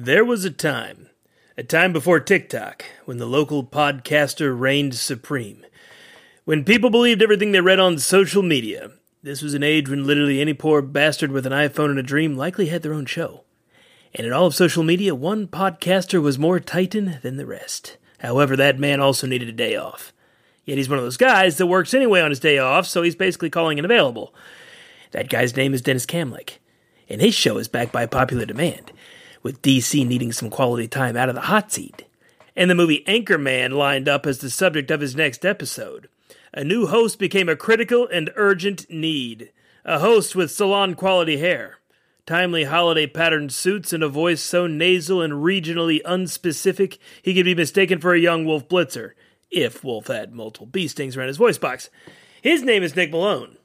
[0.00, 1.08] There was a time,
[1.56, 5.66] a time before TikTok, when the local podcaster reigned supreme.
[6.44, 8.92] When people believed everything they read on social media.
[9.24, 12.36] This was an age when literally any poor bastard with an iPhone and a dream
[12.36, 13.42] likely had their own show.
[14.14, 17.96] And in all of social media, one podcaster was more titan than the rest.
[18.18, 20.12] However, that man also needed a day off.
[20.64, 23.16] Yet he's one of those guys that works anyway on his day off, so he's
[23.16, 24.32] basically calling unavailable.
[25.10, 26.58] That guy's name is Dennis Kamlik,
[27.08, 28.92] and his show is backed by popular demand,
[29.48, 32.04] with DC needing some quality time out of the hot seat.
[32.54, 36.10] And the movie Anchorman lined up as the subject of his next episode.
[36.52, 39.50] A new host became a critical and urgent need.
[39.86, 41.78] A host with salon quality hair,
[42.26, 47.54] timely holiday patterned suits, and a voice so nasal and regionally unspecific he could be
[47.54, 49.12] mistaken for a young Wolf Blitzer,
[49.50, 51.88] if Wolf had multiple bee stings around his voice box.
[52.42, 53.56] His name is Nick Malone.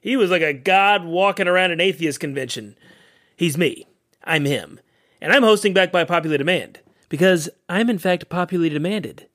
[0.00, 2.74] He was like a god walking around an atheist convention.
[3.36, 3.86] He's me.
[4.24, 4.80] I'm him.
[5.22, 6.80] And I'm hosting back by popular demand.
[7.10, 9.26] Because I'm in fact popularly demanded.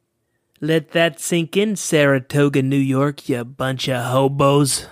[0.61, 4.87] Let that sink in, Saratoga, New York, you bunch of hobos.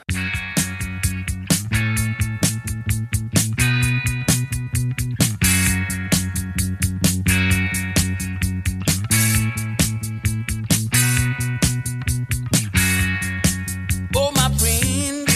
[14.15, 15.27] Oh, my friend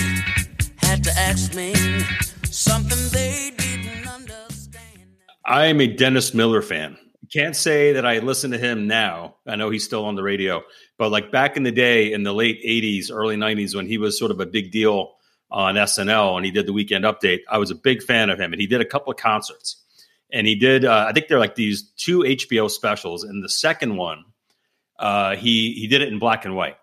[0.78, 1.77] had to ask me
[5.48, 6.98] I'm a Dennis Miller fan.
[7.34, 9.36] Can't say that I listen to him now.
[9.48, 10.62] I know he's still on the radio,
[10.98, 14.20] but like back in the day in the late 80s, early 90s, when he was
[14.20, 15.14] sort of a big deal
[15.50, 18.52] on SNL and he did the weekend update, I was a big fan of him.
[18.52, 19.84] And he did a couple of concerts.
[20.31, 23.23] And he did, uh, I think they're like these two HBO specials.
[23.23, 24.26] And the second one,
[25.00, 26.78] uh, he he did it in black and white.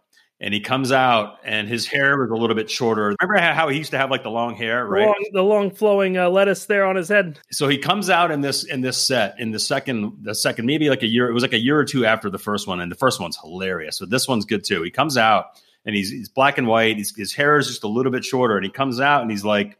[0.45, 3.17] And he comes out and his hair was a little bit shorter.
[3.19, 5.07] Remember how he used to have like the long hair, right?
[5.07, 7.41] Long, the long flowing uh, lettuce there on his head.
[7.51, 10.91] so he comes out in this in this set in the second the second maybe
[10.91, 12.93] like a year it was like a year or two after the first one and
[12.93, 15.47] the first one's hilarious So this one's good too he comes out
[15.87, 18.57] and he's he's black and white he's, his hair is just a little bit shorter
[18.57, 19.79] and he comes out and he's like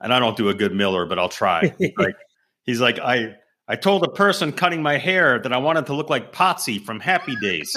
[0.00, 2.16] and I don't do a good Miller but I'll try like
[2.62, 3.34] he's like I
[3.68, 7.00] I told a person cutting my hair that I wanted to look like Potsy from
[7.00, 7.76] Happy Days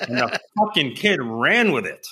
[0.00, 2.06] and the fucking kid ran with it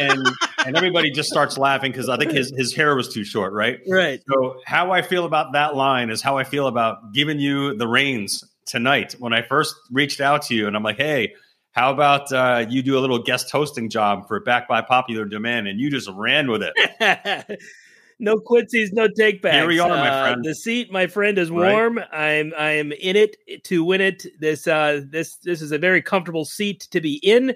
[0.00, 0.26] and
[0.66, 3.78] and everybody just starts laughing because I think his his hair was too short right
[3.88, 4.20] Right.
[4.28, 7.86] so how I feel about that line is how I feel about giving you the
[7.86, 9.14] reins tonight.
[9.18, 11.34] When I first reached out to you and I'm like, hey,
[11.72, 15.68] how about uh, you do a little guest hosting job for Back by Popular Demand?
[15.68, 17.60] And you just ran with it.
[18.24, 19.54] no quincies, no take backs.
[19.56, 20.44] Here we are, my Uh, friend.
[20.44, 21.72] the seat, my friend, is Right.
[21.72, 22.00] warm.
[22.12, 24.26] I'm I am in it to win it.
[24.40, 27.54] This uh this this is a very comfortable seat to be in.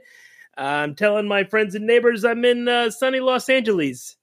[0.56, 4.16] I'm telling my friends and neighbors I'm in uh, sunny Los Angeles.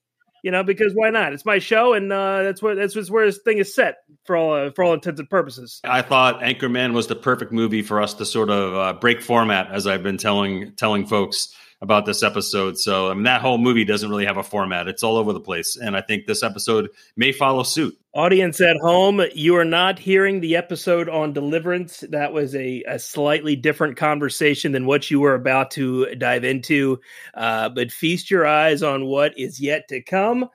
[0.44, 1.34] You know, because why not?
[1.34, 3.96] It's my show, and uh, that's where that's just where this thing is set
[4.26, 5.80] for all uh, for all intents and purposes.
[5.84, 9.72] I thought Anchorman was the perfect movie for us to sort of uh, break format,
[9.72, 12.78] as I've been telling telling folks about this episode.
[12.78, 15.40] So I mean, that whole movie doesn't really have a format; it's all over the
[15.40, 15.78] place.
[15.78, 17.98] And I think this episode may follow suit.
[18.14, 22.04] Audience at home, you are not hearing the episode on deliverance.
[22.10, 27.00] That was a, a slightly different conversation than what you were about to dive into.
[27.34, 30.50] Uh, but feast your eyes on what is yet to come.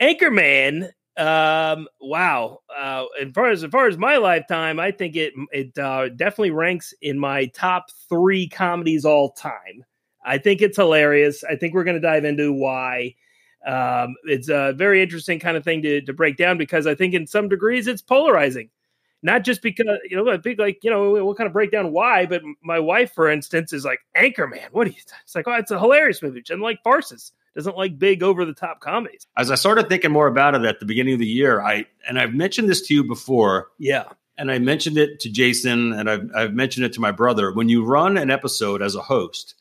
[0.00, 2.60] Anchorman, um, wow.
[2.74, 6.52] Uh, as far as as far as my lifetime, I think it it uh, definitely
[6.52, 9.84] ranks in my top three comedies all time.
[10.24, 11.44] I think it's hilarious.
[11.44, 13.14] I think we're going to dive into why.
[13.66, 17.14] Um, it's a very interesting kind of thing to, to break down because I think
[17.14, 18.70] in some degrees it's polarizing.
[19.24, 21.92] Not just because you know, I think like you know, we'll kind of break down
[21.92, 22.26] why.
[22.26, 24.64] But my wife, for instance, is like Anchorman.
[24.72, 24.96] What do you?
[25.22, 26.40] It's like, oh, it's a hilarious movie.
[26.40, 27.30] She doesn't like farces.
[27.54, 29.26] Doesn't like big over the top comedies.
[29.36, 32.18] As I started thinking more about it at the beginning of the year, I and
[32.18, 33.68] I've mentioned this to you before.
[33.78, 34.06] Yeah,
[34.38, 37.52] and I mentioned it to Jason, and I've, I've mentioned it to my brother.
[37.52, 39.54] When you run an episode as a host,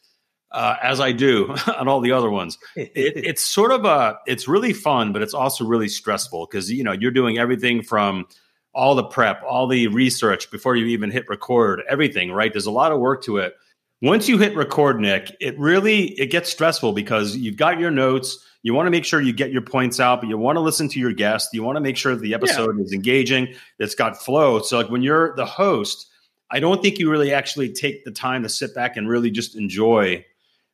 [0.51, 4.47] uh, as I do on all the other ones, it, it's sort of a, it's
[4.47, 8.28] really fun, but it's also really stressful because you know you're doing everything from
[8.73, 12.31] all the prep, all the research before you even hit record, everything.
[12.31, 12.51] Right?
[12.51, 13.56] There's a lot of work to it.
[14.01, 18.45] Once you hit record, Nick, it really it gets stressful because you've got your notes.
[18.63, 20.88] You want to make sure you get your points out, but you want to listen
[20.89, 21.50] to your guest.
[21.51, 24.62] You want to make sure the episode is engaging, it's got flow.
[24.62, 26.07] So, like when you're the host,
[26.51, 29.56] I don't think you really actually take the time to sit back and really just
[29.56, 30.25] enjoy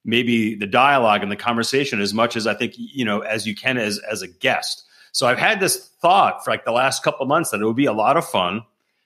[0.07, 3.53] maybe the dialogue and the conversation as much as I think you know as you
[3.53, 4.83] can as as a guest.
[5.11, 7.75] So I've had this thought for like the last couple of months that it would
[7.75, 8.63] be a lot of fun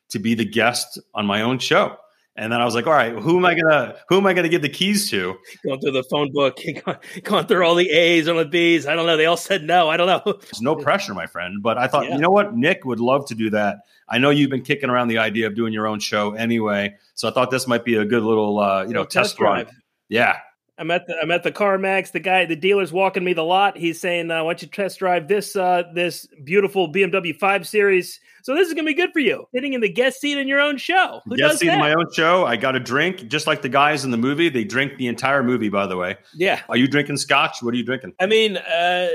[0.09, 1.97] to be the guest on my own show.
[2.37, 4.47] And then I was like, all right, who am I gonna who am I gonna
[4.49, 5.37] give the keys to?
[5.65, 8.87] Going through the phone book, going, going through all the A's and the B's.
[8.87, 9.17] I don't know.
[9.17, 9.89] They all said no.
[9.89, 10.33] I don't know.
[10.39, 11.61] There's no pressure, my friend.
[11.61, 12.15] But I thought, Yeah.
[12.15, 12.55] you know what?
[12.55, 13.79] Nick would love to do that.
[14.07, 16.95] I know you've been kicking around the idea of doing your own show anyway.
[17.15, 19.69] So I thought this might be a good little uh, you know, test, drive.
[20.07, 20.37] Yeah.
[20.81, 22.11] I'm at the I'm at the CarMax.
[22.11, 23.77] The guy, the dealer's walking me the lot.
[23.77, 28.19] He's saying, uh, "Why don't you test drive this uh, this beautiful BMW 5 Series?"
[28.43, 29.45] So this is gonna be good for you.
[29.53, 31.21] Sitting in the guest seat in your own show.
[31.25, 31.75] Who Guest seat that?
[31.75, 32.47] in my own show.
[32.47, 34.49] I got a drink, just like the guys in the movie.
[34.49, 36.17] They drink the entire movie, by the way.
[36.33, 36.61] yeah.
[36.67, 37.61] Are you drinking scotch?
[37.61, 38.13] What are you drinking?
[38.19, 39.07] I mean, uh,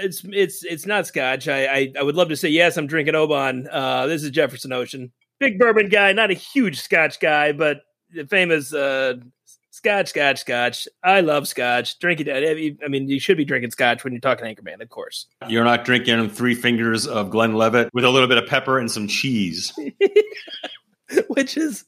[0.00, 1.48] it's it's it's not Scotch.
[1.48, 2.76] I, I I would love to say yes.
[2.76, 3.66] I'm drinking Oban.
[3.68, 5.10] Uh, this is Jefferson Ocean.
[5.40, 7.80] Big bourbon guy, not a huge Scotch guy, but
[8.14, 9.14] the famous uh,
[9.84, 10.88] Scotch, Scotch, Scotch.
[11.02, 11.98] I love Scotch.
[11.98, 12.78] Drink it.
[12.82, 15.26] I mean, you should be drinking Scotch when you're talking Anchorman, of course.
[15.46, 19.08] You're not drinking three fingers of Glenlivet with a little bit of pepper and some
[19.08, 19.78] cheese.
[21.28, 21.84] Which is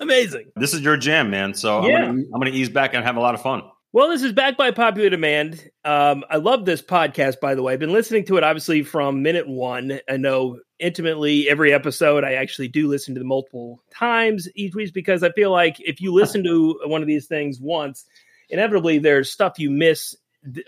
[0.00, 0.52] amazing.
[0.54, 1.54] This is your jam, man.
[1.54, 2.04] So Yeah.
[2.04, 3.62] I'm gonna ease back and have a lot of fun.
[3.94, 5.70] Well, this is backed by popular demand.
[5.84, 7.72] Um, I love this podcast, by the way.
[7.74, 10.00] I've been listening to it obviously from minute one.
[10.08, 12.24] I know intimately every episode.
[12.24, 16.00] I actually do listen to them multiple times each week because I feel like if
[16.00, 18.04] you listen to one of these things once,
[18.48, 20.16] inevitably there's stuff you miss.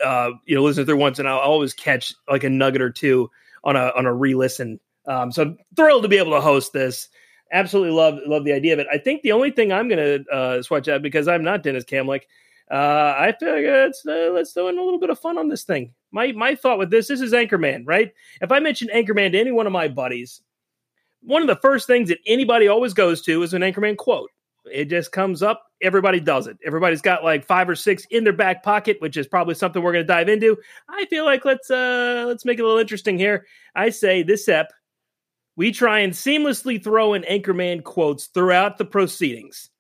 [0.05, 3.29] Uh, you know, listen through once, and I'll always catch like a nugget or two
[3.65, 4.79] on a on a re-listen.
[5.09, 7.09] Um, so I'm thrilled to be able to host this.
[7.51, 8.87] Absolutely love love the idea of it.
[8.89, 11.83] I think the only thing I'm going to uh, swatch out because I'm not Dennis
[11.83, 12.23] Kamlick.
[12.71, 15.49] Uh, I feel like let's uh, let's throw in a little bit of fun on
[15.49, 15.95] this thing.
[16.11, 18.13] My my thought with this, this is Anchorman, right?
[18.41, 20.43] If I mention Anchorman to any one of my buddies,
[21.23, 24.31] one of the first things that anybody always goes to is an Anchorman quote.
[24.65, 25.63] It just comes up.
[25.81, 26.59] Everybody does it.
[26.65, 29.93] Everybody's got like five or six in their back pocket, which is probably something we're
[29.93, 30.57] going to dive into.
[30.89, 33.47] I feel like let's uh let's make it a little interesting here.
[33.77, 34.73] I say this ep,
[35.55, 39.71] we try and seamlessly throw in Anchorman quotes throughout the proceedings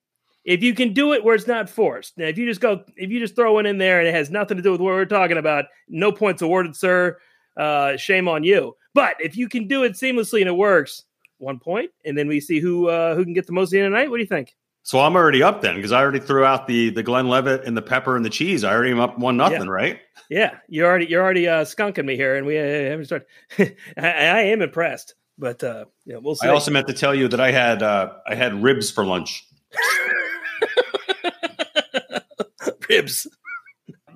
[0.47, 2.17] if you can do it where it's not forced.
[2.17, 4.31] Now, if you just go, if you just throw one in there and it has
[4.31, 7.19] nothing to do with what we're talking about, no points awarded, sir.
[7.57, 8.77] Uh, shame on you.
[8.95, 11.03] But if you can do it seamlessly and it works,
[11.39, 14.09] one point, and then we see who uh, who can get the most in tonight.
[14.09, 14.55] What do you think?
[14.85, 17.83] So I'm already up then because I already threw out the the Glenlivet and the
[17.83, 18.63] pepper and the cheese.
[18.63, 19.69] I already am up one nothing, Yeah.
[19.71, 19.99] right?
[20.31, 23.27] Yeah, you're already you're already uh, skunking me here, and we uh, haven't started.
[23.59, 23.73] I,
[24.07, 26.47] I am impressed, but uh, yeah, we'll see.
[26.47, 29.45] I also meant to tell you that I had uh, I had ribs for lunch.
[32.97, 33.27] ribs.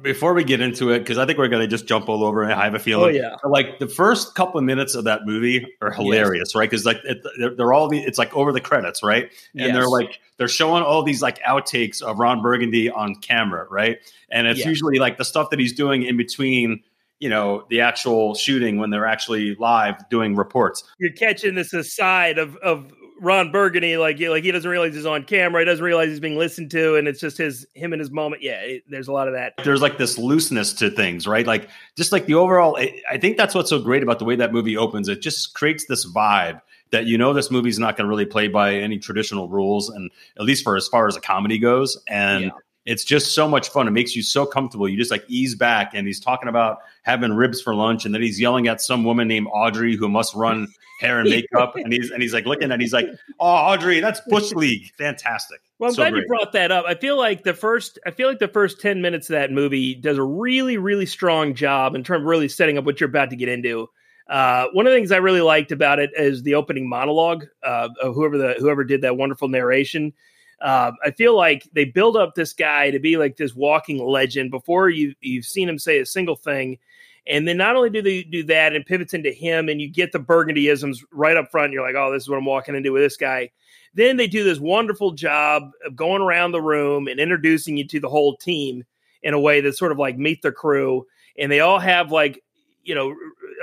[0.03, 2.43] Before we get into it, because I think we're gonna just jump all over.
[2.49, 2.53] it.
[2.55, 3.05] I have a feeling.
[3.05, 6.71] Oh yeah, like the first couple of minutes of that movie are hilarious, right?
[6.71, 9.25] Because like it, they're, they're all the it's like over the credits, right?
[9.53, 9.75] And Yes.
[9.75, 13.99] they're like they're showing all these like outtakes of Ron Burgundy on camera, right?
[14.31, 14.69] And it's Yes.
[14.69, 16.83] usually like the stuff that he's doing in between,
[17.19, 20.83] you know, the actual shooting when they're actually live doing reports.
[20.99, 25.25] you're catching this aside of of Ron Burgundy, like like he doesn't realize he's on
[25.25, 28.11] camera, he doesn't realize he's being listened to, and it's just his him and his
[28.11, 28.43] moment.
[28.43, 29.55] Yeah, it, there's a lot of that.
[29.63, 31.47] There's like this looseness to things, right?
[31.47, 32.77] Like just like the overall.
[32.79, 35.09] I I think that's what's so great about the way that movie opens.
[35.09, 38.49] It just creates this vibe that you know this movie's not going to really play
[38.49, 42.45] by any traditional rules, and at least for as far as a comedy goes, and.
[42.45, 42.51] Yeah.
[42.91, 43.87] It's just so much fun.
[43.87, 44.89] It makes you so comfortable.
[44.89, 48.21] You just like ease back, and he's talking about having ribs for lunch, and then
[48.21, 50.67] he's yelling at some woman named Audrey who must run
[51.01, 53.07] hair and makeup, and he's and he's like looking at, he's like,
[53.39, 56.23] "Oh, Audrey, that's Bush League, fantastic." Well, I'm So glad great.
[56.23, 56.85] you brought that up.
[56.87, 59.95] I feel like the first, I feel like the first ten minutes of that movie
[59.95, 63.31] does a really, really strong job in terms of really setting up what you're about
[63.31, 63.89] to get into.
[64.29, 67.89] Uh, one of the things I really liked about it is the opening monologue uh,
[68.03, 70.13] of whoever the whoever did that wonderful narration.
[70.61, 74.51] Uh, I feel like they build up this guy to be like this walking legend
[74.51, 76.79] before you you've seen him say a single thing,
[77.27, 80.13] and then not only do they do that and pivots into him, and you get
[80.13, 81.73] the Burgundyisms right up front.
[81.73, 83.51] You're like, oh, this is what I'm walking into with this guy.
[83.95, 88.01] Then they do this wonderful job of going around the room and introducing you to
[88.01, 88.85] the whole team
[89.23, 91.07] in a way that's sort of like meet the crew,
[91.39, 92.43] and they all have like
[92.85, 93.15] you know.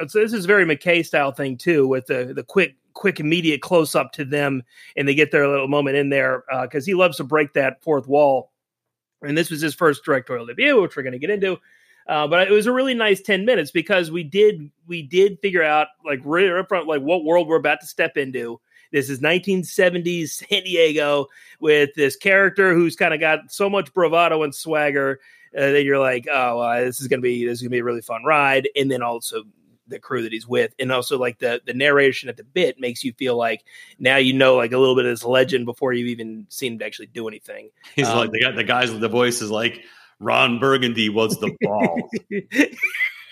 [0.07, 3.93] So this is very McKay style thing too, with the the quick quick immediate close
[3.93, 4.63] up to them
[4.95, 8.07] and they get their little moment in there because he loves to break that fourth
[8.07, 8.51] wall.
[9.21, 11.57] And this was his first directorial debut which we're going to get into.
[12.07, 15.63] Uh, but it was a really nice 10 minutes because we did we did figure
[15.63, 18.59] out like right up front like what world we're about to step into.
[18.91, 21.27] This is 1970s san diego
[21.59, 25.19] with this character who's kind of got so much bravado and swagger
[25.55, 27.83] uh, that you're like oh uh, this is gonna be this is gonna be a
[27.83, 28.67] really fun ride.
[28.75, 29.43] And then also
[29.87, 33.03] the crew that he's with and also like the the narration at the bit makes
[33.03, 33.63] you feel like
[33.99, 36.81] now you know like a little bit of this legend before you've even seen him
[36.81, 39.83] actually do anything He's Um, like the guy, the guys with the voice is like
[40.19, 42.09] Ron Burgundy was the ball.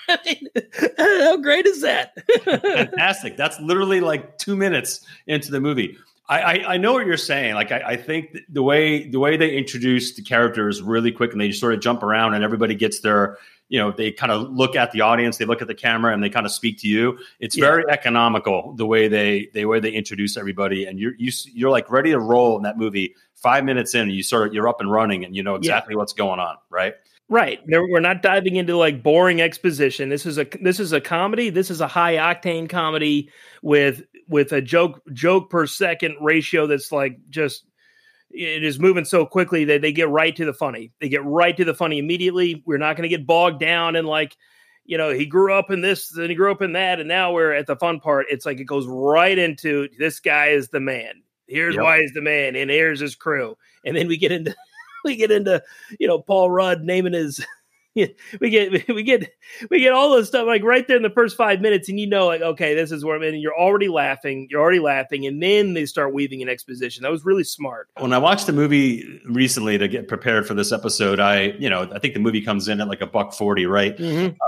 [0.07, 0.47] I mean,
[0.97, 3.37] how great is that Fantastic.
[3.37, 5.97] That's literally like two minutes into the movie.
[6.27, 7.55] I, I, I know what you're saying.
[7.55, 11.41] Like I, I think the way the way they introduce the characters really quick and
[11.41, 13.37] they just sort of jump around and everybody gets their
[13.69, 16.23] you know they kind of look at the audience they look at the camera and
[16.23, 17.65] they kind of speak to you it's Yeah.
[17.65, 21.89] very economical the way they the way they introduce everybody and you're you, you're like
[21.89, 24.91] ready to roll in that movie five minutes in you sort of you're up and
[24.91, 26.93] running and you know exactly what's going on right
[27.27, 27.59] Right.
[27.67, 30.09] We're not diving into like boring exposition.
[30.09, 31.49] This is a this is a comedy.
[31.49, 33.31] This is a high octane comedy
[33.63, 37.65] with with a joke joke per second ratio that's like just
[38.35, 40.91] it is moving so quickly that they get right to the funny.
[40.99, 42.63] They get right to the funny immediately.
[42.65, 44.35] We're not going to get bogged down in like
[44.85, 47.31] you know he grew up in this and he grew up in that and now
[47.33, 48.27] we're at the fun part.
[48.29, 51.21] It's like it goes right into this guy is the man.
[51.47, 51.83] Here's Yep.
[51.83, 53.55] why he's the man and here's his crew.
[53.85, 54.55] And then we get into
[55.05, 55.61] we get into
[55.99, 57.43] you know Paul Rudd naming his
[57.95, 59.29] we get we get
[59.69, 62.07] we get all this stuff like right there in the first five minutes and you
[62.07, 65.25] know like okay this is where I'm in and you're already laughing you're already laughing
[65.25, 68.53] and then they start weaving an exposition that was really smart when I watched the
[68.53, 72.41] movie recently to get prepared for this episode, I, you know, I think the movie
[72.41, 73.99] comes in at like a buck 40, right?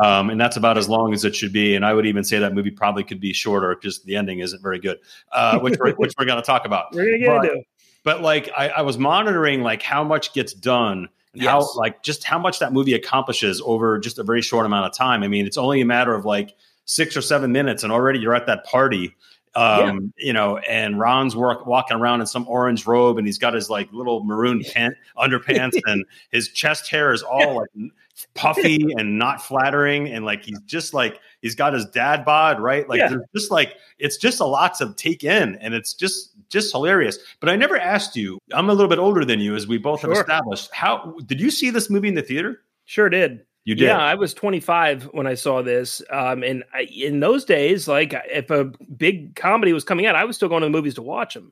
[0.04, 1.76] Um, and that's about as long as it should be.
[1.76, 4.62] And I would even say that movie probably could be shorter because the ending isn't
[4.62, 4.98] very good,
[5.32, 6.94] uh, which we're, which we're going to talk about.
[6.94, 7.64] we're gonna get But- into.
[8.04, 12.24] But like, I, I was monitoring like how much gets done and how like just
[12.24, 15.24] how much that movie accomplishes over just a very short amount of time.
[15.24, 18.36] I mean, it's only a matter of like six or seven minutes, and already you're
[18.36, 19.16] at that party.
[19.56, 23.56] Um, you know, and Ron's work, walking around in some orange robe, and he's got
[23.56, 27.92] his like little maroon pant underpants, and his chest hair is all like
[28.36, 32.88] puffy and not flattering, and like he's just like he's got his dad bod, right?
[32.90, 33.08] Like Yeah.
[33.08, 37.18] there's just like it's just a lot to take in, and it's just just hilarious.
[37.40, 38.38] But I never asked you.
[38.54, 40.70] I'm a little bit older than you, as we both have established.
[40.74, 42.62] How did you see this movie in the theater?
[42.86, 43.86] sure did You did.
[43.86, 46.02] Yeah, I was 25 when I saw this.
[46.10, 50.24] Um, and I, in those days, like if a big comedy was coming out, I
[50.24, 51.52] was still going to the movies to watch them.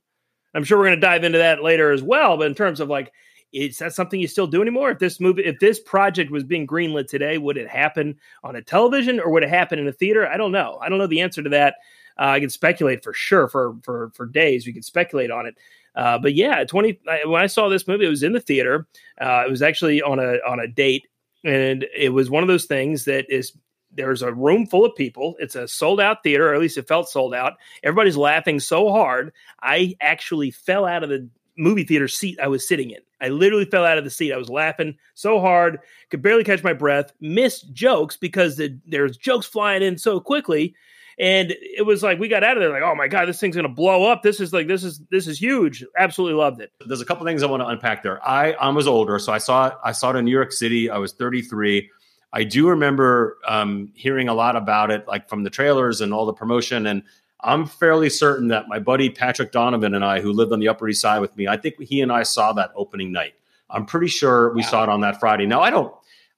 [0.53, 2.37] I'm sure we're going to dive into that later as well.
[2.37, 3.11] But in terms of like,
[3.55, 4.91] is that something you still do anymore?
[4.91, 8.61] If this movie, if this project was being greenlit today, would it happen on a
[8.61, 10.27] television or would it happen in a theater?
[10.27, 10.77] I don't know.
[10.81, 11.75] I don't know the answer to that.
[12.19, 14.65] Uh, I can speculate for sure for for for days.
[14.65, 15.55] We could speculate on it.
[15.95, 18.87] Uh, but yeah, 20 when I saw this movie, it was in the theater.
[19.19, 21.07] Uh, it was actually on a on a date
[21.45, 23.53] and it was one of those things that is
[23.91, 26.87] there's a room full of people it's a sold out theater or at least it
[26.87, 29.31] felt sold out everybody's laughing so hard
[29.61, 33.65] i actually fell out of the movie theater seat i was sitting in i literally
[33.65, 37.11] fell out of the seat i was laughing so hard could barely catch my breath
[37.21, 40.75] missed jokes because the, there's jokes flying in so quickly
[41.17, 43.55] and it was like we got out of there like oh my god this thing's
[43.55, 47.01] gonna blow up this is like this is this is huge absolutely loved it There's
[47.01, 48.25] a couple things I want to unpack there.
[48.27, 49.73] I I was older, so I saw it.
[49.83, 50.89] I saw it in New York City.
[50.89, 51.89] I was 33.
[52.33, 56.25] I do remember um, hearing a lot about it, like from the trailers and all
[56.25, 56.85] the promotion.
[56.85, 57.03] And
[57.45, 60.87] I'm fairly certain that my buddy Patrick Donovan and I, who lived on the Upper
[60.89, 63.35] East Side with me, I think he and I saw that opening night.
[63.69, 65.45] I'm pretty sure we saw it on that Friday.
[65.45, 65.93] Now I don't.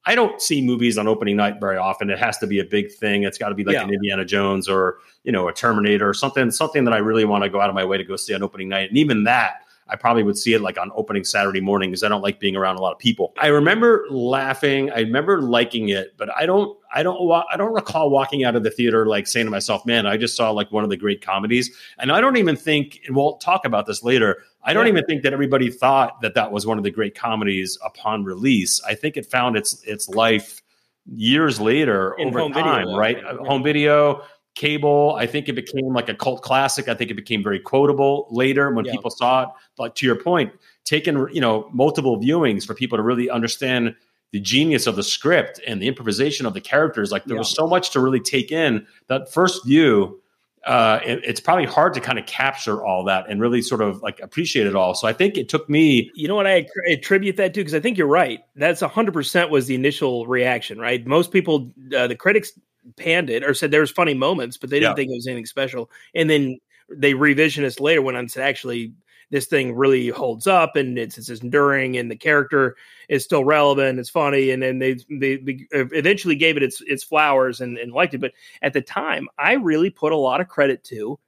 [0.05, 2.09] I don't see movies on opening night very often.
[2.09, 3.23] It has to be a big thing.
[3.23, 3.83] It's got to be like Yeah.
[3.83, 6.49] an Indiana Jones or you know a Terminator or something.
[6.49, 8.41] Something that I really want to go out of my way to go see on
[8.41, 8.89] opening night.
[8.89, 12.09] And even that, I probably would see it like on opening Saturday morning because I
[12.09, 13.33] don't like being around a lot of people.
[13.39, 14.91] I remember laughing.
[14.91, 16.77] I remember liking it, but I don't.
[16.93, 17.17] I don't.
[17.51, 20.35] I don't recall walking out of the theater like saying to myself, "Man, I just
[20.35, 23.01] saw like one of the great comedies." And I don't even think.
[23.07, 24.43] And we'll talk about this later.
[24.63, 24.91] I don't Yeah.
[24.93, 28.81] even think that everybody thought that that was one of the great comedies upon release.
[28.85, 30.61] I think it found its its life
[31.09, 32.97] years later In over video, time, though.
[32.97, 33.17] right?
[33.17, 33.29] Yeah.
[33.29, 34.23] Uh, home video,
[34.57, 35.15] cable.
[35.17, 36.87] I think it became like a cult classic.
[36.89, 38.91] I think it became very quotable later when Yeah.
[38.93, 39.49] people saw it.
[39.77, 40.51] But to your point,
[40.83, 43.95] taking you know multiple viewings for people to really understand
[44.33, 47.11] the genius of the script and the improvisation of the characters.
[47.11, 47.39] Like there Yeah.
[47.39, 48.85] was so much to really take in.
[49.07, 50.19] That first view,
[50.65, 54.01] uh, it- it's probably hard to kind of capture all that and really sort of
[54.01, 54.93] like appreciate it all.
[54.95, 56.11] So I think it took me.
[56.13, 57.61] You know what I attribute that to?
[57.61, 58.41] Because I think you're right.
[58.57, 61.05] That's 100% was the initial reaction, right?
[61.07, 62.51] Most people, uh, the critics
[62.95, 64.95] panned it or said there was funny moments, but they didn't Yeah.
[64.95, 65.91] think it was anything special.
[66.15, 68.93] And then they revisionist later went on and said, actually,
[69.29, 72.77] this thing really holds up and it's, it's enduring and the character
[73.09, 73.99] is still relevant.
[73.99, 74.51] It's funny.
[74.51, 78.19] And then they, they, they eventually gave it its, its flowers and, and liked it.
[78.19, 81.19] But at the time, I really put a lot of credit to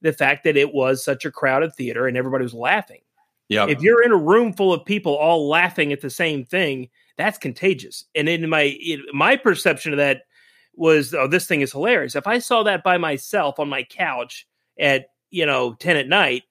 [0.00, 3.00] the fact that it was such a crowded theater and everybody was laughing
[3.48, 6.88] Yeah, if you're in a room full of people all laughing at the same thing,
[7.18, 8.04] that's contagious.
[8.14, 10.22] And in my in my perception of that
[10.80, 12.16] was, oh, this thing is hilarious.
[12.16, 14.46] If I saw that by myself on my couch
[14.78, 16.44] at you know ten at night,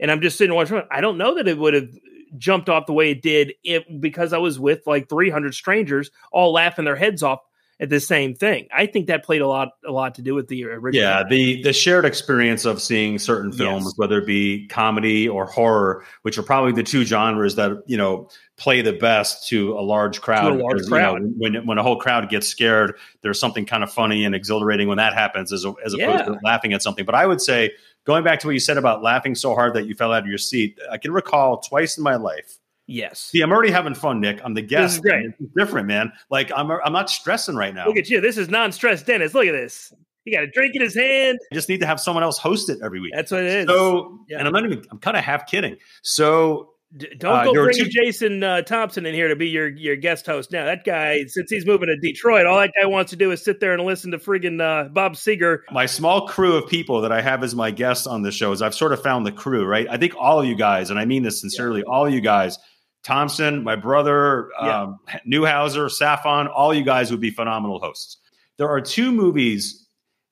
[0.00, 1.88] and I'm just sitting watching, I don't know that it would have
[2.36, 6.52] jumped off the way it did if because I was with like 300 strangers all
[6.52, 7.38] laughing their heads off
[7.78, 8.68] at the same thing.
[8.74, 11.04] I think that played a lot a lot to do with the original.
[11.06, 13.92] Yeah, the the shared experience of seeing certain films, Yes.
[13.96, 18.28] whether it be comedy or horror, which are probably the two genres that you know
[18.56, 20.48] play the best to a large crowd.
[20.48, 21.22] To a large because, you know, crowd.
[21.36, 24.96] when when a whole crowd gets scared, there's something kind of funny and exhilarating when
[24.98, 26.22] that happens, as as opposed Yeah.
[26.24, 27.04] to laughing at something.
[27.04, 27.72] But I would say,
[28.04, 30.28] going back to what you said about laughing so hard that you fell out of
[30.28, 32.58] your seat, I can recall twice in my life.
[32.86, 33.20] Yes.
[33.20, 34.40] See, I'm already having fun, Nick.
[34.44, 34.82] I'm the guest.
[34.82, 35.26] This is great.
[35.40, 36.12] It's different, man.
[36.30, 37.86] Like I'm, I'm not stressing right now.
[37.86, 38.20] Look at you.
[38.20, 39.34] This is non-stress Dennis.
[39.34, 39.92] Look at this.
[40.24, 41.38] He got a drink in his hand.
[41.52, 43.12] I just need to have someone else host it every week.
[43.14, 43.66] That's what it is.
[43.66, 44.38] So, Yeah.
[44.38, 45.76] and I'm not even, I'm kind of half kidding.
[46.02, 49.96] So, D- don't uh, go two- Jason uh, Thompson in here to be your your
[49.96, 50.52] guest host.
[50.52, 53.42] Now that guy, since he's moving to Detroit, all that guy wants to do is
[53.42, 55.58] sit there and listen to friggin' uh, Bob Seger.
[55.72, 58.62] my small crew of people that I have as my guests on the show is
[58.62, 59.86] I've sort of found the crew, right?
[59.90, 62.56] I think all of you guys, and I mean this sincerely, all of you guys,
[63.06, 64.82] Thompson, my brother, Yeah.
[64.82, 68.16] um, Newhauser, Safon, all you guys would be phenomenal hosts.
[68.56, 69.86] There are two movies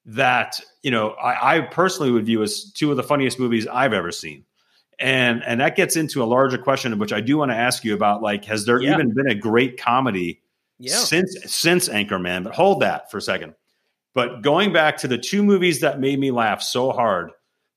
[0.06, 3.92] that, you know, I, I personally would view as two of the funniest movies I've
[3.92, 4.44] ever seen.
[4.98, 7.94] And and that gets into a larger question, which I do want to ask you
[7.94, 8.22] about.
[8.22, 8.94] Like, has there Yeah.
[8.94, 10.40] even been a great comedy
[10.78, 12.44] Yeah, since since Anchorman.
[12.44, 13.54] But hold that for a second.
[14.14, 17.30] But going back to the two movies that made me laugh so hard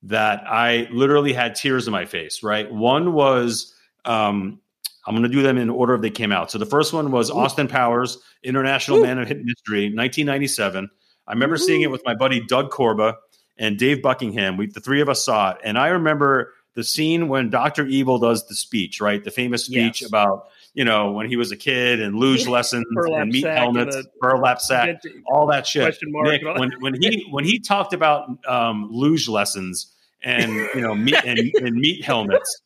[0.04, 2.42] that I literally had tears in my face.
[2.44, 3.74] Right, one was
[4.04, 4.60] um,
[5.08, 6.50] I'm going to do them in order of they came out.
[6.50, 9.02] So the first one was Austin Powers, International Ooh.
[9.02, 10.90] Man of Hit Mystery, 1997.
[11.26, 13.16] I remember seeing it with my buddy Doug Corba
[13.56, 14.58] and Dave Buckingham.
[14.58, 18.18] We the three of us saw it, and I remember the scene when Doctor Evil
[18.18, 19.24] does the speech, right?
[19.24, 20.08] The famous speech Yes.
[20.08, 23.76] about you know when he was a kid and luge lessons and meat sack and
[23.76, 25.84] helmets, burlap sack, all that shit.
[25.84, 30.52] Question mark Nick, all when when he when he talked about um, luge lessons and
[30.74, 32.60] you know meat and, and meat helmets.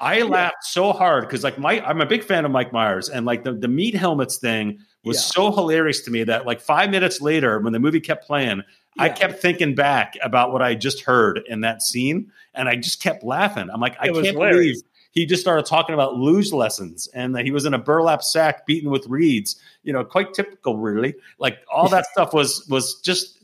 [0.00, 3.26] I laughed so hard because like Mike, I'm a big fan of Mike Myers, and
[3.26, 5.20] like the, the meat helmets thing was Yeah.
[5.22, 8.62] so hilarious to me that like five minutes later, when the movie kept playing,
[8.98, 13.02] I kept thinking back about what I just heard in that scene, and I just
[13.02, 13.68] kept laughing.
[13.72, 14.82] I'm like, I It was can't hilarious.
[14.82, 18.22] believe he just started talking about luge lessons and that he was in a burlap
[18.22, 19.56] sack beaten with reeds.
[19.82, 21.14] You know, quite typical, really.
[21.38, 23.42] Like all that stuff was was just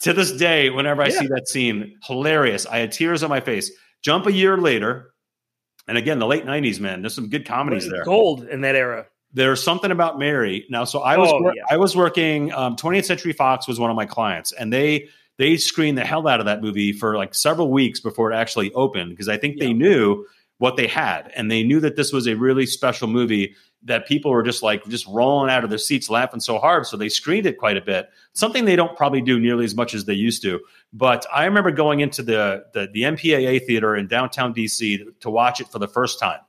[0.00, 0.68] to this day.
[0.70, 1.18] Whenever I Yeah.
[1.20, 2.66] see that scene, hilarious.
[2.66, 3.70] I had tears on my face.
[4.02, 5.12] Jump a year later,
[5.88, 7.00] and again, the late '90s, man.
[7.02, 9.06] There's some good comedies there Gold in that era.
[9.32, 10.84] there's something about Mary now.
[10.84, 11.62] So I was Oh, wor- yeah.
[11.70, 12.52] I was working.
[12.52, 15.08] Um, 20th Century Fox was one of my clients, and they
[15.38, 18.72] they screened the hell out of that movie for like several weeks before it actually
[18.72, 20.24] opened because I think they knew
[20.58, 23.54] what they had, and they knew that this was a really special movie
[23.86, 26.86] that people were just like just rolling out of their seats laughing so hard.
[26.86, 28.10] So they screened it quite a bit.
[28.32, 30.60] Something they don't probably do nearly as much as they used to.
[30.92, 35.60] But I remember going into the the, the MPAA theater in downtown DC to, watch
[35.60, 36.40] it for the first time.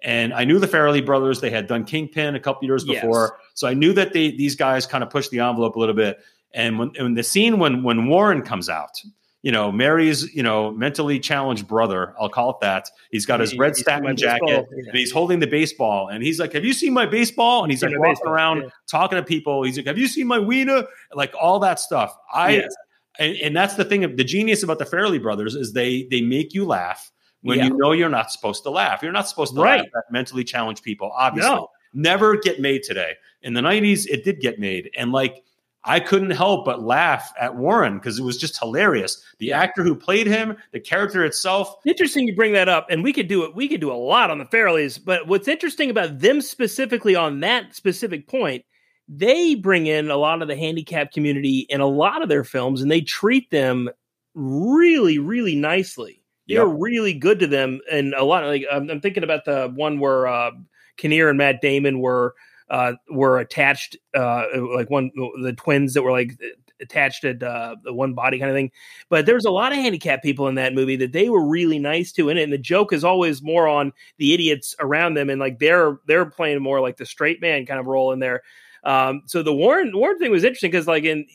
[0.00, 1.40] And I knew the Farrelly brothers.
[1.40, 3.00] They had done Kingpin a couple years Yes.
[3.00, 5.94] before, so I knew that they these guys kind of pushed the envelope a little
[5.94, 6.18] bit.
[6.52, 9.00] And when, when the scene when when Warren comes out,
[9.42, 12.88] you know Mary's you know mentally challenged brother, I'll call it that.
[13.10, 14.88] He's got his He- red he's got my satin jacket baseball, yeah.
[14.88, 17.82] and he's holding the baseball, and he's like, "Have you seen my baseball?" And he's
[17.82, 18.68] like walking baseball, around yeah.
[18.88, 19.62] talking to people.
[19.64, 22.16] He's like, "Have you seen my wiener?" Like all that stuff.
[22.32, 22.74] I Yes.
[23.18, 26.20] and, and that's the thing of the genius about the Farrelly brothers is they they
[26.22, 27.10] make you laugh
[27.42, 27.64] when Yeah.
[27.66, 29.02] you know you're not supposed to laugh.
[29.02, 29.80] You're not supposed to Right.
[29.80, 31.10] laugh at mentally challenged people.
[31.16, 31.68] Obviously, No.
[31.92, 33.14] never get made today.
[33.42, 35.42] In the '90s, it did get made, and like
[35.84, 39.22] I couldn't help but laugh at Warren because it was just hilarious.
[39.38, 41.74] The actor who played him, the character itself.
[41.84, 43.54] Interesting you bring that up, and we could do it.
[43.56, 47.40] We could do a lot on the Farrellys, but what's interesting about them specifically on
[47.40, 48.64] that specific point,
[49.08, 52.80] they bring in a lot of the handicap community in a lot of their films,
[52.80, 53.90] and they treat them
[54.34, 56.22] really, really nicely.
[56.48, 56.76] They're Yep.
[56.78, 58.44] really good to them, and a lot.
[58.44, 60.52] Like I'm, I'm thinking about the one where uh,
[60.96, 62.34] Kinnear and Matt Damon were
[62.72, 65.10] uh, were attached, uh, like one
[65.42, 66.40] the twins that were like
[66.80, 68.72] attached at uh, the one body kind of thing.
[69.10, 72.12] But there's a lot of handicapped people in that movie that they were really nice
[72.12, 75.58] to, and, and the joke is always more on the idiots around them, and like
[75.58, 78.42] they're they're playing more like the straight man kind of role in there.
[78.84, 81.26] Um, so the Warren Warren thing was interesting because like in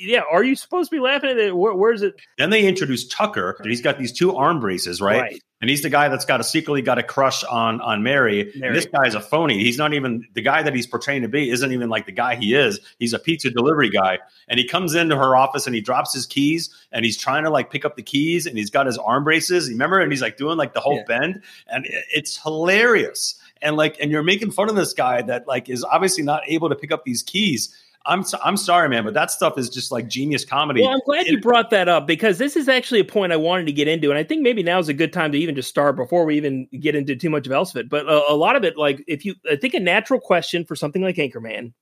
[0.00, 1.56] yeah, are you supposed to be laughing at it?
[1.56, 2.14] Where, where's it?
[2.38, 3.60] Then they introduced Tucker.
[3.64, 5.20] He's got these two arm braces, right?
[5.20, 5.42] right.
[5.60, 8.50] And he's the guy that's got a secretly got a crush on on Mary.
[8.56, 8.74] Mary.
[8.74, 9.58] This guy's a phony.
[9.62, 11.50] He's not even the guy that he's portraying to be.
[11.50, 12.80] Isn't even like the guy he is.
[12.98, 14.20] He's a pizza delivery guy.
[14.48, 17.50] And he comes into her office and he drops his keys and he's trying to
[17.50, 19.68] like pick up the keys and he's got his arm braces.
[19.68, 20.00] Remember?
[20.00, 21.18] And he's like doing like the whole Yeah.
[21.18, 23.38] bend, and it's hilarious.
[23.60, 26.70] And like, and you're making fun of this guy that like is obviously not able
[26.70, 27.68] to pick up these keys.
[28.06, 30.80] I'm so, I'm sorry, man, but that stuff is just like genius comedy.
[30.80, 33.66] Well, I'm glad you brought that up because this is actually a point I wanted
[33.66, 35.68] to get into, and I think maybe now is a good time to even just
[35.68, 37.90] start before we even get into too much of else of it.
[37.90, 40.74] But a, a lot of it, like if you, I think a natural question for
[40.74, 41.74] something like Anchorman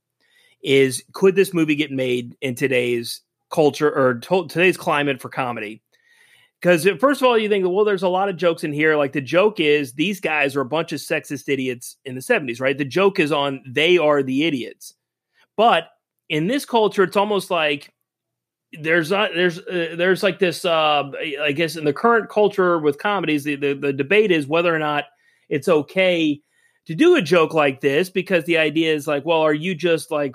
[0.61, 5.83] is could this movie get made in today's culture or to- today's climate for comedy?
[6.61, 8.97] Because uh, first of all, you think, well, there's a lot of jokes in here.
[8.97, 12.61] Like the joke is these guys are a bunch of sexist idiots in the 70s,
[12.61, 12.77] right?
[12.77, 14.95] The joke is on they are the idiots.
[15.57, 15.89] But
[16.29, 17.93] in this culture, it's almost like
[18.73, 21.11] there's not there's uh, there's like this uh,
[21.43, 24.79] I guess in the current culture with comedies, the, the the debate is whether or
[24.79, 25.05] not
[25.49, 26.41] it's okay
[26.87, 30.11] to do a joke like this because the idea is like, well, are you just
[30.11, 30.35] like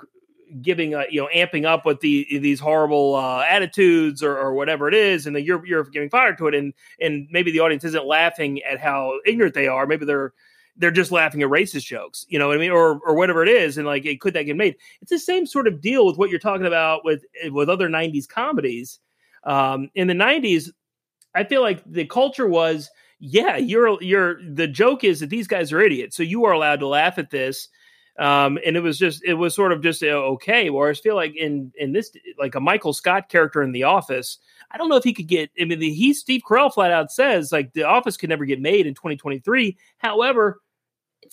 [0.62, 4.88] giving a you know amping up with the these horrible uh, attitudes or, or whatever
[4.88, 7.84] it is, and then you're you're giving fire to it, and and maybe the audience
[7.84, 9.86] isn't laughing at how ignorant they are.
[9.86, 10.34] Maybe they're
[10.77, 13.49] they're just laughing at racist jokes, you know what I mean, or or whatever it
[13.49, 14.75] is, and like, it, could that get made?
[15.01, 18.27] It's the same sort of deal with what you're talking about with with other '90s
[18.27, 18.99] comedies.
[19.43, 20.69] Um, in the '90s,
[21.36, 25.71] I feel like the culture was, yeah, you're you're the joke is that these guys
[25.71, 27.69] are idiots, so you are allowed to laugh at this
[28.19, 30.69] um, and it was just it was sort of just uh, okay.
[30.69, 34.38] Whereas I feel like in in this like a Michael Scott character in The Office,
[34.71, 35.49] I don't know if he could get.
[35.59, 38.86] I mean, he Steve Carell flat out says like The Office could never get made
[38.86, 39.77] in 2023.
[39.97, 40.62] However,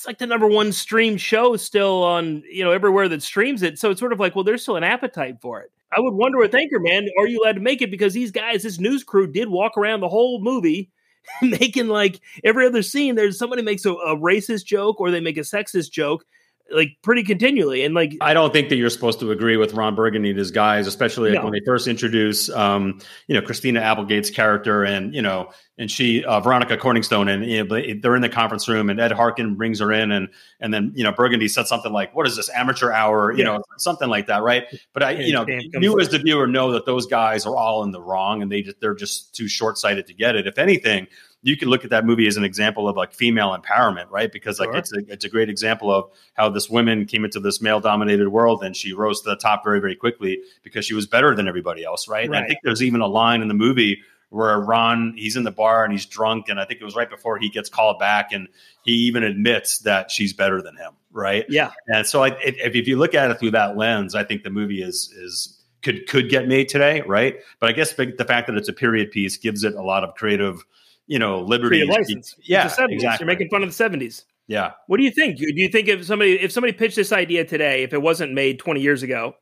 [0.01, 3.79] it's like the number one stream show still on you know everywhere that streams it.
[3.79, 5.71] So it's sort of like well, there's still an appetite for it.
[5.95, 8.81] I would wonder with Anchorman, are you allowed to make it because these guys, this
[8.81, 10.91] news crew, did walk around the whole movie.
[11.43, 15.37] making like every other scene there's somebody makes a, a racist joke or they make
[15.37, 16.25] a sexist joke
[16.71, 17.85] like pretty continually.
[17.85, 20.51] And like, I don't think that you're supposed to agree with Ron Burgundy and his
[20.51, 21.45] guys, especially like no.
[21.45, 26.25] when they first introduce, um, you know, Christina Applegate's character and, you know, and she,
[26.25, 29.81] uh, Veronica Corningstone, and you know, they're in the conference room and Ed Harken brings
[29.81, 30.29] her in and,
[30.61, 33.33] and then, you know, Burgundy said something like, what is this amateur hour?
[33.33, 33.45] You yeah.
[33.45, 34.43] know, something like that.
[34.43, 34.65] Right.
[34.93, 37.91] But I, you know, you as the viewer know that those guys are all in
[37.91, 40.47] the wrong and they just, they're just too short sighted to get it.
[40.47, 41.07] If anything,
[41.42, 44.31] you can look at that movie as an example of like female empowerment, right?
[44.31, 44.76] Because like sure.
[44.76, 48.29] it's a it's a great example of how this woman came into this male dominated
[48.29, 51.48] world and she rose to the top very very quickly because she was better than
[51.48, 52.29] everybody else, right?
[52.29, 52.44] right.
[52.44, 55.83] I think there's even a line in the movie where Ron he's in the bar
[55.83, 58.48] and he's drunk and I think it was right before he gets called back and
[58.83, 61.46] he even admits that she's better than him, right?
[61.48, 61.72] Yeah.
[61.88, 64.50] And so I, if, if you look at it through that lens, I think the
[64.50, 67.37] movie is is could could get made today, right?
[67.59, 70.14] But I guess the fact that it's a period piece gives it a lot of
[70.14, 70.64] creative
[71.11, 71.85] you know, liberty.
[71.85, 72.37] license.
[72.40, 72.99] Yeah, exactly.
[73.03, 74.25] You're making fun of the seventies.
[74.46, 74.73] Yeah.
[74.87, 75.38] What do you think?
[75.38, 78.61] Do you think if somebody if somebody pitched this idea today, if it wasn't made
[78.61, 79.35] 20 years ago,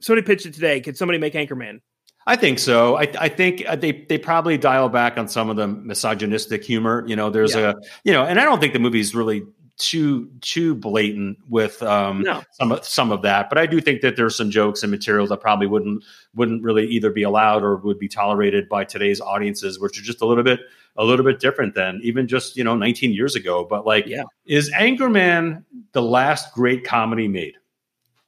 [0.00, 1.80] somebody pitched it today, could somebody make Anchorman?
[2.26, 2.96] I think so.
[2.96, 7.04] I, I think uh, they they probably dial back on some of the misogynistic humor.
[7.06, 7.72] You know, there's yeah.
[7.72, 9.42] a you know, and I don't think the movie's really
[9.82, 12.42] too too blatant with um, no.
[12.52, 15.30] some of some of that, but I do think that there's some jokes and materials
[15.30, 19.80] that probably wouldn't wouldn't really either be allowed or would be tolerated by today's audiences,
[19.80, 20.60] which are just a little bit
[20.96, 23.66] a little bit different than even just you know 19 years ago.
[23.68, 24.24] But like, yeah.
[24.46, 27.54] is Anchorman the last great comedy made?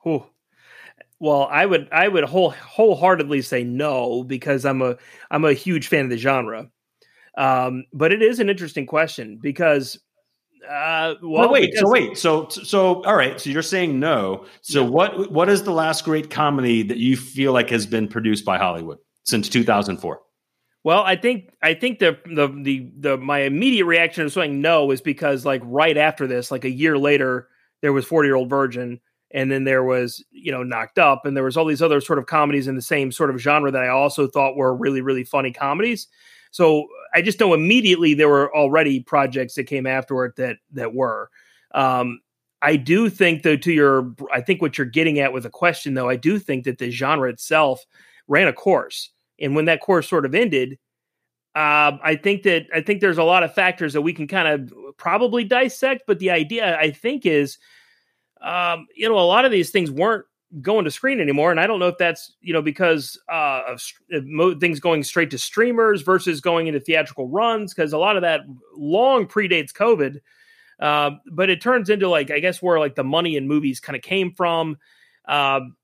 [0.07, 0.27] Ooh.
[1.21, 4.97] Well, I would I would whole wholeheartedly say no because I'm a
[5.31, 6.71] I'm a huge fan of the genre.
[7.37, 9.99] Um, but it is an interesting question because
[10.70, 11.72] uh, well, wait.
[11.72, 12.18] Because, so wait.
[12.18, 13.40] So so all right.
[13.40, 14.46] So you're saying no.
[14.62, 14.88] So yeah.
[14.88, 18.59] what what is the last great comedy that you feel like has been produced by
[18.59, 20.20] Hollywood since 2004?
[20.85, 24.90] Well, I think I think the the the, the my immediate reaction to saying no
[24.90, 27.48] is because like right after this, like a year later,
[27.81, 29.00] there was Forty Year Old Virgin,
[29.31, 32.18] and then there was you know Knocked Up, and there was all these other sort
[32.18, 35.24] of comedies in the same sort of genre that I also thought were really really
[35.24, 36.07] funny comedies.
[36.50, 41.31] So I just know immediately there were already projects that came afterward that that were.
[41.72, 42.20] Um,
[42.62, 45.94] I do think though to your I think what you're getting at with the question
[45.94, 47.85] though, I do think that the genre itself
[48.27, 50.79] ran a course and when that course sort of ended,
[51.55, 54.48] uh, I think that I think there's a lot of factors that we can kind
[54.48, 56.03] of probably dissect.
[56.07, 57.59] But the idea I think is,
[58.40, 60.24] um, you know, a lot of these things weren't
[60.61, 63.62] going to screen anymore, and I don't know if that's you know because uh,
[64.11, 68.23] of things going straight to streamers versus going into theatrical runs because a lot of
[68.23, 68.40] that
[68.77, 70.21] long predates COVID.
[70.81, 73.97] Uh, but it turns into like I guess where like the money in movies kind
[73.97, 74.77] of came from.
[75.27, 75.77] Um,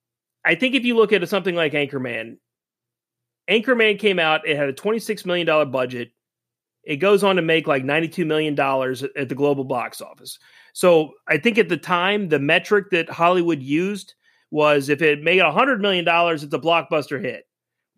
[0.44, 2.38] I think if you look at something like Anchorman,
[3.48, 4.46] Anchorman came out.
[4.46, 6.12] It had a $26 million budget.
[6.84, 8.58] It goes on to make like $92 million
[9.16, 10.38] at the global box office.
[10.72, 14.14] So I think at the time, the metric that Hollywood used
[14.50, 17.46] was if it made $100 million, it's a blockbuster hit.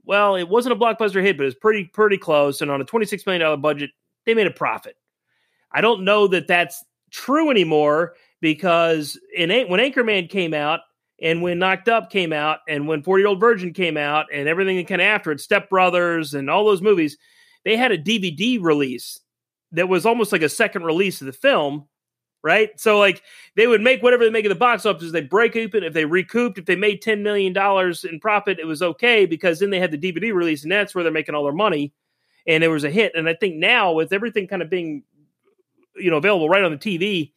[0.05, 2.61] Well, it wasn't a blockbuster hit, but it was pretty, pretty close.
[2.61, 3.91] And on a $26 million budget,
[4.27, 4.97] they made a profit.
[5.71, 10.81] I don't know that that's true anymore because in when Anchorman came out,
[11.23, 14.49] and when Knocked Up came out, and when 40 Year Old Virgin came out, and
[14.49, 17.17] everything that kind of after it, Step Brothers, and all those movies,
[17.65, 19.21] they had a DVD release
[19.71, 21.87] that was almost like a second release of the film.
[22.43, 22.79] Right?
[22.79, 23.23] So like
[23.57, 25.13] they would make whatever they make at the box office.
[25.13, 26.59] They break open if they recouped.
[26.59, 29.91] If they made ten million dollars in profit, it was okay because then they had
[29.91, 31.93] the DVD release, and that's where they're making all their money.
[32.47, 33.13] And it was a hit.
[33.15, 35.05] And I think now with everything kind of being,
[35.97, 37.33] you know, available right on the TV,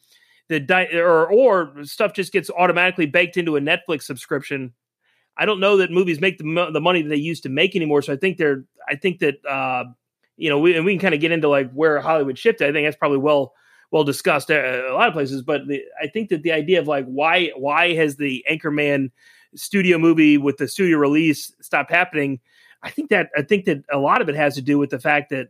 [0.48, 4.72] the di- or or stuff just gets automatically baked into a Netflix subscription.
[5.38, 7.76] I don't know that movies make the mo- the money that they used to make
[7.76, 8.02] anymore.
[8.02, 9.84] So I think they're I think that uh,
[10.36, 12.68] you know we and we can kind of get into like where Hollywood shifted.
[12.68, 13.52] I think that's probably well
[13.90, 15.42] well discussed uh, a lot of places.
[15.42, 19.10] But the, I think that the idea of like why why has the Anchorman
[19.54, 22.40] studio movie with the studio release stopped happening?
[22.82, 25.00] I think that I think that a lot of it has to do with the
[25.00, 25.48] fact that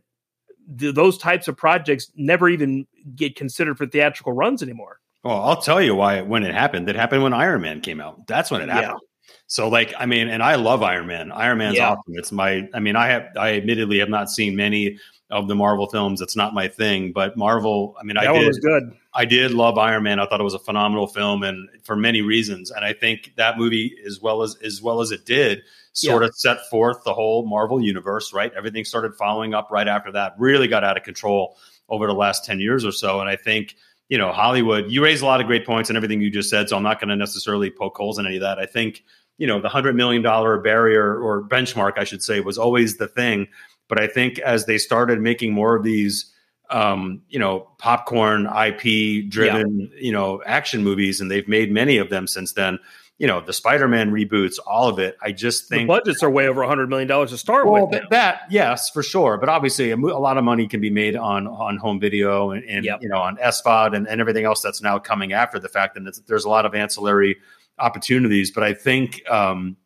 [0.77, 4.99] th- those types of projects never even get considered for theatrical runs anymore.
[5.23, 6.89] Well, I'll tell you why when it happened.
[6.89, 8.25] It happened when Iron Man came out.
[8.27, 8.81] That's when it Yeah.
[8.81, 9.01] happened.
[9.47, 11.31] So, like, I mean, and I love Iron Man.
[11.31, 11.89] Iron Man's Yeah.
[11.91, 12.13] awesome.
[12.15, 12.67] It's my.
[12.73, 13.27] I mean, I have.
[13.37, 16.21] I admittedly have not seen many of the Marvel films.
[16.21, 17.11] It's not my thing.
[17.11, 17.95] But Marvel.
[17.99, 18.47] I mean, That I did.
[18.47, 18.95] was good.
[19.13, 20.19] I did love Iron Man.
[20.19, 22.71] I thought it was a phenomenal film, and for many reasons.
[22.71, 25.63] And I think that movie, as well as as well as it did,
[25.93, 28.31] sort of set forth the whole Marvel universe.
[28.31, 30.35] Right, everything started following up right after that.
[30.37, 31.57] Really got out of control
[31.89, 33.19] over the last ten years or so.
[33.19, 33.75] And I think
[34.07, 34.89] you know Hollywood.
[34.91, 36.69] You raised a lot of great points and everything you just said.
[36.69, 38.59] So I'm not going to necessarily poke holes in any of that.
[38.59, 39.03] I think
[39.39, 43.07] you know the hundred million dollar barrier or benchmark, I should say, was always the
[43.07, 43.47] thing.
[43.87, 46.33] But I think as they started making more of these
[46.69, 52.09] um, you know, popcorn IP driven, you know, action movies, and they've made many of
[52.09, 52.77] them since then.
[53.19, 55.17] You know, the Spider Man reboots, all of it.
[55.21, 58.01] I just The think budgets are way over hundred million dollars to start well, with.
[58.03, 58.07] now.
[58.11, 59.37] that yes, for sure.
[59.37, 62.51] But obviously, a, mo- a lot of money can be made on on home video
[62.51, 62.99] and, and Yep.
[63.01, 65.95] you know on SVOD and, and everything else that's now coming after the fact.
[65.97, 67.37] And there's a lot of ancillary
[67.79, 68.51] opportunities.
[68.51, 69.77] But I think um,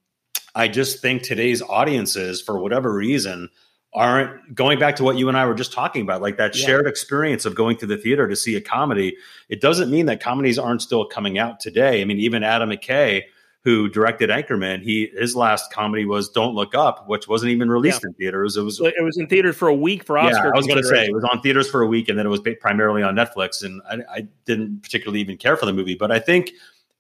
[0.56, 3.50] I just think today's audiences, for whatever reason,
[3.94, 6.66] aren't going back to what you and I were just talking about, like that Yeah.
[6.66, 9.18] shared experience of going to the theater to see a comedy.
[9.50, 12.02] It doesn't mean that comedies aren't still coming out today.
[12.02, 13.24] I mean, even Adam McKay,
[13.64, 18.04] who directed Anchorman, he his last comedy was Don't Look Up, which wasn't even released
[18.04, 18.56] in theaters.
[18.58, 20.48] It was it was in theaters for a week for Oscar.
[20.48, 22.26] yeah, I was going to say it was on theaters for a week, and then
[22.26, 23.62] it was primarily on Netflix.
[23.64, 26.52] And I, I didn't particularly even care for the movie, but I think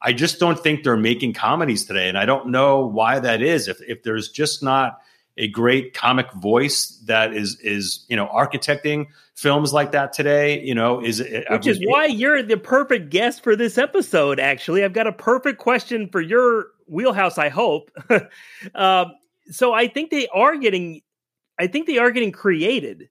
[0.03, 3.67] I just don't think they're making comedies today, and I don't know why that is.
[3.67, 4.99] If if there's just not
[5.37, 10.75] a great comic voice that is is you know architecting films like that today, you
[10.75, 14.39] know, is it, Which is why you're the perfect guest for this episode.
[14.39, 17.37] Actually, I've got a perfect question for your wheelhouse.
[17.39, 17.89] I hope.
[18.75, 19.13] um,
[19.49, 21.01] so I think they are getting.
[21.57, 23.09] I think they are getting created.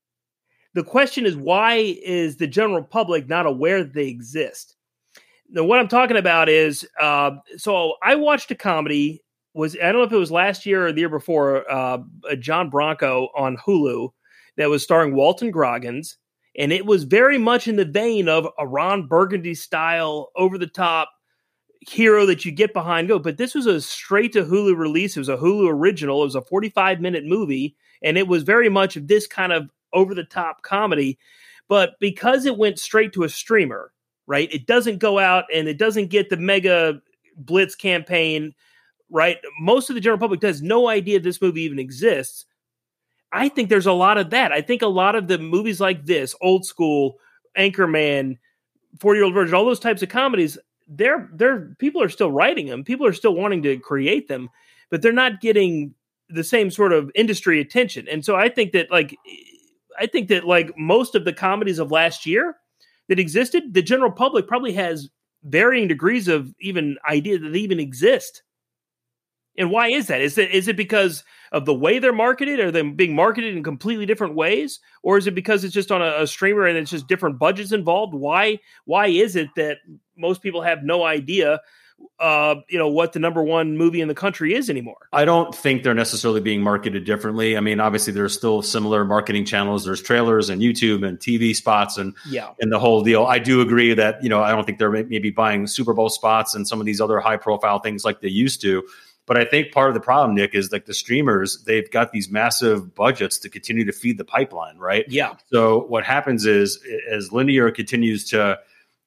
[0.75, 4.77] The question is, why is the general public not aware that they exist?
[5.49, 9.23] Now, what I'm talking about is, uh, so I watched a comedy.
[9.55, 11.71] Was I don't know if it was last year or the year before?
[11.71, 11.99] Uh,
[12.39, 14.11] John Bronco on Hulu
[14.57, 16.19] that was starring Walton Goggins
[16.57, 20.67] and it was very much in the vein of a Ron Burgundy style, over the
[20.67, 21.11] top
[21.81, 23.19] hero that you get behind go.
[23.19, 25.17] But this was a straight to Hulu release.
[25.17, 26.23] It was a Hulu original.
[26.23, 29.71] It was a 45 minute movie, and it was very much of this kind of
[29.93, 31.19] over the top comedy.
[31.69, 33.93] But because it went straight to a streamer,
[34.27, 34.53] right?
[34.53, 37.01] It doesn't go out and it doesn't get the mega
[37.37, 38.55] blitz campaign,
[39.11, 39.39] right?
[39.61, 42.47] Most of the general public has no idea this movie even exists.
[43.33, 44.53] I think there's a lot of that.
[44.53, 47.17] I think a lot of the movies like this, old school,
[47.57, 48.39] Anchorman,
[48.99, 52.67] 40 year old virgin, all those types of comedies, they're they're people are still writing
[52.67, 52.83] them.
[52.83, 54.49] People are still wanting to create them,
[54.91, 55.95] but they're not getting
[56.29, 58.09] the same sort of industry attention.
[58.09, 59.17] And so I think that like
[59.99, 62.57] I think that like most of the comedies of last year
[63.09, 65.09] that existed, the general public probably has
[65.45, 68.43] varying degrees of even idea that they even exist.
[69.61, 70.23] And why is that?
[70.23, 72.61] Is it is it because of the way they're marketed?
[72.61, 76.01] Are they being marketed in completely different ways, or is it because it's just on
[76.01, 78.15] a, a streamer and it's just different budgets involved?
[78.15, 79.77] Why why is it that
[80.17, 81.61] most people have no idea,
[82.19, 84.97] uh, you know, what the number one movie in the country is anymore?
[85.13, 87.55] I don't think they're necessarily being marketed differently.
[87.55, 89.85] I mean, obviously, there's still similar marketing channels.
[89.85, 93.27] There's trailers and YouTube and TV spots and Yeah, and the whole deal.
[93.27, 96.55] I do agree that you know I don't think they're maybe buying Super Bowl spots
[96.55, 98.83] and some of these other high profile things like they used to.
[99.31, 101.63] But I think part of the problem, Nick, is like the streamers.
[101.63, 105.05] They've got these massive budgets to continue to feed the pipeline, right?
[105.07, 108.59] yeah, So what happens is as linear continues to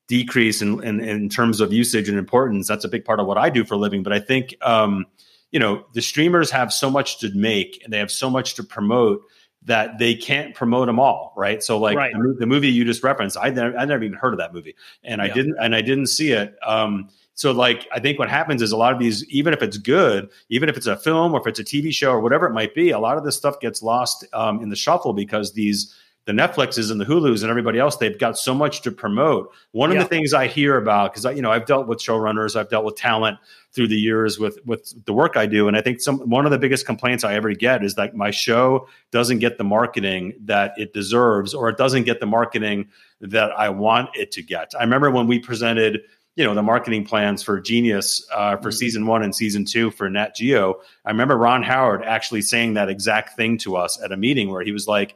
[0.07, 3.37] decrease in, in, in terms of usage and importance, that's a big part of what
[3.37, 4.01] I do for a living.
[4.01, 5.07] But I think um,
[5.51, 8.63] you know the streamers have so much to make and they have so much to
[8.63, 9.23] promote
[9.63, 11.61] that they can't promote them all, right?
[11.61, 12.13] So like Right.
[12.13, 14.75] the, the movie you just referenced, I never, I never even heard of that movie,
[15.03, 16.55] and I didn't and I didn't see it.
[16.65, 19.77] Um, so like I think what happens is a lot of these, even if it's
[19.77, 22.53] good, even if it's a film or if it's a TV show or whatever it
[22.53, 25.95] might be, a lot of this stuff gets lost um, in the shuffle because these
[26.25, 29.51] the Netflixes and the Hulus and everybody else, they've got so much to promote.
[29.71, 32.55] One of the things I hear about, because I, you know, I've dealt with showrunners,
[32.55, 33.39] I've dealt with talent
[33.73, 36.51] through the years with with the work I do, and I think some one of
[36.51, 40.73] the biggest complaints I ever get is that my show doesn't get the marketing that
[40.77, 42.87] it deserves, or it doesn't get the marketing
[43.19, 44.71] that I want it to get.
[44.79, 46.01] I remember when we presented.
[46.35, 48.73] You know the marketing plans for Genius uh, for Mhm.
[48.73, 50.81] season one and season two for Nat Geo.
[51.05, 54.63] I remember Ron Howard actually saying that exact thing to us at a meeting where
[54.63, 55.15] he was like,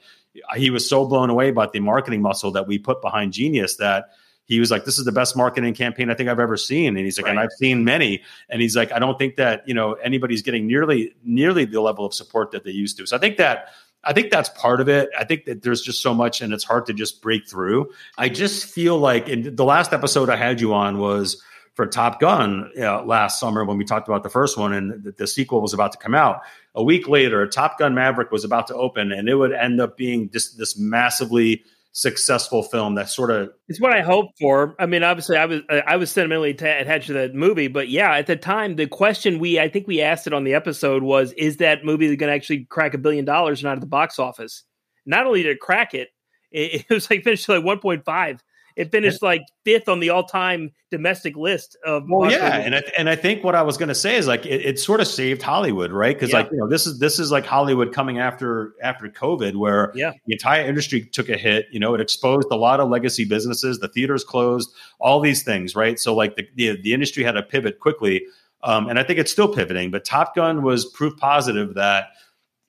[0.55, 4.09] he was so blown away about the marketing muscle that we put behind Genius that
[4.45, 7.03] he was like, "This is the best marketing campaign I think I've ever seen." And
[7.03, 9.93] he's like, "And I've seen many." And he's like, "I don't think that you know
[9.93, 13.37] anybody's getting nearly nearly the level of support that they used to." So I think
[13.37, 13.69] that.
[14.07, 15.09] I think that's part of it.
[15.19, 17.91] I think that there's just so much, and it's hard to just break through.
[18.17, 21.43] I just feel like in the last episode I had you on was
[21.73, 25.11] for Top Gun uh, last summer when we talked about the first one, and the,
[25.11, 26.41] the sequel was about to come out.
[26.73, 29.97] A week later, Top Gun Maverick was about to open, and it would end up
[29.97, 34.75] being this this massively successful film that sort of It's what I hoped for.
[34.79, 38.27] I mean, obviously, I was I was sentimentally attached to that movie, but yeah, at
[38.27, 41.57] the time, the question we I think we asked it on the episode was, "Is
[41.57, 44.63] that movie going to actually crack a billion dollars not at the box office?"
[45.05, 46.09] Not only did it crack it,
[46.51, 48.43] it, it was like finished like one point five.
[48.77, 52.03] It finished like fifth on the all time domestic list of.
[52.07, 52.65] Well, yeah, office.
[52.65, 54.79] and I, and I think what I was going to say is like it, it
[54.79, 56.15] sort of saved Hollywood, right?
[56.15, 56.37] Because Yeah.
[56.37, 60.11] like you know this is this is like Hollywood coming after after COVID, where Yeah.
[60.27, 61.65] the entire industry took a hit.
[61.71, 63.79] You know, it exposed a lot of legacy businesses.
[63.79, 65.99] The theaters closed, all these things, right?
[65.99, 68.25] So like the the, the industry had to pivot quickly,
[68.63, 69.89] um, and I think it's still pivoting.
[69.89, 72.09] But Top Gun was proof positive that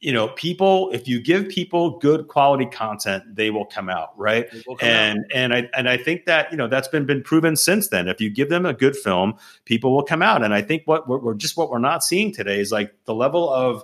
[0.00, 4.48] you know people, if you give people good quality content, they will come out, right?
[4.50, 4.82] Come out.
[4.82, 8.06] and and I and I think that you know that's been been proven since then.
[8.06, 9.34] If you give them a good film,
[9.64, 10.44] people will come out.
[10.44, 13.14] And I think what we're, we're just what we're not seeing today is like the
[13.14, 13.82] level of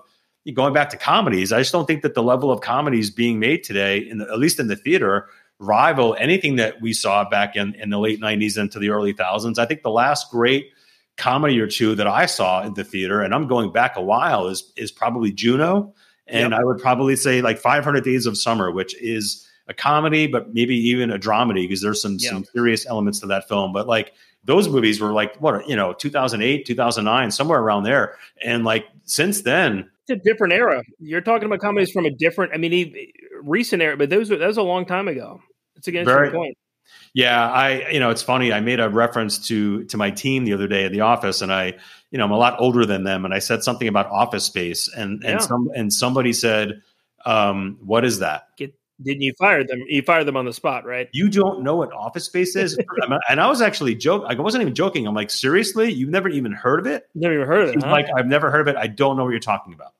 [0.52, 1.52] going back to comedies.
[1.52, 4.38] I just don't think that the level of comedies being made today, in the, at
[4.38, 8.56] least in the theater, rival anything that we saw back in in the late '90s
[8.56, 9.58] into the early thousands.
[9.58, 10.70] I think the last great
[11.16, 14.46] comedy or two that I saw in the theater, and I'm going back a while,
[14.46, 15.94] is is probably Juno,
[16.26, 16.60] and Yep.
[16.60, 20.74] I would probably say like 500 Days of Summer, which is a comedy, but maybe
[20.76, 22.30] even a dramedy because there's some Yeah.
[22.30, 23.72] some serious elements to that film.
[23.72, 24.12] But like
[24.44, 29.40] those movies were like what you know 2008, 2009, somewhere around there, and like since
[29.42, 29.90] then.
[30.06, 30.82] it's a different era.
[30.98, 32.52] You're talking about comedies from a different.
[32.52, 32.94] I mean,
[33.42, 35.40] recent era, but those were that was a long time ago.
[35.76, 36.56] It's against Very- point.
[37.14, 38.52] Yeah, I you know it's funny.
[38.52, 41.52] I made a reference to to my team the other day at the office, and
[41.52, 41.74] I
[42.10, 44.88] you know I'm a lot older than them, and I said something about Office Space,
[44.94, 45.32] and Yeah.
[45.32, 46.82] and some and somebody said,
[47.24, 49.82] um, "What is that?" Get, didn't you fire them?
[49.88, 51.08] You fired them on the spot, right?
[51.12, 52.78] You don't know what Office Space is,
[53.28, 54.26] and I was actually joking.
[54.28, 55.06] I wasn't even joking.
[55.06, 57.08] I'm like, seriously, you've never even heard of it?
[57.14, 57.82] Never even heard of it.
[57.82, 57.90] Huh?
[57.90, 58.76] like, I've never heard of it.
[58.76, 59.92] I don't know what you're talking about.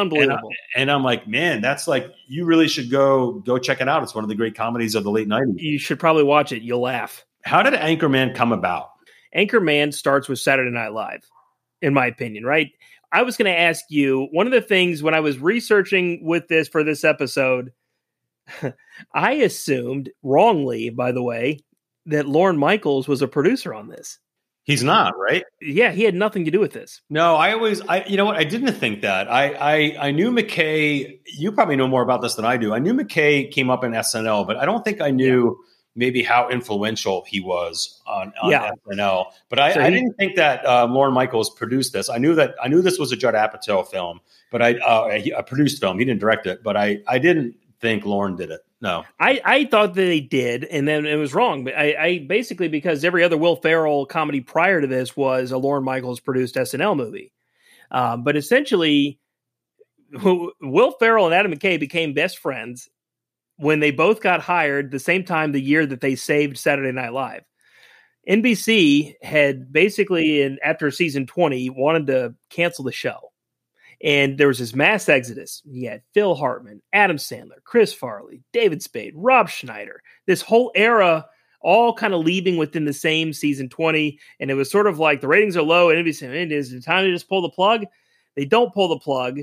[0.00, 0.50] Unbelievable.
[0.76, 4.02] And I'm like, man, that's like you really should go go check it out.
[4.02, 5.58] It's one of the great comedies of the late '90s.
[5.58, 6.62] you should probably watch it.
[6.62, 7.24] You'll laugh.
[7.44, 8.90] How did Anchorman come about?
[9.36, 11.22] Anchorman starts with Saturday Night Live,
[11.82, 12.70] in my opinion, right?
[13.12, 16.48] I was going to ask you one of the things when I was researching with
[16.48, 17.72] this for this episode,
[19.14, 21.60] I assumed wrongly, by the way,
[22.06, 24.18] that Lorne Michaels was a producer on this.
[24.70, 25.44] He's not right.
[25.60, 27.00] Yeah, he had nothing to do with this.
[27.10, 28.36] No, I always, I, you know what?
[28.36, 29.30] I didn't think that.
[29.30, 31.18] I, I, I knew McKay.
[31.26, 32.72] You probably know more about this than I do.
[32.72, 35.58] I knew McKay came up in SNL, but I don't think I knew
[35.96, 38.70] maybe how influential he was on, on Yeah.
[38.88, 39.26] SNL.
[39.48, 42.08] But I, So I didn't think that uh, Lorne Michaels produced this.
[42.08, 44.20] I knew that I knew this was a Judd Apatow film,
[44.52, 45.98] but I uh, a produced film.
[45.98, 48.60] He didn't direct it, but I, I didn't think Lorne did it.
[48.80, 49.04] No.
[49.18, 51.64] I, I thought that they did, and then it was wrong.
[51.64, 55.58] But I, I basically because every other Will Ferrell comedy prior to this was a
[55.58, 57.32] Lorne Michaels produced SNL movie.
[57.90, 59.18] Um, but essentially,
[60.22, 62.88] Will Ferrell and Adam McKay became best friends
[63.56, 67.12] when they both got hired the same time the year that they saved Saturday Night
[67.12, 67.42] Live.
[68.28, 73.29] NBC had basically, in after season twenty, wanted to cancel the show,
[74.02, 75.62] and there was this mass exodus.
[75.64, 80.02] You had Phil Hartman, Adam Sandler, Chris Farley, David Spade, Rob Schneider.
[80.26, 81.26] This whole era
[81.60, 84.18] all kind of leaving within the same season 20.
[84.40, 86.72] And it was sort of like the ratings are low, and NBC said, it is
[86.72, 87.84] it time to just pull the plug.
[88.36, 89.40] They don't pull the plug.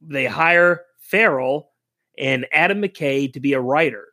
[0.00, 1.70] They hire Ferrell
[2.16, 4.06] and Adam McKay to be a writer.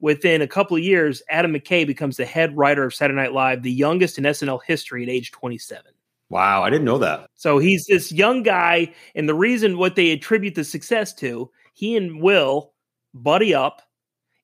[0.00, 3.62] Within a couple of years, Adam McKay becomes the head writer of Saturday Night Live,
[3.62, 5.92] the youngest in SNL history at age 27.
[6.28, 7.30] Wow, I didn't know that.
[7.34, 11.96] So he's this young guy, and the reason what they attribute the success to, he
[11.96, 12.72] and Will
[13.14, 13.82] buddy up,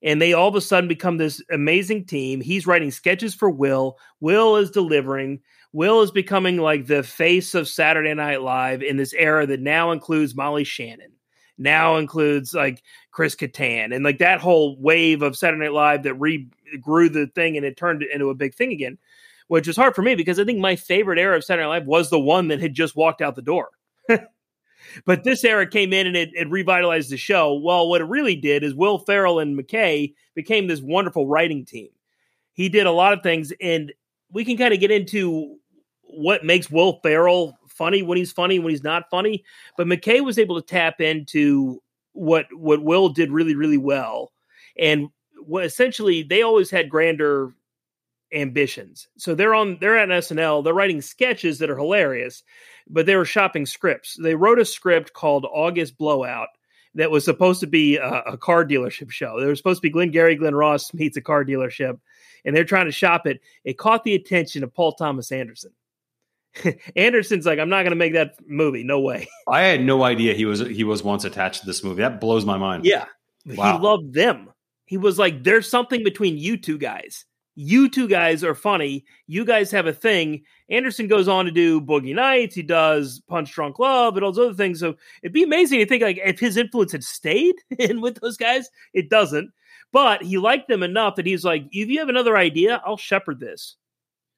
[0.02, 2.40] and they all of a sudden become this amazing team.
[2.40, 3.98] He's writing sketches for Will.
[4.20, 5.40] Will is delivering.
[5.72, 9.90] Will is becoming like the face of Saturday Night Live in this era that now
[9.90, 11.12] includes Molly Shannon.
[11.58, 16.18] now includes like Chris Kattan and like that whole wave of Saturday Night Live that
[16.18, 18.98] regrew the thing and it turned it into a big thing again,
[19.48, 21.86] which is hard for me because I think my favorite era of Saturday Night Live
[21.86, 23.70] was the one that had just walked out the door.
[25.04, 27.54] but this era came in and it, it revitalized the show.
[27.54, 31.88] Well, what it really did is Will Ferrell and McKay became this wonderful writing team.
[32.52, 33.92] He did a lot of things, and
[34.30, 35.56] we can kind of get into
[36.02, 39.44] what makes Will Ferrell funny when he's funny when he's not funny.
[39.76, 41.82] But McKay was able to tap into
[42.12, 44.32] what what Will did really really well,
[44.78, 45.08] and
[45.60, 47.54] essentially they always had grander
[48.32, 49.08] ambitions.
[49.16, 50.64] So they're on they're at SNL.
[50.64, 52.42] They're writing sketches that are hilarious,
[52.88, 54.16] but they were shopping scripts.
[54.20, 56.48] They wrote a script called August Blowout
[56.94, 59.38] that was supposed to be a, a car dealership show.
[59.38, 61.98] There was supposed to be Glengarry Glen Ross meets a car dealership,
[62.44, 63.40] and they're trying to shop it.
[63.64, 65.72] It caught the attention of Paul Thomas Anderson.
[66.96, 68.84] Anderson's like, I'm not going to make that movie.
[68.84, 69.28] No way.
[69.48, 72.02] I had no idea he was he was once attached to this movie.
[72.02, 72.84] That blows my mind.
[72.84, 73.06] Yeah,
[73.46, 73.76] wow.
[73.76, 74.50] he loved them.
[74.84, 77.24] He was like, there's something between you two guys.
[77.54, 79.04] You two guys are funny.
[79.26, 80.42] You guys have a thing.
[80.70, 82.54] Anderson goes on to do Boogie Nights.
[82.54, 84.80] He does Punch Drunk Love and all those other things.
[84.80, 88.36] So it'd be amazing to think like if his influence had stayed in with those
[88.36, 88.70] guys.
[88.94, 89.50] It doesn't.
[89.92, 93.40] But he liked them enough that he's like, if you have another idea, I'll shepherd
[93.40, 93.76] this.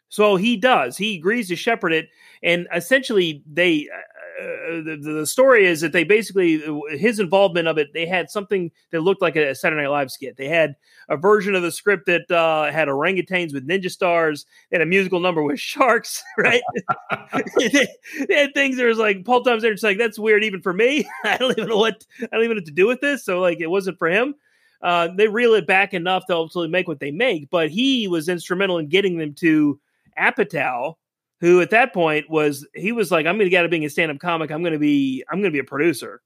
[0.09, 0.97] So he does.
[0.97, 2.09] He agrees to shepherd it,
[2.43, 3.89] and essentially, they.
[4.41, 7.93] Uh, the, the story is that they basically his involvement of it.
[7.93, 10.37] They had something that looked like a Saturday Night Live skit.
[10.37, 10.75] They had
[11.09, 14.47] a version of the script that uh, had orangutans with ninja stars.
[14.73, 16.23] and a musical number with sharks.
[16.37, 16.63] Right?
[17.57, 17.71] they,
[18.29, 19.91] they, had things that was like Paul Thomas Anderson.
[19.91, 21.09] Like that's weird even for me.
[21.25, 23.25] I don't even know what I don't even know what to do with this.
[23.25, 24.35] So like it wasn't for him.
[24.83, 27.49] Uh, they reel it back enough to ultimately make what they make.
[27.51, 29.81] But he was instrumental in getting them to
[30.19, 30.97] Apatow,
[31.45, 33.91] who at that point was he was like, I'm to get out of being a
[33.91, 34.51] stand up comic.
[34.51, 36.23] I'm to be I'm to be a producer,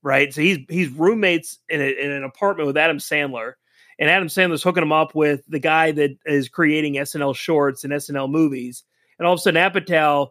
[0.00, 0.32] right?
[0.32, 3.54] So he's he's roommates in, a, in an apartment with Adam Sandler,
[3.98, 7.92] and Adam Sandler's hooking him up with the guy that is creating SNL shorts and
[7.92, 8.84] SNL movies,
[9.18, 10.28] and all of a sudden Apatow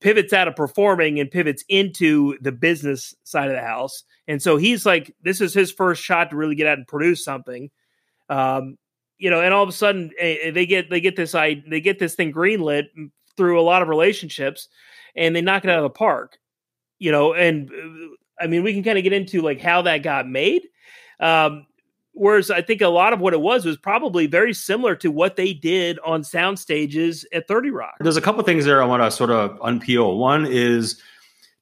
[0.00, 4.04] pivots out of performing and pivots into the business side of the house.
[4.26, 7.22] And so he's like, this is his first shot to really get out and produce
[7.22, 7.70] something.
[8.30, 8.78] Um,
[9.18, 11.82] you know, and all of a sudden uh, they get they get this I they
[11.82, 12.86] get this thing greenlit
[13.36, 14.68] through a lot of relationships,
[15.16, 16.38] and they knock it out of the park.
[16.98, 19.98] You know, and uh, I mean we can kind of get into like how that
[19.98, 20.62] got made.
[21.20, 21.66] Um,
[22.12, 25.36] whereas I think a lot of what it was was probably very similar to what
[25.36, 27.94] they did on sound stages at Thirty Rock.
[28.00, 30.18] There's a couple things there I want to sort of unpeel.
[30.18, 31.00] One is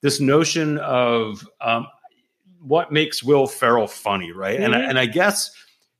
[0.02, 1.86] this notion of um,
[2.60, 4.58] what makes Will Ferrell funny, right?
[4.58, 4.72] Mm-hmm.
[4.72, 5.50] And and I guess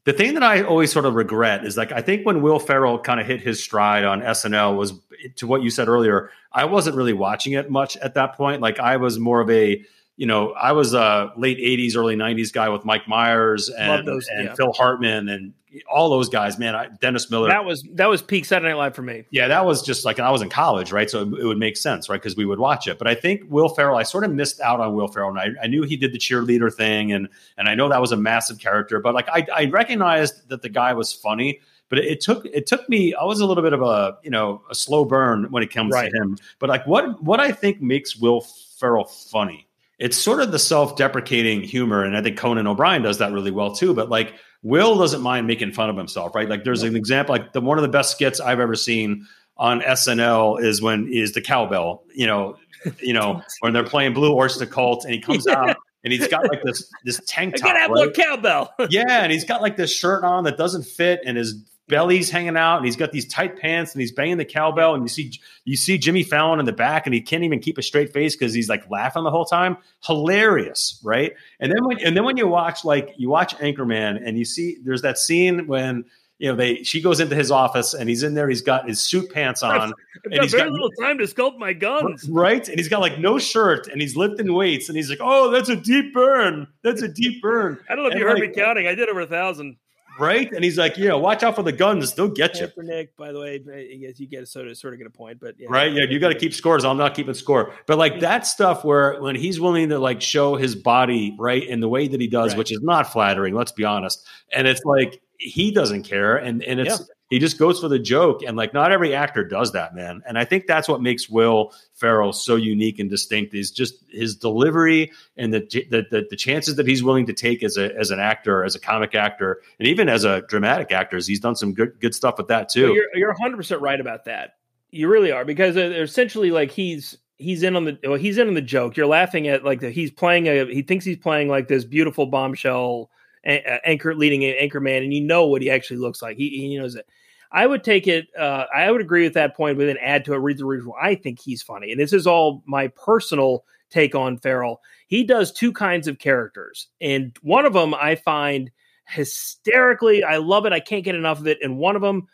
[0.04, 2.98] the thing that I always sort of regret is like I think when Will Ferrell
[2.98, 4.94] kind of hit his stride on SNL was
[5.36, 6.30] to what you said earlier.
[6.52, 8.62] I wasn't really watching it much at that point.
[8.62, 9.84] Like I was more of a
[10.16, 14.28] you know, I was a late '80s, early '90s guy with Mike Myers and, those,
[14.28, 14.54] and yeah.
[14.54, 15.54] Phil Hartman and
[15.90, 16.58] all those guys.
[16.58, 17.48] Man, I, Dennis Miller.
[17.48, 19.24] That was that was peak Saturday Night Live for me.
[19.30, 21.08] Yeah, that was just like I was in college, right?
[21.08, 22.20] So it, it would make sense, right?
[22.20, 22.98] Because we would watch it.
[22.98, 25.64] But I think Will Ferrell, I sort of missed out on Will Ferrell, and I,
[25.64, 28.58] I knew he did the cheerleader thing, and and I know that was a massive
[28.58, 29.00] character.
[29.00, 31.60] But like I, I recognized that the guy was funny
[31.90, 34.30] but it, it, took it took me i was a little bit of a you
[34.30, 36.10] know a slow burn when it comes right.
[36.10, 38.40] to him but like what what i think makes will
[38.78, 39.66] ferrell funny
[39.98, 43.74] it's sort of the self-deprecating humor and i think conan o'brien does that really well
[43.74, 47.34] too but like will doesn't mind making fun of himself right like there's an example
[47.34, 51.32] like the one of the best skits i've ever seen on snl is when is
[51.32, 52.56] the cowbell you know
[53.00, 55.58] you know when they're playing blue oyster cult and he comes yeah.
[55.58, 57.64] out and he's got like this this tank top.
[57.64, 58.04] I gotta have right?
[58.04, 58.74] more cowbell.
[58.90, 62.56] yeah, and he's got like this shirt on that doesn't fit, and his belly's hanging
[62.56, 65.32] out and he's got these tight pants and he's banging the cowbell and you see
[65.64, 68.34] you see Jimmy Fallon in the back and he can't even keep a straight face
[68.34, 69.76] because he's like laughing the whole time.
[70.06, 71.34] Hilarious, right?
[71.58, 74.78] And then when and then when you watch like you watch Anchorman and you see
[74.82, 76.04] there's that scene when
[76.38, 79.00] you know they she goes into his office and he's in there he's got his
[79.00, 79.92] suit pants on I've
[80.24, 82.28] and he's very got little time to sculpt my guns.
[82.30, 82.66] Right?
[82.66, 85.68] And he's got like no shirt and he's lifting weights and he's like oh that's
[85.68, 86.66] a deep burn.
[86.82, 87.78] That's a deep burn.
[87.88, 88.86] I don't know if and you heard like, me counting.
[88.86, 89.76] I did over a thousand
[90.20, 90.50] right?
[90.52, 92.68] And he's like, yeah, watch out for the guns; they'll get you.
[92.68, 95.10] For Nick, by the way, I guess you get sort of sort of get a
[95.10, 95.68] point, but yeah.
[95.70, 96.84] right, yeah, you got to keep scores.
[96.84, 100.56] I'm not keeping score, but like that stuff where when he's willing to like show
[100.56, 102.58] his body right in the way that he does, right.
[102.58, 103.54] which is not flattering.
[103.54, 107.00] Let's be honest, and it's like he doesn't care, and and it's.
[107.00, 110.22] Yeah he just goes for the joke and like not every actor does that man.
[110.26, 114.36] And i think that's what makes will ferrell so unique and distinct is just his
[114.36, 115.60] delivery and the
[115.90, 118.74] the, the, the chances that he's willing to take as a as an actor as
[118.74, 122.36] a comic actor and even as a dramatic actor he's done some good good stuff
[122.38, 122.86] with that too.
[122.86, 124.56] Well, you're, you're 100% right about that.
[124.90, 128.48] You really are because uh, essentially like he's he's in on the well, he's in
[128.48, 128.96] on the joke.
[128.96, 132.26] You're laughing at like the, he's playing a he thinks he's playing like this beautiful
[132.26, 133.10] bombshell
[133.44, 136.36] anchor leading anchor man, and you know what he actually looks like.
[136.36, 137.06] He, he knows it.
[137.52, 138.28] I would take it.
[138.38, 140.38] Uh, I would agree with that point, but then add to it.
[140.38, 144.38] Read the reason I think he's funny, and this is all my personal take on
[144.38, 144.80] Ferrell.
[145.08, 148.70] He does two kinds of characters, and one of them I find
[149.10, 150.22] hysterically.
[150.22, 150.72] I love it.
[150.72, 151.58] I can't get enough of it.
[151.62, 152.28] And one of them,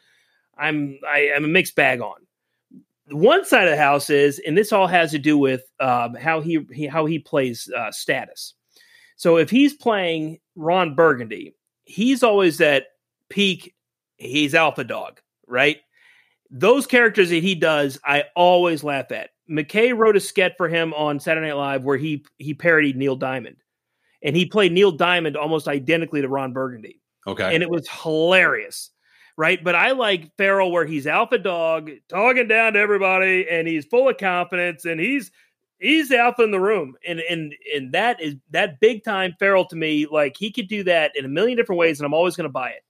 [0.58, 2.16] I'm I am a mixed bag on.
[3.08, 6.40] One side of the house is, and this all has to do with um, how
[6.40, 8.54] he, he how he plays uh, status.
[9.16, 11.54] So if he's playing Ron Burgundy,
[11.84, 12.86] he's always at
[13.28, 13.74] peak.
[14.16, 15.78] He's alpha dog, right?
[16.50, 19.30] Those characters that he does, I always laugh at.
[19.50, 23.16] McKay wrote a sketch for him on Saturday Night Live where he he parodied Neil
[23.16, 23.56] Diamond,
[24.22, 27.00] and he played Neil Diamond almost identically to Ron Burgundy.
[27.26, 28.90] Okay, and it was hilarious,
[29.36, 29.62] right?
[29.62, 34.08] But I like Ferrell where he's alpha dog, talking down to everybody, and he's full
[34.08, 35.30] of confidence, and he's
[35.78, 39.66] he's the alpha in the room, and and and that is that big time Ferrell
[39.66, 40.06] to me.
[40.06, 42.52] Like he could do that in a million different ways, and I'm always going to
[42.52, 42.82] buy it.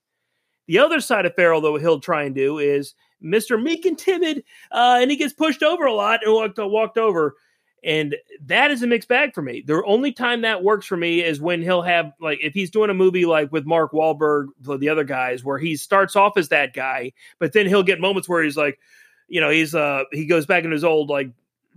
[0.66, 3.61] The other side of Ferrell, though, he'll try and do is Mr.
[3.62, 7.37] Meek and Timid, uh, and he gets pushed over a lot and walked walked over.
[7.84, 8.16] And
[8.47, 9.62] that is a mixed bag for me.
[9.64, 12.91] The only time that works for me is when he'll have like if he's doing
[12.91, 16.74] a movie like with Mark Wahlberg, the other guys, where he starts off as that
[16.74, 18.80] guy, but then he'll get moments where he's like,
[19.28, 21.30] you know, he's uh he goes back in his old like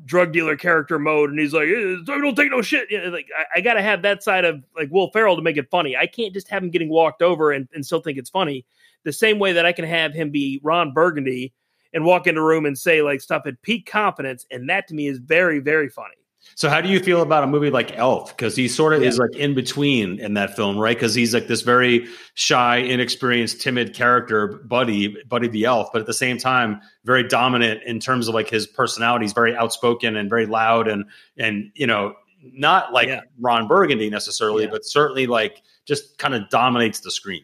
[0.05, 2.89] drug dealer character mode, and he's like, eh, I don't take no shit.
[2.89, 5.41] You know, like I, I got to have that side of like Will Ferrell to
[5.41, 5.95] make it funny.
[5.95, 8.65] I can't just have him getting walked over and, and still think it's funny.
[9.03, 11.53] The same way that I can have him be Ron Burgundy
[11.93, 14.93] and walk into a room and say like stuff at peak confidence, and that to
[14.93, 16.15] me is very very funny.
[16.55, 18.35] So, how do you feel about a movie like Elf?
[18.35, 19.07] Because he sort of yeah.
[19.07, 20.95] is like in between in that film, right?
[20.95, 26.05] Because he's like this very shy, inexperienced, timid character, Buddy, Buddy the Elf, but at
[26.05, 29.25] the same time, very dominant in terms of like his personality.
[29.25, 31.05] He's very outspoken and very loud, and
[31.37, 33.21] and you know, not like yeah.
[33.39, 34.71] Ron Burgundy necessarily, yeah.
[34.71, 37.43] but certainly like just kind of dominates the screen.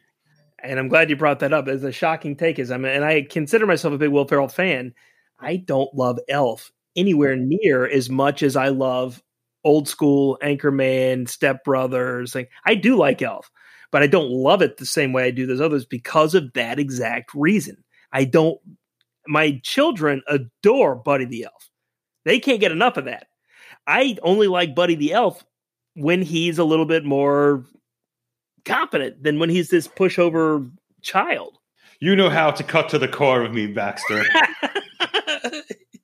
[0.59, 1.67] And I'm glad you brought that up.
[1.67, 4.47] As a shocking take is, I mean, and I consider myself a big Will Ferrell
[4.47, 4.93] fan.
[5.39, 9.21] I don't love Elf anywhere near as much as I love
[9.63, 12.35] old school Anchorman, Step Brothers.
[12.35, 13.49] Like I do like Elf,
[13.91, 16.79] but I don't love it the same way I do those others because of that
[16.79, 17.83] exact reason.
[18.13, 18.59] I don't.
[19.27, 21.69] My children adore Buddy the Elf.
[22.23, 23.27] They can't get enough of that.
[23.87, 25.43] I only like Buddy the Elf
[25.95, 27.65] when he's a little bit more
[28.65, 30.69] confident than when he's this pushover
[31.01, 31.57] child.
[31.99, 34.23] You know how to cut to the core of me, Baxter.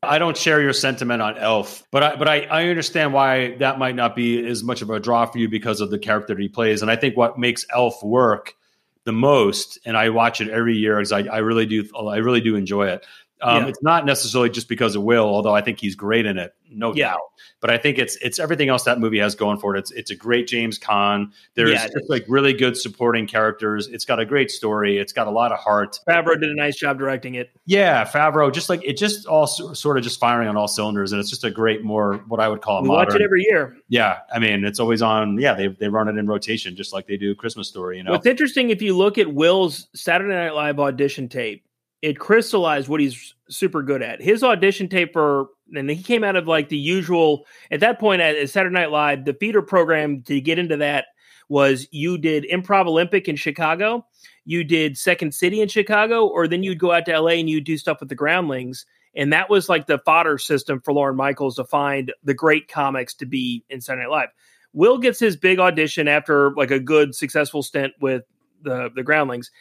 [0.04, 3.78] I don't share your sentiment on Elf, but I but I, I understand why that
[3.78, 6.41] might not be as much of a draw for you because of the character that
[6.41, 6.82] he plays.
[6.82, 8.56] And I think what makes Elf work
[9.04, 12.41] the most, and I watch it every year because I, I really do I really
[12.41, 13.06] do enjoy it,
[13.41, 13.69] um, yeah.
[13.69, 16.93] It's not necessarily just because of Will, although I think he's great in it, no
[16.93, 17.11] yeah.
[17.11, 17.19] doubt.
[17.59, 19.79] But I think it's it's everything else that movie has going for it.
[19.79, 21.31] It's it's a great James Caan.
[21.55, 23.87] There's yeah, just like really good supporting characters.
[23.87, 24.97] It's got a great story.
[24.97, 25.99] It's got a lot of heart.
[26.07, 27.51] Favreau did a nice job directing it.
[27.65, 31.19] Yeah, Favreau just like it just all sort of just firing on all cylinders, and
[31.19, 33.13] it's just a great more what I would call a we modern.
[33.13, 33.77] watch it every year.
[33.87, 35.39] Yeah, I mean it's always on.
[35.39, 37.97] Yeah, they they run it in rotation just like they do Christmas Story.
[37.97, 41.63] You know, what's interesting if you look at Will's Saturday Night Live audition tape
[42.02, 44.22] it crystallized what he's super good at.
[44.22, 48.22] His audition tape for, and he came out of like the usual, at that point
[48.22, 51.06] at Saturday Night Live, the feeder program to get into that
[51.49, 54.06] was you did Improv Olympic in Chicago,
[54.45, 57.66] you did Second City in Chicago, or then you'd go out to LA and you'd
[57.66, 58.86] do stuff with the Groundlings.
[59.14, 63.14] And that was like the fodder system for Lorne Michaels to find the great comics
[63.16, 64.30] to be in Saturday Night Live.
[64.74, 68.24] Will gets his big audition after like a good successful stint with
[68.62, 69.52] the the Groundlings.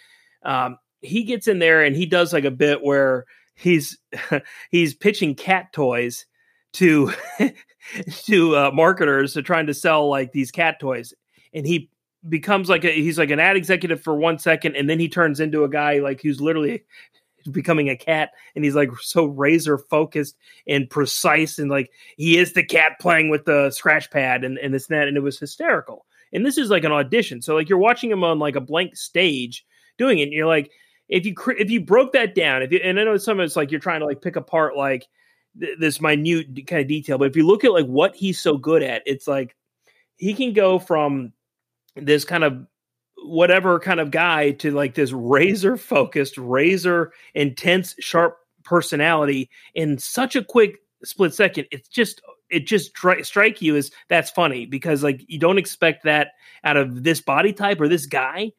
[0.44, 3.98] Um, he gets in there and he does like a bit where he's
[4.70, 6.26] he's pitching cat toys
[6.74, 7.12] to
[8.24, 11.14] to uh, marketers to trying to sell like these cat toys.
[11.52, 11.90] And he
[12.28, 15.40] becomes like a, he's like an ad executive for one second and then he turns
[15.40, 16.84] into a guy like who's literally
[17.50, 18.30] becoming a cat.
[18.54, 20.36] And he's like so razor focused
[20.66, 24.74] and precise and like he is the cat playing with the scratch pad and, and
[24.74, 25.08] this and that.
[25.08, 26.06] And it was hysterical.
[26.32, 27.42] And this is like an audition.
[27.42, 29.64] So like you're watching him on like a blank stage
[29.98, 30.70] doing it and you're like
[31.10, 33.56] if you if you broke that down, if you, and I know some of it's
[33.56, 35.06] like you're trying to like pick apart like
[35.58, 38.56] th- this minute kind of detail, but if you look at like what he's so
[38.56, 39.56] good at, it's like
[40.16, 41.32] he can go from
[41.96, 42.64] this kind of
[43.24, 50.36] whatever kind of guy to like this razor focused, razor intense, sharp personality in such
[50.36, 51.66] a quick split second.
[51.72, 56.04] It's just it just stri- strike you as that's funny because like you don't expect
[56.04, 56.32] that
[56.62, 58.52] out of this body type or this guy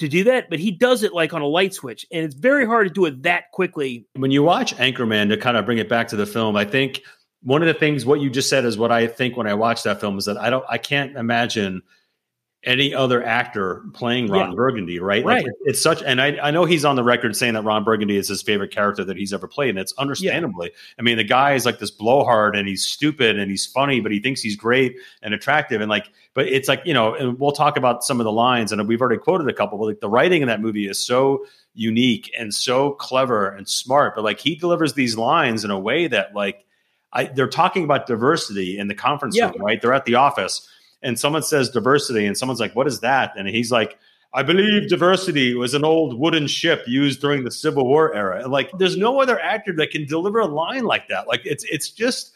[0.00, 2.66] to do that, but he does it like on a light switch, and it's very
[2.66, 4.06] hard to do it that quickly.
[4.14, 7.02] When you watch Anchorman, to kind of bring it back to the film, I think
[7.42, 9.82] one of the things what you just said is what I think when I watch
[9.84, 11.82] that film is that I don't I can't imagine
[12.64, 14.54] any other actor playing Ron Yeah.
[14.56, 15.24] Burgundy, right?
[15.24, 15.44] Right.
[15.44, 18.16] Like it's such, and I, I know he's on the record saying that Ron Burgundy
[18.16, 20.72] is his favorite character that he's ever played, and it's understandably.
[20.98, 24.12] I mean, the guy is like this blowhard, and he's stupid, and he's funny, but
[24.12, 27.52] he thinks he's great and attractive, and like, but it's like you know, and we'll
[27.52, 30.08] talk about some of the lines, and we've already quoted a couple, but like the
[30.08, 31.44] writing in that movie is so
[31.74, 36.06] unique and so clever and smart, but like he delivers these lines in a way
[36.06, 36.64] that like.
[37.16, 39.50] I, they're talking about diversity in the conference Yeah.
[39.50, 39.80] room, right?
[39.80, 40.68] They're at the office,
[41.04, 43.98] and someone says diversity, and someone's like, "What is that?" And he's like,
[44.32, 48.50] "I believe diversity was an old wooden ship used during the Civil War era." And
[48.50, 51.28] like, there's no other actor that can deliver a line like that.
[51.28, 52.32] Like, it's it's just.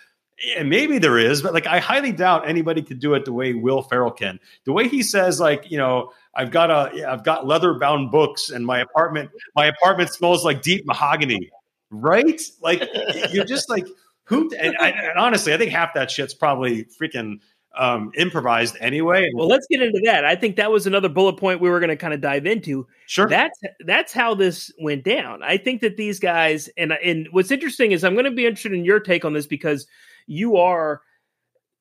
[0.56, 3.54] And maybe there is, but like I highly doubt anybody could do it the way
[3.54, 4.38] Will Ferrell can.
[4.66, 8.48] The way he says, like, you know, I've got a, I've got leather bound books,
[8.48, 11.50] and my apartment, my apartment smells like deep mahogany,
[11.90, 12.40] right?
[12.62, 12.88] Like,
[13.32, 13.88] you're just like,
[14.26, 14.48] who?
[14.60, 17.40] And, and honestly, I think half that shit's probably freaking
[17.78, 19.30] um, improvised anyway.
[19.34, 20.24] Well, let's get into that.
[20.24, 22.86] I think that was another bullet point we were going to kind of dive into.
[23.06, 25.42] sure, That's that's how this went down.
[25.42, 28.72] I think that these guys and and what's interesting is I'm going to be interested
[28.72, 29.86] in your take on this because
[30.26, 31.00] you are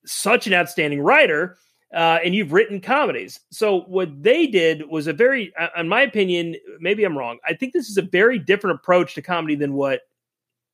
[0.06, 1.58] such an outstanding writer
[1.94, 3.40] uh, and you've written comedies.
[3.50, 7.38] So what they did was a very, uh, in my opinion, maybe I'm wrong.
[7.46, 10.02] I think this is a very different approach to comedy than what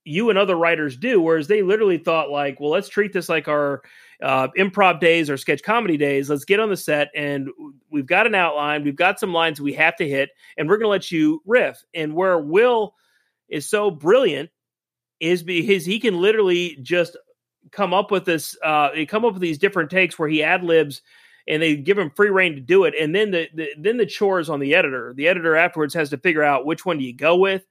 [0.05, 1.21] you and other writers do.
[1.21, 3.83] Whereas they literally thought like, well, let's treat this like our
[4.25, 6.31] uh, improv days or sketch comedy days.
[6.31, 7.51] Let's get on the set and
[7.91, 8.83] we've got an outline.
[8.83, 11.85] We've got some lines we have to hit, and we're going to let you riff.
[11.95, 12.95] And where Will
[13.49, 14.49] is so brilliant
[15.21, 17.17] is because he can literally just
[17.71, 21.03] come up with this uh come up with these different takes where he ad libs
[21.47, 24.05] and they give him free reign to do it and then the, the then the
[24.05, 27.05] chore is on the editor the editor afterwards has to figure out which one do
[27.05, 27.65] you go with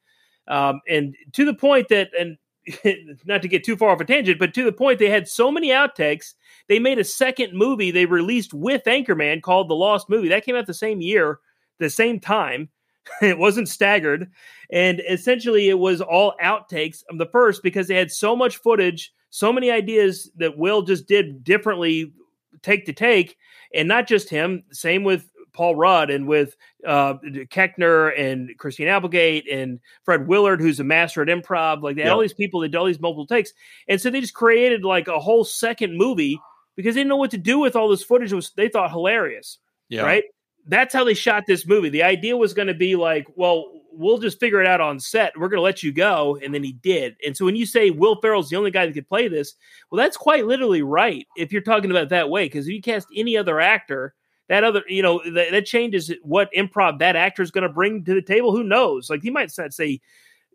[0.47, 2.37] um and to the point that and
[3.25, 5.51] not to get too far off a tangent but to the point they had so
[5.51, 6.33] many outtakes
[6.67, 10.29] they made a second movie they released with anchorman called the lost movie.
[10.29, 11.39] That came out the same year
[11.79, 12.69] the same time.
[13.21, 14.31] It wasn't staggered.
[14.71, 19.13] And essentially it was all outtakes of the first because they had so much footage
[19.29, 22.13] so many ideas that will just did differently
[22.61, 23.35] take to take.
[23.73, 27.13] And not just him same with paul rudd and with uh
[27.51, 32.11] koechner and christine applegate and fred willard who's a master at improv like they had
[32.11, 33.53] all these people that did all these multiple takes
[33.87, 36.39] and so they just created like a whole second movie
[36.75, 38.91] because they didn't know what to do with all this footage it was they thought
[38.91, 39.59] hilarious
[39.93, 40.23] yeah, right?
[40.65, 41.89] That's how they shot this movie.
[41.89, 45.33] The idea was going to be like, well, we'll just figure it out on set.
[45.37, 47.15] We're going to let you go, and then he did.
[47.25, 49.53] And so when you say Will Ferrell's the only guy that could play this,
[49.91, 52.45] well, that's quite literally right if you're talking about that way.
[52.45, 54.15] Because if you cast any other actor,
[54.49, 58.03] that other, you know, that, that changes what improv that actor is going to bring
[58.05, 58.51] to the table.
[58.51, 59.09] Who knows?
[59.09, 60.01] Like he might not say.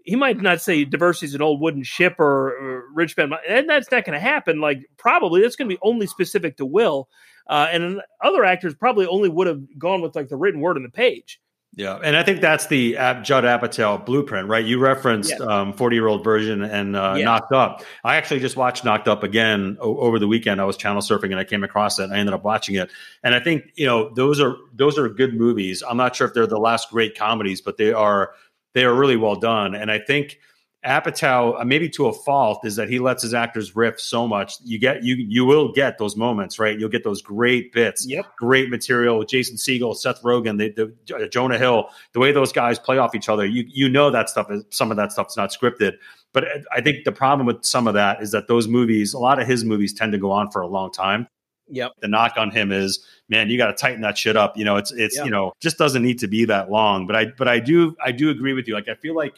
[0.05, 3.69] He might not say diversity is an old wooden ship or, or rich man, and
[3.69, 4.59] that's not going to happen.
[4.59, 7.11] Like probably that's going to be only specific to Will.
[7.47, 10.83] Uh, and other actors probably only would have gone with like the written word on
[10.83, 11.41] the page.
[11.79, 14.65] Yeah, and I think that's the Judd Apatow blueprint, right?
[14.65, 17.25] You referenced um, forty-year-old virgin and uh, Yeah.
[17.25, 17.85] Knocked Up.
[18.03, 20.61] I actually just watched Knocked Up again o- over the weekend.
[20.61, 22.03] I was channel surfing and I came across it.
[22.05, 22.91] and I ended up watching it,
[23.23, 25.85] and I think you know those are those are good movies.
[25.89, 28.33] I'm not sure if they're the last great comedies, but they are
[28.75, 29.77] they are really well done.
[29.77, 30.41] And I think
[30.87, 34.55] Apatow, uh, maybe to a fault, is that he lets his actors riff so much.
[34.65, 36.79] You get you you will get those moments, right?
[36.79, 38.27] You'll get those great bits Yep.
[38.39, 40.71] great material with Jason Segel, Seth Rogen, the,
[41.09, 43.45] the uh, Jonah Hill, the way those guys play off each other.
[43.45, 45.95] You you know that stuff is some of that stuff's not scripted.
[46.33, 49.41] But I think the problem with some of that is that those movies, a lot
[49.41, 51.27] of his movies tend to go on for a long time.
[51.71, 51.93] Yep.
[52.01, 54.57] The knock on him is, man, you got to tighten that shit up.
[54.57, 55.25] You know, it's it's Yeah.
[55.25, 57.07] you know just doesn't need to be that long.
[57.09, 58.75] But I but I do I do agree with you.
[58.75, 59.35] Like I feel like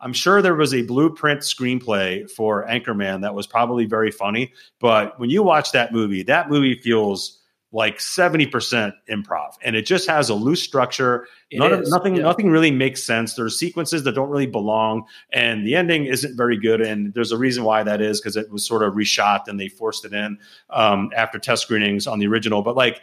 [0.00, 4.52] I'm sure there was a blueprint screenplay for Anchorman that was probably very funny.
[4.78, 7.38] But when you watch that movie, that movie feels
[7.70, 11.26] like 70% improv and it just has a loose structure.
[11.52, 12.22] None of, nothing, yeah.
[12.22, 13.34] nothing really makes sense.
[13.34, 16.80] There's sequences that don't really belong and the ending isn't very good.
[16.80, 19.68] And there's a reason why that is because it was sort of reshot and they
[19.68, 20.38] forced it in
[20.70, 22.62] um, after test screenings on the original.
[22.62, 23.02] But like,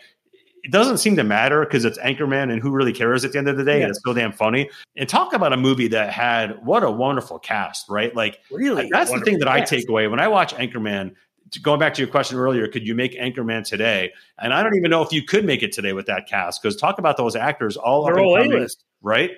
[0.65, 3.47] it doesn't seem to matter because it's Anchorman and who really cares at the end
[3.47, 3.81] of the day.
[3.81, 3.89] Yeah.
[3.89, 4.67] It's so damn funny.
[4.95, 8.13] And talk about a movie that had what a wonderful cast, right?
[8.15, 11.13] Like Really, that's the thing that I take away when I watch Anchorman.
[11.61, 14.11] Going back to your question earlier, could you make Anchorman today?
[14.39, 16.75] And I don't even know if you could make it today with that cast because
[16.75, 18.67] talk about those actors all They're all coming,
[19.03, 19.31] right?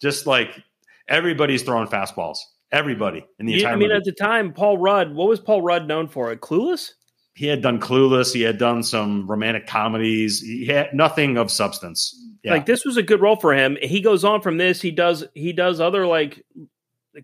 [0.00, 0.58] Just like
[1.08, 2.38] everybody's throwing fastballs.
[2.72, 3.98] Everybody in the Yeah, entire I mean, movie.
[3.98, 5.14] at the time, Paul Rudd.
[5.14, 6.34] What was Paul Rudd known for?
[6.36, 6.92] Clueless.
[7.34, 8.32] He had done Clueless.
[8.32, 10.40] He had done some romantic comedies.
[10.40, 12.14] He had nothing of substance.
[12.42, 12.52] Yeah.
[12.52, 13.78] Like this was a good role for him.
[13.80, 14.80] He goes on from this.
[14.80, 16.44] He does he does other like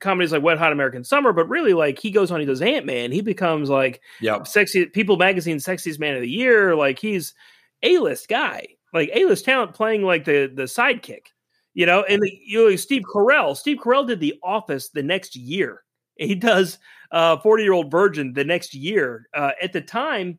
[0.01, 2.87] comedies like Wet Hot American Summer, but really like he goes on, he does Ant
[2.87, 4.47] Man, he becomes like Yep.
[4.47, 6.75] sexy People Magazine sexiest man of the year.
[6.75, 7.35] Like he's
[7.83, 11.27] a list guy, like a list talent playing like the the sidekick,
[11.75, 12.05] you know.
[12.09, 15.83] And the, you know, Steve Carell, Steve Carell did The Office the next year.
[16.17, 16.79] He does
[17.11, 19.29] uh, Forty Year Old Virgin the next year.
[19.35, 20.39] Uh, at the time,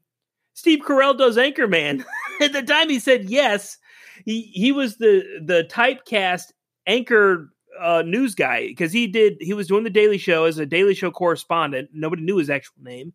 [0.53, 2.03] Steve Carell does Anchorman.
[2.41, 3.77] at the time, he said yes.
[4.25, 6.51] He he was the the typecast
[6.85, 7.49] anchor
[7.79, 10.93] uh, news guy because he did he was doing the Daily Show as a Daily
[10.93, 11.89] Show correspondent.
[11.93, 13.13] Nobody knew his actual name,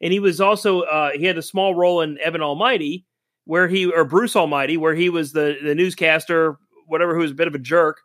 [0.00, 3.04] and he was also uh, he had a small role in Evan Almighty,
[3.44, 7.34] where he or Bruce Almighty, where he was the the newscaster, whatever, who was a
[7.34, 8.00] bit of a jerk.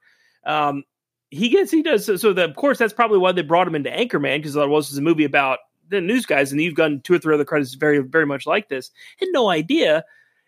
[0.45, 0.83] Um,
[1.31, 2.17] he gets he does so.
[2.17, 4.95] so the, of course, that's probably why they brought him into Anchorman because it was
[4.95, 5.59] a movie about
[5.89, 8.69] the news guys, and you've done two or three other credits very very much like
[8.69, 8.91] this.
[9.17, 10.03] Had no idea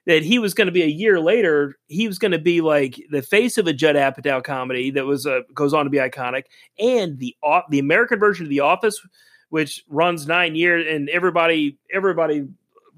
[0.06, 1.78] that he was going to be a year later.
[1.88, 5.26] He was going to be like the face of a Judd Apatow comedy that was
[5.26, 6.44] uh, goes on to be iconic,
[6.78, 9.00] and the au- the American version of The Office,
[9.50, 12.46] which runs nine years, and everybody everybody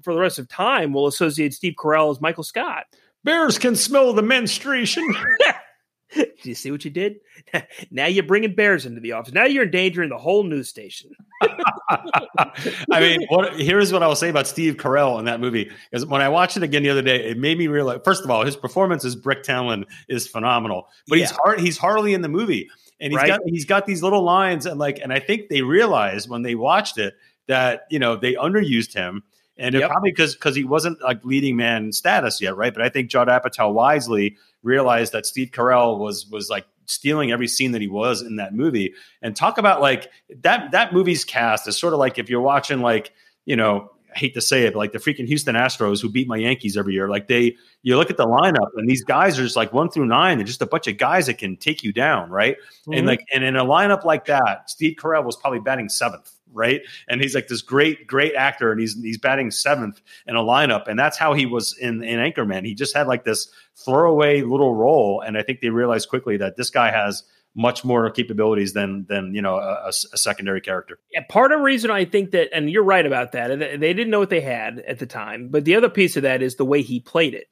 [0.02, 2.84] for the rest of time will associate Steve Carell as Michael Scott.
[3.22, 5.04] Bears can smell the menstruation.
[6.14, 7.16] Do you see what you did?
[7.90, 9.32] now you're bringing bears into the office.
[9.34, 11.10] Now you're endangering the whole news station.
[11.88, 15.70] I mean, what, here's what I will say about Steve Carell in that movie.
[15.92, 18.00] is when I watched it again the other day, it made me realize.
[18.04, 21.60] First of all, his performance as Brick Tamland is phenomenal, but he's hard.
[21.60, 22.68] He's hardly in the movie,
[23.00, 23.28] and he's Right.
[23.28, 26.54] got he's got these little lines, and like, and I think they realized when they
[26.54, 27.14] watched it
[27.48, 29.22] that you know they underused him.
[29.58, 29.90] And it Yep.
[29.90, 32.74] probably because because he wasn't like leading man status yet, right?
[32.74, 34.36] But I think Judd Apatow wisely
[34.66, 38.54] realized that Steve Carell was was like stealing every scene that he was in that
[38.54, 38.92] movie.
[39.22, 40.10] And talk about like
[40.42, 43.12] that that movie's cast is sort of like if you're watching like
[43.46, 46.26] you know I hate to say it, but like the freaking Houston Astros who beat
[46.26, 47.08] my Yankees every year.
[47.08, 50.06] Like they, you look at the lineup and these guys are just like one through
[50.06, 50.38] nine.
[50.38, 52.56] They're just a bunch of guys that can take you down, right?
[52.86, 52.98] Mhm.
[52.98, 56.80] And like, and in a lineup like that, Steve Carell was probably batting seventh, right?
[57.08, 60.88] And he's like this great, great actor, and he's he's batting seventh in a lineup,
[60.88, 62.64] and that's how he was in in Anchorman.
[62.64, 66.56] He just had like this throwaway little role, and I think they realized quickly that
[66.56, 67.22] this guy has
[67.58, 70.98] much more capabilities than than you know a secondary character.
[71.10, 73.94] Yeah, part of the reason I think that, and you're right about that, they they
[73.94, 75.48] didn't know what they had at the time.
[75.48, 77.48] But the other piece of that is the way he played it,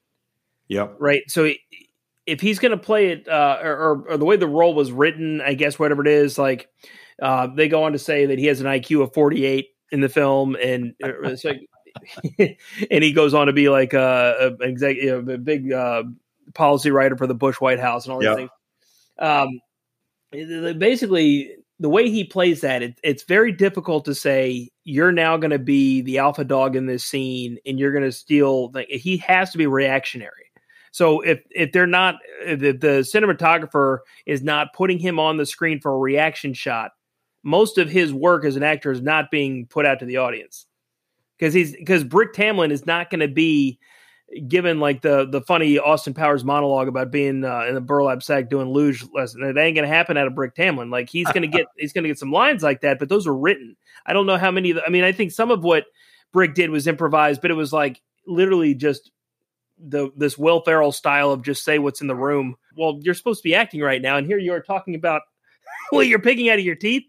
[0.67, 0.89] Yeah.
[0.99, 1.23] right?
[1.27, 1.51] So
[2.27, 4.91] if he's going to play it, uh, or, or, or the way the role was
[4.91, 6.69] written, I guess whatever it is, like
[7.21, 10.09] uh, they go on to say that he has an IQ of 48 in the
[10.09, 11.09] film, and uh,
[11.43, 11.69] like,
[12.91, 16.03] and he goes on to be like a, a executive, a big uh,
[16.53, 18.35] policy writer for the Bush White House and all these Yeah.
[18.35, 18.49] things.
[19.17, 19.59] Um,
[20.31, 25.51] basically the way he plays that it, it's very difficult to say you're now going
[25.51, 29.17] to be the alpha dog in this scene and you're going to steal like, he
[29.17, 30.51] has to be reactionary
[30.91, 35.79] so if if they're not if the cinematographer is not putting him on the screen
[35.79, 36.91] for a reaction shot
[37.45, 40.65] most of his work as an actor is not being put out to the audience
[41.37, 43.79] because he's because brick tamland is not going to be
[44.47, 48.49] given like the the funny Austin Powers monologue about being uh, in the burlap sack
[48.49, 49.41] doing luge lesson.
[49.41, 50.91] That ain't gonna happen out of Brick Tamland.
[50.91, 53.75] Like he's gonna get he's gonna get some lines like that, but those are written.
[54.05, 54.71] I don't know how many.
[54.71, 55.85] Of the, I mean, I think some of what
[56.33, 59.11] Brick did was improvised, but it was like literally just
[59.77, 62.55] the this Will Ferrell style of just say what's in the room.
[62.75, 65.21] Well, you're supposed to be acting right now, and here you are talking about
[65.91, 67.03] what you're picking out of your teeth.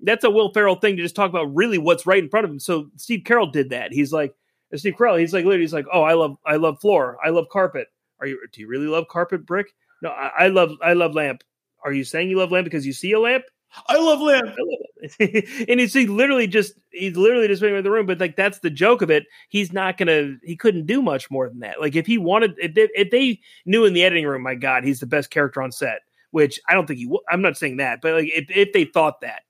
[0.00, 2.50] That's a Will Ferrell thing to just talk about really what's right in front of
[2.50, 2.60] him.
[2.60, 3.92] So Steve Carell did that.
[3.92, 4.34] He's like
[4.74, 7.48] Steve Carell, he's like literally, he's like, oh, I love, I love floor, I love
[7.50, 7.88] carpet.
[8.20, 8.40] Are you?
[8.52, 9.74] Do you really love carpet, brick?
[10.02, 11.42] No, I, I love, I love lamp.
[11.84, 13.44] Are you saying you love lamp because you see a lamp?
[13.86, 14.46] I love lamp.
[14.46, 14.78] I love
[15.68, 18.06] and he's he literally just, he's literally just waiting in the room.
[18.06, 19.26] But like that's the joke of it.
[19.48, 21.80] He's not gonna, he couldn't do much more than that.
[21.80, 24.84] Like if he wanted, if they, if they knew in the editing room, my God,
[24.84, 26.00] he's the best character on set.
[26.30, 27.06] Which I don't think he.
[27.06, 29.44] w- I'm not saying that, but like if if they thought that,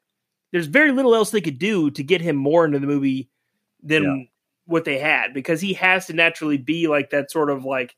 [0.52, 3.28] there's very little else they could do to get him more into the movie
[3.82, 4.24] than Yeah.
[4.66, 7.94] what they had because he has to naturally be like that sort of like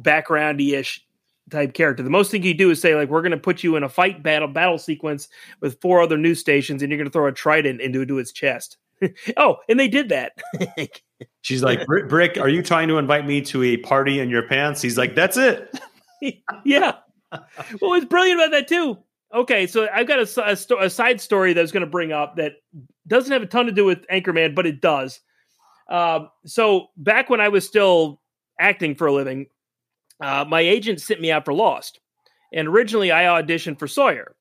[0.00, 1.04] backgroundy ish
[1.50, 2.02] type character.
[2.02, 3.88] The most thing you do is say like we're going to put you in a
[3.88, 5.28] fight battle battle sequence
[5.60, 8.32] with four other news stations and you're going to throw a trident into into its
[8.32, 8.78] chest.
[9.36, 10.32] oh, and they did that.
[11.42, 14.42] She's like, "Brick, Brick, are you trying to invite me to a party in your
[14.42, 14.82] pants?
[14.82, 15.78] He's like, that's it.
[16.64, 16.94] yeah.
[17.30, 18.98] Well, what's brilliant about that too?
[19.34, 21.90] Okay, so I've got a, a sto- a side story that I was going to
[21.90, 22.52] bring up that
[23.06, 25.20] doesn't have a ton to do with Anchorman, but it does.
[25.88, 28.20] Um, so back when I was still
[28.58, 29.46] acting for a living,
[30.20, 32.00] uh, my agent sent me out for Lost,
[32.52, 34.34] and originally I auditioned for Sawyer.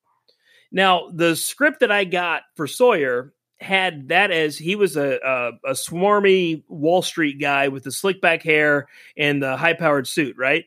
[0.71, 5.71] Now the script that I got for Sawyer had that as he was a, a
[5.71, 10.35] a swarmy Wall Street guy with the slick back hair and the high powered suit,
[10.37, 10.65] right?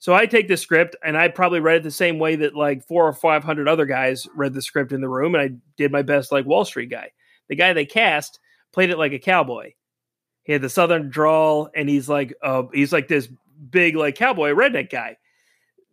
[0.00, 2.82] So I take the script and I probably read it the same way that like
[2.86, 5.92] four or five hundred other guys read the script in the room, and I did
[5.92, 7.12] my best like Wall Street guy.
[7.48, 8.40] The guy they cast
[8.72, 9.74] played it like a cowboy.
[10.44, 13.28] He had the southern drawl, and he's like uh he's like this
[13.70, 15.18] big like cowboy redneck guy.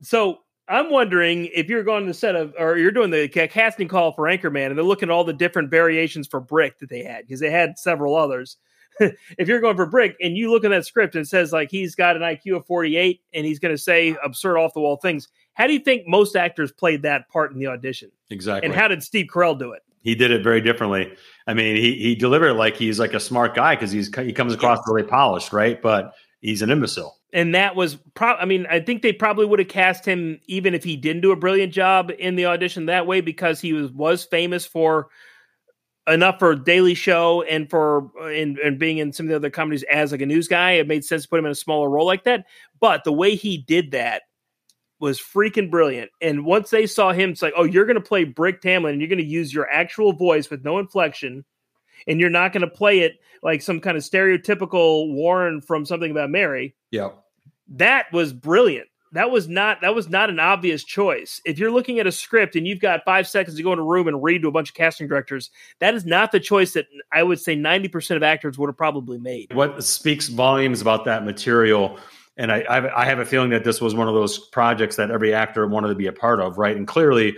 [0.02, 0.40] So
[0.70, 4.24] I'm wondering if you're going to set of or you're doing the casting call for
[4.24, 7.42] Anchorman, and they're looking at all the different variations for Brick that they had because
[7.42, 8.56] they had several others.
[9.38, 11.70] if you're going for Brick and you look at that script and it says like
[11.72, 14.98] he's got an IQ of 48 and he's going to say absurd off the wall
[14.98, 18.12] things, how do you think most actors played that part in the audition?
[18.30, 18.68] Exactly.
[18.68, 19.82] And how did Steve Carell do it?
[20.08, 21.14] he did it very differently.
[21.48, 24.32] I mean, he he delivered it like he's like a smart guy because he's he
[24.32, 25.82] comes across really polished, right?
[25.82, 27.18] But he's an imbecile.
[27.34, 30.74] and that was pro I mean, I think they probably would have cast him even
[30.74, 33.92] if he didn't do a brilliant job in the audition that way because he was
[33.92, 35.10] was famous for
[36.08, 39.84] enough for Daily Show and for and, and being in some of the other comedies
[39.84, 40.72] as like a news guy.
[40.74, 42.46] It made sense to put him in a smaller role like that.
[42.80, 44.24] But the way he did that
[45.00, 46.10] was freaking brilliant.
[46.22, 49.02] And once they saw him, it's like, oh, you're going to play Brick Tamland and
[49.02, 51.46] you're going to use your actual voice with no inflection.
[52.08, 56.10] And you're not going to play it like some kind of stereotypical Warren from something
[56.10, 57.10] about Mary Yeah.
[57.70, 58.88] that was brilliant.
[59.14, 61.42] That was not that was not an obvious choice.
[61.46, 63.84] If you're looking at a script and you've got five seconds to go in a
[63.84, 65.50] room and read to a bunch of casting directors,
[65.80, 69.18] that is not the choice that I would say 90% of actors would have probably
[69.18, 69.54] made.
[69.54, 71.98] What speaks volumes about that material,
[72.36, 75.34] and I I have a feeling that this was one of those projects that every
[75.34, 76.76] actor wanted to be a part of, right?
[76.76, 77.36] And clearly,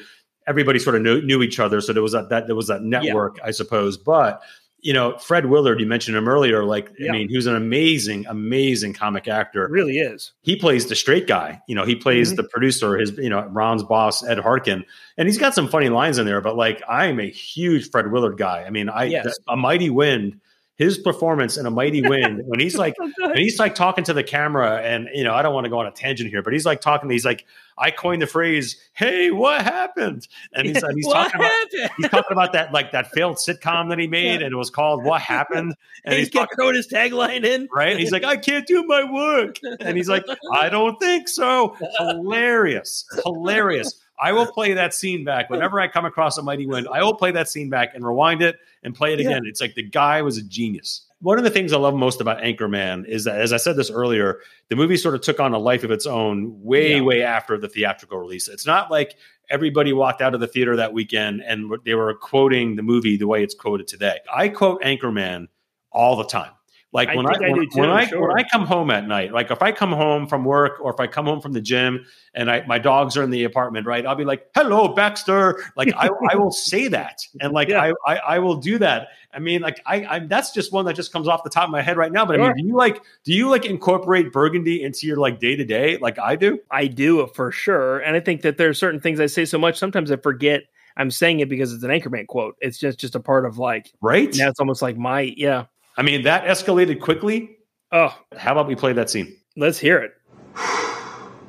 [0.47, 2.81] everybody sort of knew, knew each other, so there was that, that there was that
[2.81, 3.97] network, I suppose.
[3.97, 4.41] But
[4.81, 6.63] you know, Fred Willard, you mentioned him earlier.
[6.63, 7.09] Like, Yeah.
[7.09, 9.65] I mean, he was an amazing, amazing comic actor.
[9.65, 10.31] It really is.
[10.41, 11.61] he plays the straight guy.
[11.67, 12.37] You know, he plays Mhm.
[12.37, 14.85] the producer, his, you know, Ron's boss, Ed Harken.
[15.17, 18.37] And he's got some funny lines in there, but like, I'm a huge Fred Willard
[18.37, 18.63] guy.
[18.65, 19.25] I mean, I, Yes.
[19.25, 20.39] the- A Mighty Wind,
[20.79, 24.23] his performance in A Mighty Wind, when he's like, and he's like talking to the
[24.23, 26.65] camera, and, you know, I don't want to go on a tangent here, but he's
[26.65, 27.45] like talking, he's like,
[27.77, 30.25] I coined the phrase, hey, what happened?
[30.53, 31.67] And he's, and he's talking about,
[31.97, 35.03] he's talking about that, like that failed sitcom that he made, and it was called
[35.03, 35.75] What Happened?
[36.05, 37.67] And he's he's talking throwing his tagline in.
[37.75, 37.99] right?
[37.99, 39.57] He's like, I can't do my work.
[39.81, 40.23] And he's like,
[40.53, 41.75] I don't think so.
[41.97, 43.05] Hilarious.
[43.25, 43.99] Hilarious.
[44.21, 46.87] I will play that scene back whenever I come across a mighty wind.
[46.91, 49.29] I will play that scene back and rewind it and play it Yeah.
[49.29, 49.43] again.
[49.45, 51.05] It's like the guy was a genius.
[51.21, 53.89] One of the things I love most about Anchorman is that, as I said this
[53.91, 54.39] earlier,
[54.69, 57.01] the movie sort of took on a life of its own way, Yeah.
[57.01, 58.47] way after the theatrical release.
[58.47, 59.15] It's not like
[59.49, 63.27] everybody walked out of the theater that weekend and they were quoting the movie the
[63.27, 64.19] way it's quoted today.
[64.33, 65.47] I quote Anchorman
[65.91, 66.51] all the time.
[66.91, 68.27] Like when I, I when, too, when I sure.
[68.27, 70.99] when I come home at night, like if I come home from work or if
[70.99, 74.03] I come home from the gym and I my dogs are in the apartment, right?
[74.07, 77.93] I'll be like, "Hello, Baxter." Like I, I will say that, and like Yeah.
[78.07, 79.09] I, I I will do that.
[79.31, 81.69] I mean, like I, I that's just one that just comes off the top of
[81.69, 82.25] my head right now.
[82.25, 85.55] But I mean, do you like do you like incorporate Burgundy into your like day
[85.55, 86.57] to day like I do?
[86.71, 87.99] I do for sure.
[87.99, 90.63] And I think that there are certain things I say so much, sometimes I forget
[90.97, 92.55] I'm saying it because it's an Anchorman quote.
[92.61, 94.35] It's just just a part of like Right?
[94.35, 95.65] now it's almost like my yeah.
[95.99, 97.57] I mean, that escalated quickly.
[97.91, 99.35] Oh, How about we play that scene?
[99.57, 100.13] let's hear it.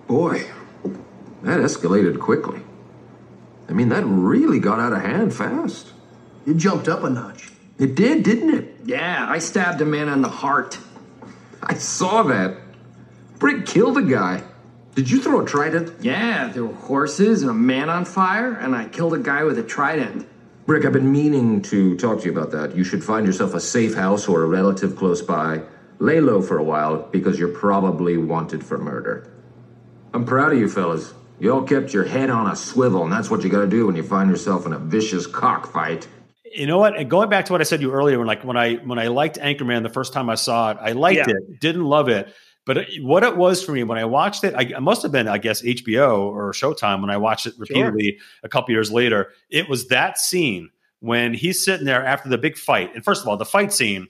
[0.09, 0.45] Boy,
[1.43, 2.61] that escalated quickly.
[3.69, 5.93] I mean, that really got out of hand fast.
[6.49, 7.53] It jumped up a notch.
[7.79, 8.75] It did, didn't it?
[8.85, 10.77] Yeah, I stabbed a man in the heart.
[11.63, 12.57] I saw that.
[13.39, 14.43] Brick killed a guy.
[14.97, 15.93] Did you throw a trident?
[16.03, 19.61] Yeah, there were horses and a man on fire, and I killed a guy with
[19.61, 20.27] a trident.
[20.71, 22.77] Brick, I've been meaning to talk to you about that.
[22.77, 25.63] You should find yourself a safe house or a relative close by.
[25.99, 29.33] Lay low for a while because you're probably wanted for murder.
[30.15, 31.13] I'm proud of you fellas.
[31.41, 33.97] You all kept your head on a swivel, and that's what you gotta do when
[33.97, 36.07] you find yourself in a vicious cockfight.
[36.45, 36.97] You know what?
[36.97, 39.01] And going back to what I said to you earlier, when like when I when
[39.01, 41.35] I liked Anchorman the first time I saw it, I liked Yeah.
[41.35, 42.33] it, didn't love it,
[42.67, 45.29] but what it was for me when I watched it, I, it must have been
[45.29, 49.33] I guess HBO or Showtime when I watched it repeatedly a couple years later.
[49.49, 53.29] It was that scene when he's sitting there after the big fight, and first of
[53.29, 54.09] all, the fight scene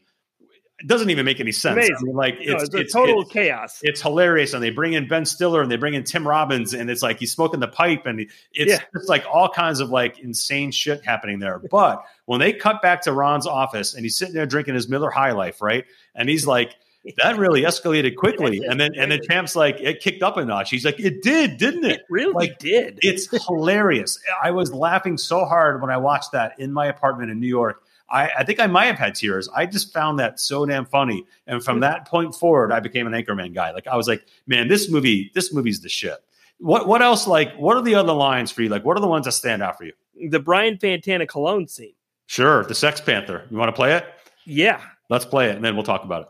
[0.87, 1.91] doesn't even make any sense.
[1.91, 3.79] I mean, like No, it's, it's, it's total it's- chaos.
[3.83, 6.89] it's hilarious and they bring in ben stiller and they bring in tim robbins and
[6.89, 8.33] it's like he's smoking the pipe and it's
[8.73, 8.79] Yeah.
[8.95, 13.03] it's like all kinds of like insane shit happening there but when they cut back
[13.03, 15.85] to ron's office and he's sitting there drinking his miller high life right
[16.15, 16.75] and he's like
[17.17, 20.71] that really escalated quickly and then and then champ's like it kicked up a notch
[20.71, 22.99] he's like it did didn't it it really like, did.
[23.03, 24.19] it's hilarious.
[24.43, 27.83] I was laughing so hard when I watched that in my apartment in New York.
[28.09, 29.49] I, I think I might have had tears.
[29.55, 31.25] I just found that so damn funny.
[31.47, 31.83] And from mm-hmm.
[31.83, 33.71] that point forward, I became an Anchorman guy.
[33.71, 36.19] Like I was like, man, this movie, this movie's the shit.
[36.59, 37.27] What what else?
[37.27, 38.69] Like, what are the other lines for you?
[38.69, 39.93] Like, what are the ones that stand out for you?
[40.29, 41.95] the Brian Fantana cologne scene.
[42.27, 43.47] Sure, the Sex Panther.
[43.51, 44.05] You want to play it?
[44.45, 44.81] Yeah.
[45.09, 46.29] Let's play it, and then we'll talk about it.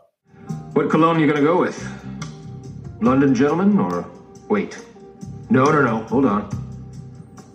[0.73, 1.77] What cologne are you gonna go with?
[3.01, 4.05] London Gentleman or
[4.51, 4.77] Wait.
[5.49, 5.97] No, no, no.
[6.07, 6.49] Hold on.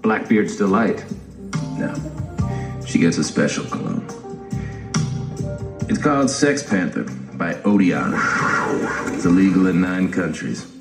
[0.00, 1.04] Blackbeard's Delight.
[1.76, 1.94] No.
[2.86, 4.02] She gets a special cologne.
[5.90, 7.04] It's called Sex Panther
[7.34, 8.14] by Odeon.
[9.12, 10.72] It's illegal in nine countries.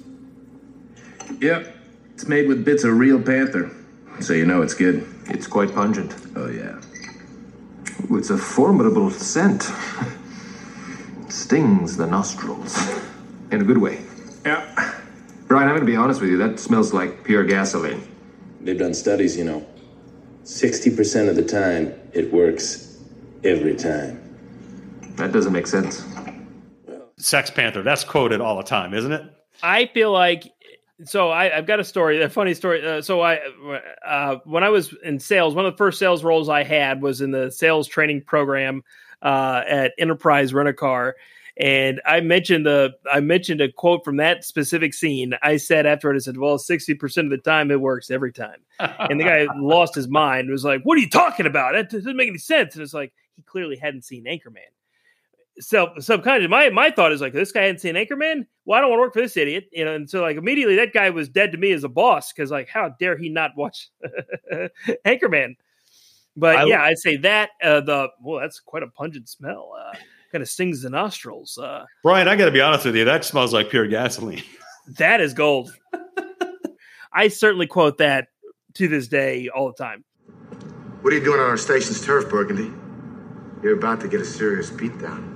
[1.41, 1.75] Yep.
[2.13, 3.69] It's made with bits of real panther.
[4.21, 5.05] So you know it's good.
[5.25, 6.15] It's quite pungent.
[6.37, 6.79] Oh, yeah.
[8.09, 9.69] Ooh, it's a formidable scent.
[11.35, 12.77] Stings the nostrils.
[13.51, 14.01] In a good way.
[14.45, 14.95] Yeah.
[15.47, 16.37] Brian, I'm going to be honest with you.
[16.37, 18.01] That smells like pure gasoline.
[18.61, 19.67] They've done studies, you know.
[20.45, 23.03] 60% of the time, it works
[23.43, 24.21] every time.
[25.17, 26.05] That doesn't make sense.
[27.17, 27.83] Sex Panther.
[27.83, 29.23] That's quoted all the time, isn't it?
[29.61, 30.53] I feel like
[31.03, 32.87] so I, I've got a story, a funny story.
[32.87, 33.41] Uh, so I,
[34.05, 37.19] uh, when I was in sales, one of the first sales roles I had was
[37.19, 38.83] in the sales training program
[39.21, 41.15] uh, at Enterprise Rent a Car,
[41.57, 45.33] and I mentioned the I mentioned a quote from that specific scene.
[45.41, 48.59] I said afterward, I said, "Well, sixty percent of the time it works every time,"
[48.79, 50.49] and the guy lost his mind.
[50.49, 51.73] Was like, "What are you talking about?
[51.73, 54.71] That doesn't make any sense." And it's like he clearly hadn't seen Anchorman
[55.59, 56.49] self subconscious.
[56.49, 58.45] My my thought is like this guy hadn't seen Anchorman.
[58.65, 59.93] Well, I don't want to work for this idiot, you know.
[59.93, 62.67] And so like immediately that guy was dead to me as a boss because like
[62.67, 63.89] how dare he not watch
[65.05, 65.55] Anchorman?
[66.35, 69.73] But I- yeah, I'd say that uh, the well, that's quite a pungent smell.
[69.79, 69.95] Uh,
[70.31, 71.57] kind of stings the nostrils.
[71.57, 73.05] Uh, Brian, I got to be honest with you.
[73.05, 74.43] That smells like pure gasoline.
[74.97, 75.73] that is gold.
[77.13, 78.27] I certainly quote that
[78.73, 80.03] to this day all the time.
[81.01, 82.73] What are you doing on our station's turf, Burgundy?
[83.63, 85.31] You're about to get a serious beatdown.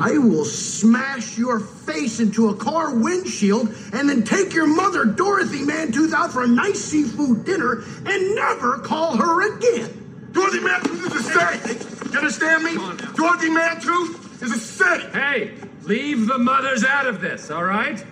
[0.00, 5.60] I will smash your face into a car windshield and then take your mother, Dorothy
[5.60, 9.99] Mantooth, out for a nice seafood dinner and never call her again.
[10.32, 12.12] Dorothy Mantooth is a saint.
[12.12, 12.74] You understand me?
[13.16, 15.12] Dorothy Mantooth is a saint.
[15.14, 18.04] Hey, leave the mothers out of this, all right?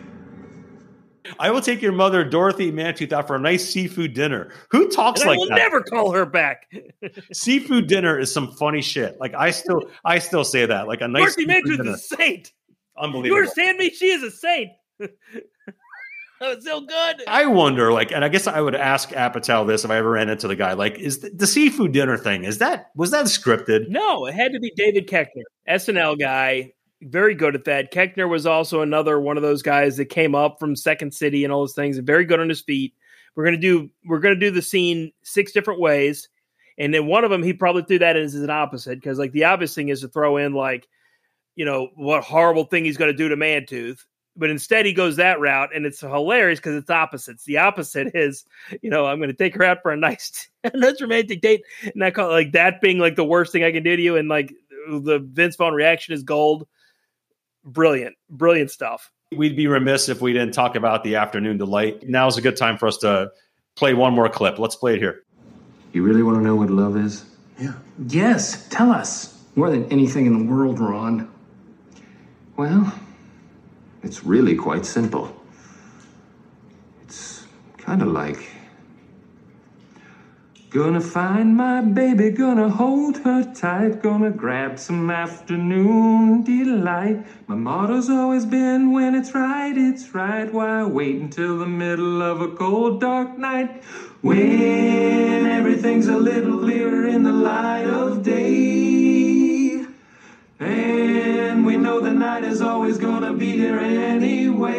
[1.38, 4.50] I will take your mother, Dorothy Mantooth, out for a nice seafood dinner.
[4.70, 5.56] Who talks And I like will that?
[5.56, 6.70] never call her back.
[7.32, 9.20] seafood dinner is some funny shit.
[9.20, 10.88] Like I still, I still say that.
[10.88, 11.90] Like a nice Dorothy seafood Mantooth dinner.
[11.90, 12.52] is a saint.
[12.96, 13.26] Unbelievable.
[13.26, 13.36] You unbelievable.
[13.38, 13.90] understand me?
[13.90, 14.70] She is a saint.
[16.40, 17.22] that was so good.
[17.26, 20.28] I wonder, like, and I guess I would ask Apatow this if I ever ran
[20.28, 20.74] into the guy.
[20.74, 22.44] Like, is the, the seafood dinner thing?
[22.44, 23.88] Is that was that scripted?
[23.88, 26.72] No, it had to be David Koechner, SNL guy,
[27.02, 27.92] very good at that.
[27.92, 31.52] Koechner was also another one of those guys that came up from Second City and
[31.52, 32.94] all those things, and very good on his feet.
[33.36, 36.28] We're gonna do we're gonna do the scene six different ways,
[36.76, 39.44] and then one of them he probably threw that as an opposite because like the
[39.44, 40.86] obvious thing is to throw in like,
[41.54, 44.00] you know, what horrible thing he's gonna do to Mantooth.
[44.38, 47.44] But instead, he goes that route, and it's hilarious because it's opposites.
[47.44, 48.44] The opposite is,
[48.82, 51.62] you know, I'm going to take her out for a nice, a nice romantic date,
[51.92, 54.02] and I call it like that being like the worst thing I can do to
[54.02, 54.54] you, and like
[54.88, 56.66] the Vince Vaughn reaction is gold.
[57.64, 59.10] Brilliant, brilliant stuff.
[59.36, 62.08] We'd be remiss if we didn't talk about the afternoon delight.
[62.08, 63.30] Now is a good time for us to
[63.74, 64.58] play one more clip.
[64.58, 65.24] Let's play it here.
[65.92, 67.24] You really want to know what love is?
[67.58, 67.74] Yeah.
[68.06, 69.36] Yes, tell us.
[69.56, 71.28] More than anything in the world, Ron.
[72.56, 72.92] Well,
[74.02, 75.34] it's really quite simple.
[77.02, 77.46] It's
[77.76, 78.50] kind of like.
[80.70, 87.24] Gonna find my baby, gonna hold her tight, gonna grab some afternoon delight.
[87.46, 90.52] My motto's always been when it's right, it's right.
[90.52, 93.82] Why wait until the middle of a cold, dark night?
[94.20, 99.27] When everything's a little clearer in the light of day.
[100.60, 104.78] And we know the night is always gonna be here anyway.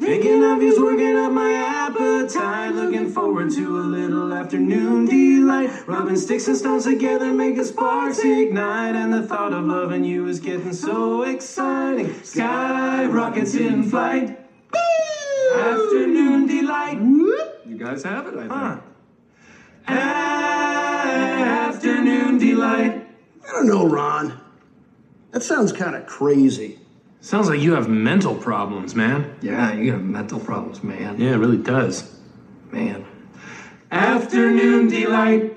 [0.00, 2.74] Thinking of you's working up my appetite.
[2.74, 5.70] Looking forward to a little afternoon delight.
[5.86, 8.96] Rubbing sticks and stones together, making sparks ignite.
[8.96, 12.14] And the thought of loving you is getting so exciting.
[12.22, 14.38] Sky rockets in flight.
[15.54, 16.98] Afternoon delight.
[16.98, 18.82] You guys have it, I think.
[21.74, 23.09] Afternoon delight.
[23.50, 24.40] I don't know, Ron.
[25.32, 26.78] That sounds kind of crazy.
[27.20, 29.34] Sounds like you have mental problems, man.
[29.42, 31.20] Yeah, you have mental problems, man.
[31.20, 32.16] Yeah, it really does.
[32.70, 33.04] Man.
[33.90, 35.52] Afternoon delight.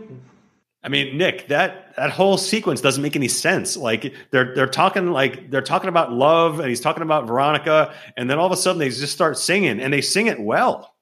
[0.84, 3.78] I mean, Nick, that that whole sequence doesn't make any sense.
[3.78, 8.28] Like they're they're talking like they're talking about love, and he's talking about Veronica, and
[8.28, 10.96] then all of a sudden they just start singing, and they sing it well.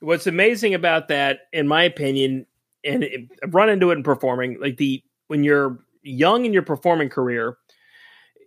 [0.00, 2.44] What's amazing about that, in my opinion,
[2.84, 6.62] and it, I've run into it in performing, like the when you're young in your
[6.62, 7.56] performing career,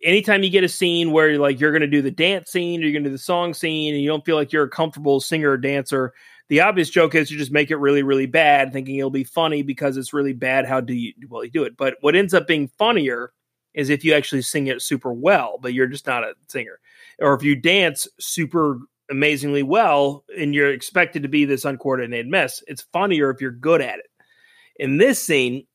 [0.04, 2.82] anytime you get a scene where you're like you're going to do the dance scene
[2.82, 4.70] or you're going to do the song scene, and you don't feel like you're a
[4.70, 6.14] comfortable singer or dancer,
[6.50, 9.64] the obvious joke is you just make it really, really bad, thinking it'll be funny
[9.64, 10.66] because it's really bad.
[10.66, 11.76] How do you well you do it?
[11.76, 13.34] But what ends up being funnier
[13.74, 16.80] is if you actually sing it super well, but you're just not a singer,
[17.20, 18.80] or if you dance super
[19.10, 22.62] amazingly well, and you're expected to be this uncoordinated mess.
[22.68, 24.08] It's funnier if you're good at it.
[24.78, 25.66] In this scene,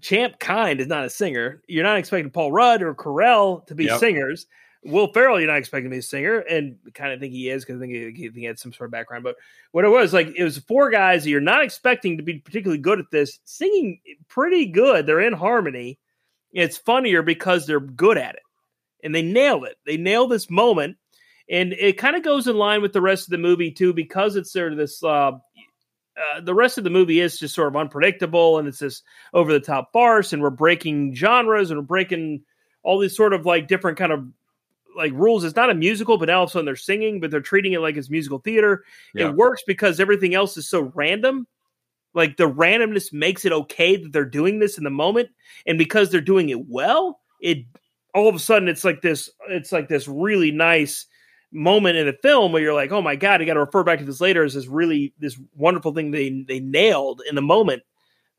[0.00, 1.62] Champ Kind is not a singer.
[1.68, 4.00] You're not expecting Paul Rudd or Carell to be Yep.
[4.00, 4.46] singers.
[4.84, 7.64] Will Ferrell, you're not expecting to be a singer, and kind of think he is
[7.64, 9.22] because I think he, he, he had some sort of background.
[9.22, 9.36] But
[9.70, 12.80] what it was like, it was four guys that you're not expecting to be particularly
[12.82, 15.06] good at this, singing pretty good.
[15.06, 16.00] They're in harmony.
[16.52, 18.42] It's funnier because they're good at it,
[19.04, 19.76] and they nail it.
[19.86, 20.96] They nail this moment,
[21.48, 24.34] and it kind of goes in line with the rest of the movie too, because
[24.34, 25.02] it's sort of this.
[25.04, 25.32] Uh,
[26.16, 29.02] uh, the rest of the movie is just sort of unpredictable, and it's this
[29.32, 32.42] over the top farce, and we're breaking genres and we're breaking
[32.82, 34.26] all these sort of like different kind of
[34.96, 35.44] like rules.
[35.44, 37.72] It's not a musical, but now all of a sudden they're singing, but they're treating
[37.72, 38.84] it like it's musical theater.
[39.14, 39.28] Yeah.
[39.28, 41.46] It works because everything else is so random.
[42.14, 45.30] Like the randomness makes it okay that they're doing this in the moment,
[45.66, 47.64] and because they're doing it well, it
[48.14, 49.30] all of a sudden it's like this.
[49.48, 51.06] It's like this really nice
[51.52, 53.98] moment in a film where you're like, oh my god, I got to refer back
[53.98, 57.82] to this later as this really this wonderful thing they they nailed in the moment.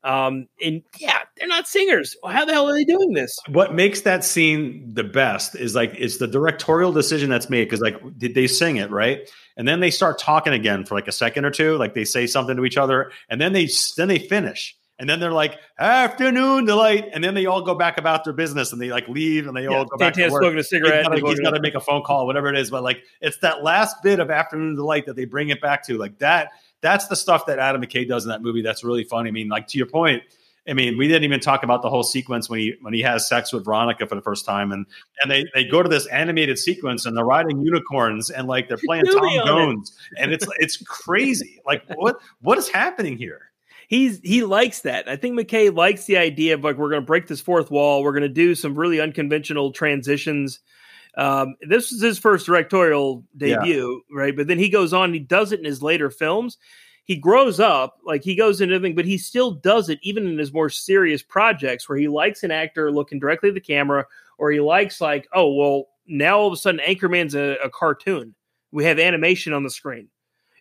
[0.02, 2.14] Um, and yeah, they're not singers.
[2.26, 3.38] How the hell are they doing this?
[3.48, 7.80] what makes that scene the best is like it's the directorial decision that's made because
[7.80, 11.12] like did they sing it right and then they start talking again for like a
[11.12, 14.18] second or two like they say something to each other and then they then they
[14.18, 18.32] finish and then they're like afternoon delight and then they all go back about their
[18.32, 20.42] business and they like leave and they all go back to work.
[20.42, 20.94] smoking a cigarette.
[20.94, 22.70] He's and gotta, going he's to- got to make a phone call, whatever it is.
[22.70, 25.98] But like, it's that last bit of afternoon delight that they bring it back to.
[25.98, 28.62] Like that, that's the stuff that Adam McKay does in that movie.
[28.62, 29.28] That's really funny.
[29.28, 30.22] I mean, like to your point.
[30.66, 33.28] I mean, we didn't even talk about the whole sequence when he when he has
[33.28, 34.86] sex with Veronica for the first time, and
[35.20, 38.78] and they they go to this animated sequence and they're riding unicorns and like they're
[38.86, 39.44] playing Tom on it.
[39.44, 41.60] Jones, and it's it's crazy.
[41.66, 43.43] Like what what is happening here?
[43.88, 45.08] He's he likes that.
[45.08, 48.02] I think McKay likes the idea of like we're going to break this fourth wall.
[48.02, 50.60] We're going to do some really unconventional transitions.
[51.16, 53.58] Um, this is his first directorial Yeah.
[53.58, 54.34] debut, right?
[54.36, 55.12] But then he goes on.
[55.12, 56.58] He does it in his later films.
[57.04, 60.38] He grows up, like he goes into everything, but he still does it even in
[60.38, 64.06] his more serious projects where he likes an actor looking directly at the camera,
[64.38, 68.34] or he likes like, oh well, now all of a sudden Anchorman's a, a cartoon.
[68.72, 70.08] We have animation on the screen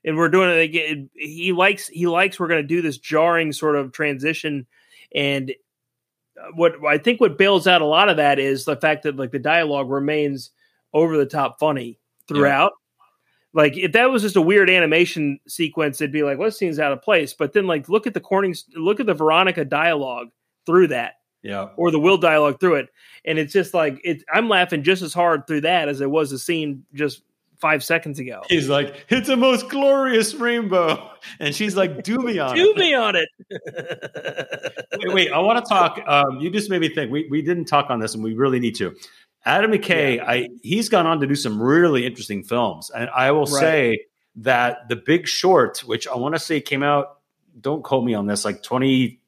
[0.06, 1.10] and we're doing it again.
[1.14, 4.66] He likes he likes we're going to do this jarring sort of transition,
[5.14, 5.54] and
[6.40, 9.16] uh, what I think what bails out a lot of that is the fact that
[9.16, 10.52] like the dialogue remains
[10.94, 12.74] over the top funny throughout.
[13.54, 16.92] Like if that was just a weird animation sequence, it'd be like, "What seems out
[16.92, 20.30] of place?" But then like look at the Corning, look at the Veronica dialogue
[20.66, 22.90] through that, Yeah, or the Will dialogue through it,
[23.26, 24.24] and it's just like it.
[24.34, 27.22] I'm laughing just as hard through that as it was a scene just
[27.64, 28.42] five seconds ago.
[28.50, 31.10] he's like, it's a most glorious rainbow,
[31.40, 32.76] and she's like, do me on Do it.
[32.76, 33.30] Do me on it.
[35.00, 36.00] wait, wait, I want to talk.
[36.06, 37.10] Um, you just made me think.
[37.10, 38.94] We we didn't talk on this, and we really need to.
[39.46, 43.46] Adam McKay, I he's gone on to do some really interesting films, and I will
[43.46, 43.60] Right.
[43.62, 44.00] say
[44.38, 47.20] that The Big Short, which I want to say came out,
[47.60, 49.20] don't quote me on this, like 20,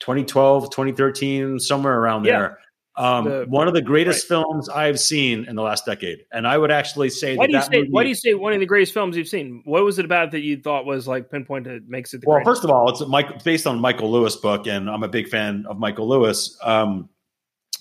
[0.00, 2.38] 2012, 2013, somewhere around Yeah.
[2.38, 2.58] there.
[3.00, 6.58] Um, The- one of the greatest films I've seen in the last decade, and I
[6.58, 7.78] would actually say Why that do you that say?
[7.78, 9.62] movie- Why do you say one of the greatest films you've seen?
[9.64, 12.36] What was it about that you thought was like pinpoint that makes it the Well,
[12.36, 12.50] greatest?
[12.60, 15.64] first of all, it's Mike, based on Michael Lewis book, and I'm a big fan
[15.68, 16.58] of Michael Lewis.
[16.62, 17.08] Um,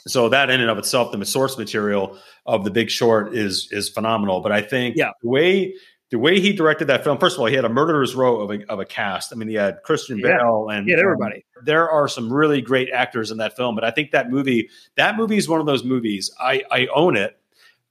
[0.08, 3.90] so that in and of itself, the source material of The Big Short is is
[3.90, 4.40] phenomenal.
[4.40, 5.12] But I think Yeah.
[5.22, 5.74] the way
[6.12, 8.50] the way he directed that film, first of all, he had a murderer's row of
[8.52, 9.32] a, of a cast.
[9.32, 10.38] I mean, he had Christian Yeah.
[10.38, 11.46] Bale and Yeah, everybody.
[11.58, 13.76] um, there are some really great actors in that film.
[13.76, 16.32] But I think that movie, that movie is one of those movies.
[16.40, 17.38] I I own it.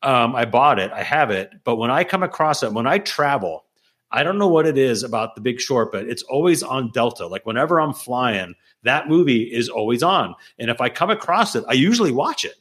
[0.02, 0.90] Um, I bought it.
[0.92, 1.52] I have it.
[1.64, 3.64] But when I come across it, when I travel,
[4.10, 7.26] I don't know what it is about The Big Short, but it's always on Delta.
[7.26, 8.54] Like whenever I'm flying,
[8.84, 10.34] that movie is always on.
[10.58, 12.54] And if I come across it, I usually watch it.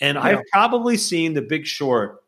[0.00, 2.24] And I've probably seen The Big Short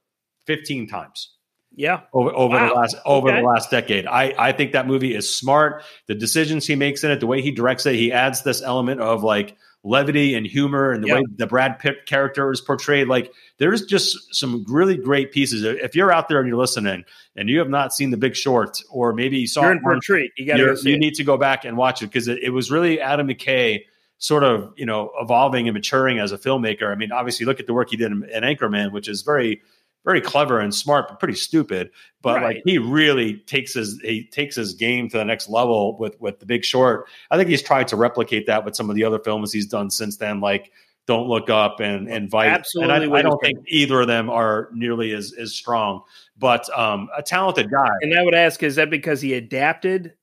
[0.46, 1.35] 15 times
[1.76, 2.68] yeah, over, over Wow.
[2.70, 3.40] the last over Okay.
[3.40, 4.06] the last decade.
[4.06, 5.82] I, I think that movie is smart.
[6.08, 9.00] The decisions he makes in it, the way he directs it, he adds this element
[9.00, 11.14] of like levity and humor and the Yeah.
[11.16, 13.06] way the Brad Pitt character is portrayed.
[13.06, 15.62] Like there's just some really great pieces.
[15.62, 17.04] If you're out there and you're listening
[17.36, 19.82] and you have not seen The Big Short, or maybe you saw you're it in
[19.82, 20.32] for a treat.
[20.36, 22.70] You got to you need to go back and watch it because it, it was
[22.70, 23.82] really Adam McKay
[24.18, 26.90] sort of you know evolving and maturing as a filmmaker.
[26.90, 29.60] I mean, obviously, look at the work he did in, in Anchorman, which is very
[30.06, 31.90] very clever and smart, but pretty stupid.
[32.22, 32.56] But Right.
[32.56, 36.38] like he really takes his he takes his game to the next level with with
[36.38, 37.06] The Big Short.
[37.30, 39.90] I think he's tried to replicate that with some of the other films he's done
[39.90, 40.72] since then, like.
[41.08, 42.48] Don't look up and invite.
[42.48, 46.02] Absolutely and I, I don't think either of them are nearly as as strong.
[46.36, 47.86] But um, a talented guy.
[48.02, 50.14] And I would ask, is that because he adapted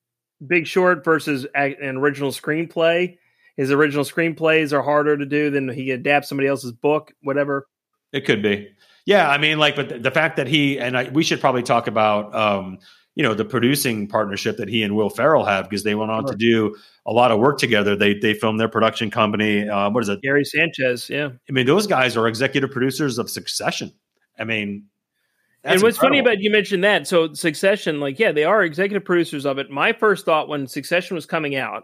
[0.45, 3.17] Big Short versus an original screenplay?
[3.55, 7.65] His original screenplays are harder to do than he adapts somebody else's book, whatever.
[8.11, 8.67] It could be.
[9.05, 11.87] Yeah, I mean, like, but the, fact that he and I, we should probably talk
[11.87, 12.77] about, um,
[13.15, 16.25] you know, the producing partnership that he and Will Ferrell have because they went on
[16.25, 16.75] to do
[17.05, 17.95] a lot of work together.
[17.95, 19.67] They they filmed their production company.
[19.67, 20.21] Uh, what is it?
[20.21, 21.09] Gary Sanchez.
[21.09, 21.29] Yeah.
[21.47, 23.91] I mean, those guys are executive producers of Succession.
[24.39, 24.85] I mean,
[25.63, 26.17] and what's incredible.
[26.17, 27.07] funny about you mentioned that?
[27.07, 29.69] So Succession, like, yeah, they are executive producers of it.
[29.69, 31.83] My first thought when Succession was coming out,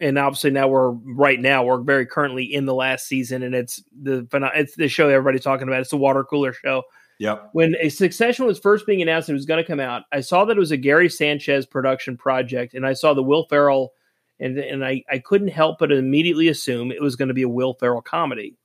[0.00, 3.82] and obviously now we're right now we're very currently in the last season, and it's
[4.00, 5.80] the it's the show everybody's talking about.
[5.80, 6.82] It's the water cooler show.
[7.18, 7.50] Yep.
[7.52, 10.04] When a Succession was first being announced, it was going to come out.
[10.12, 13.46] I saw that it was a Gary Sanchez production project, and I saw the Will
[13.48, 13.92] Ferrell,
[14.38, 17.48] and and I I couldn't help but immediately assume it was going to be a
[17.48, 18.56] Will Ferrell comedy.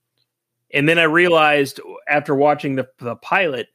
[0.71, 3.67] And then I realized after watching the the pilot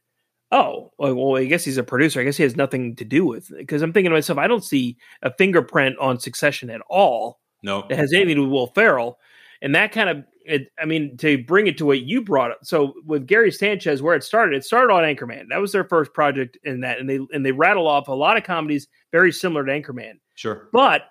[0.51, 2.19] oh, well, I guess he's a producer.
[2.19, 3.57] I guess he has nothing to do with it.
[3.57, 7.39] Because I'm thinking to myself, I don't see a fingerprint on Succession at all.
[7.61, 9.19] No, it has anything to do with Will Ferrell,
[9.61, 10.23] and that kind of.
[10.45, 12.59] It, I mean, to bring it to what you brought up.
[12.63, 15.49] So with Gary Sanchez, where it started, it started on Anchorman.
[15.49, 18.35] That was their first project in that, and they and they rattle off a lot
[18.35, 20.13] of comedies very similar to Anchorman.
[20.33, 21.03] Sure, but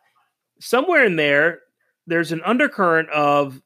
[0.58, 1.60] somewhere in there,
[2.08, 3.62] there's an undercurrent of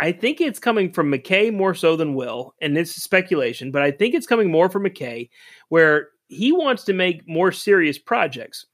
[0.00, 3.90] I think it's coming from McKay more so than Will, and it's speculation, but I
[3.90, 5.28] think it's coming more from McKay,
[5.68, 8.64] where he wants to make more serious projects.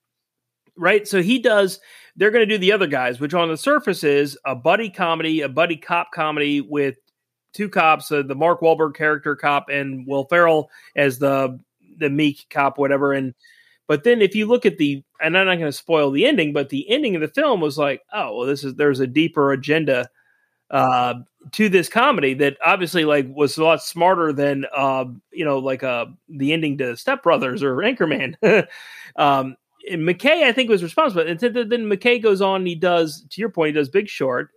[0.76, 1.08] Right.
[1.08, 1.80] So he does,
[2.16, 5.42] they're going to do the other guys, which on the surface is a buddy comedy,
[5.42, 6.96] a buddy cop comedy with
[7.52, 11.58] two cops, uh, the Mark Wahlberg character cop and Will Ferrell as the
[11.98, 13.12] the meek cop, whatever.
[13.12, 13.34] And
[13.86, 16.52] but then if you look at the and I'm not going to spoil the ending,
[16.52, 19.52] but the ending of the film was like, oh, well, this is there's a deeper
[19.52, 20.08] agenda
[20.70, 21.14] uh,
[21.52, 25.82] to this comedy that obviously like was a lot smarter than uh, you know like
[25.82, 28.36] uh, the ending to Step Brothers or Anchorman.
[29.16, 29.56] um,
[29.92, 31.26] McKay, I think, was responsible.
[31.26, 32.62] And then McKay goes on.
[32.62, 34.50] and He does, to your point, he does Big Short.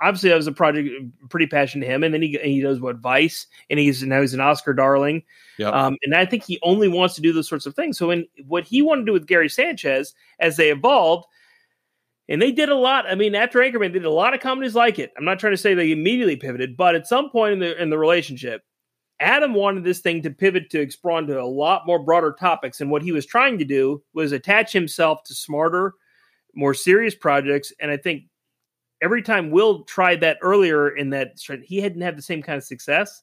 [0.00, 0.88] Obviously, that was a project
[1.28, 2.02] pretty passionate to him.
[2.02, 5.22] And then he he does what Vice, and he's now he's an Oscar darling.
[5.58, 5.72] Yep.
[5.72, 7.98] Um, and I think he only wants to do those sorts of things.
[7.98, 11.26] So, in what he wanted to do with Gary Sanchez, as they evolved,
[12.28, 13.06] and they did a lot.
[13.06, 15.12] I mean, after Anchorman, they did a lot of comedies like it.
[15.16, 17.90] I'm not trying to say they immediately pivoted, but at some point in the in
[17.90, 18.64] the relationship,
[19.22, 22.80] Adam wanted this thing to pivot to explore into a lot more broader topics.
[22.80, 25.94] And what he was trying to do was attach himself to smarter,
[26.54, 27.72] more serious projects.
[27.80, 28.24] And I think
[29.00, 32.64] every time Will tried that earlier in that, he hadn't had the same kind of
[32.64, 33.22] success.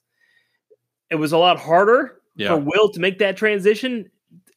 [1.10, 2.50] It was a lot harder yeah.
[2.50, 4.10] for Will to make that transition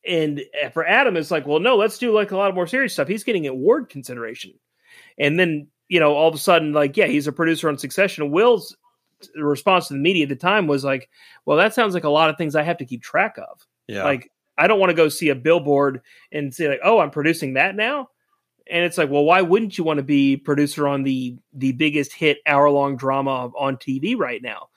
[0.07, 2.67] and eh, for Adam, it's like, well, no, let's do like a lot of more
[2.67, 3.09] serious stuff.
[3.09, 4.53] He's getting award consideration.
[5.19, 8.31] And then, you know, all of a sudden, like, yeah, he's a producer on Succession.
[8.31, 8.77] Will's
[9.37, 11.09] response to the media at the time was like,
[11.45, 13.67] well, that sounds like a lot of things I have to keep track of.
[13.89, 14.05] Yeah.
[14.05, 17.55] Like, I don't want to go see a billboard and say like, oh, I'm producing
[17.55, 18.09] that now.
[18.71, 22.13] And it's like, well, why wouldn't you want to be producer on the the biggest
[22.13, 24.69] hit hour long drama on TV right now?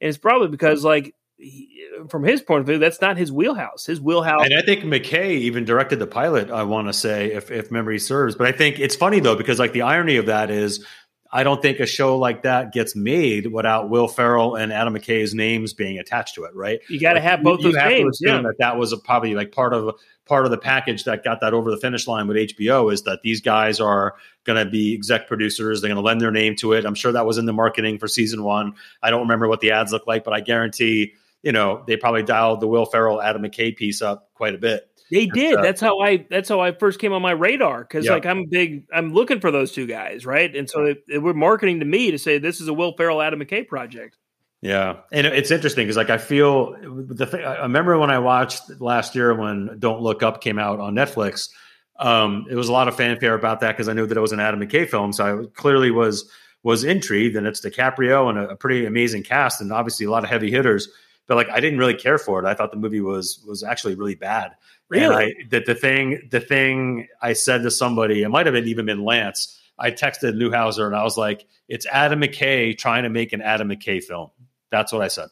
[0.00, 3.84] And it's probably because like he, from his point of view, that's not his wheelhouse.
[3.84, 4.44] His wheelhouse.
[4.44, 6.50] And I think McKay even directed the pilot.
[6.50, 8.34] I want to say, if if memory serves.
[8.34, 10.84] But I think it's funny though because like the irony of that is,
[11.32, 15.34] I don't think a show like that gets made without Will Ferrell and Adam McKay's
[15.34, 16.54] names being attached to it.
[16.54, 16.80] Right?
[16.88, 18.18] You got to like, have both you, those you names.
[18.22, 18.42] yeah.
[18.42, 19.94] That that was a, probably like part of
[20.26, 23.22] part of the package that got that over the finish line with HBO is that
[23.22, 25.80] these guys are going to be exec producers.
[25.80, 26.84] They're going to lend their name to it.
[26.84, 28.74] I'm sure that was in the marketing for season one.
[29.02, 31.14] I don't remember what the ads look like, but I guarantee
[31.46, 34.90] you know, they probably dialed the Will Ferrell, Adam McKay piece up quite a bit.
[35.10, 35.58] They did.
[35.58, 36.26] Uh, that's how I.
[36.30, 38.84] That's how I first came on my radar because, like, I'm big.
[38.92, 40.54] I'm looking for those two guys, right?
[40.54, 43.22] And so they, they were marketing to me to say this is a Will Ferrell,
[43.22, 44.16] Adam McKay project.
[44.62, 47.44] Yeah, and it's interesting because, like, I feel the thing.
[47.44, 51.50] I remember when I watched last year when Don't Look Up came out on Netflix.
[51.98, 54.32] Um, it was a lot of fanfare about that because I knew that it was
[54.32, 56.28] an Adam McKay film, so I clearly was
[56.64, 57.36] was intrigued.
[57.36, 60.50] And it's DiCaprio and a, a pretty amazing cast, and obviously a lot of heavy
[60.50, 60.88] hitters
[61.26, 62.48] but like I didn't really care for it.
[62.48, 64.52] I thought the movie was was actually really bad.
[64.88, 68.68] Really, I, that the thing the thing I said to somebody, it might have been
[68.68, 69.60] even been Lance.
[69.78, 73.68] I texted Newhouser and I was like, "It's Adam McKay trying to make an Adam
[73.68, 74.30] McKay film."
[74.70, 75.28] That's what I said.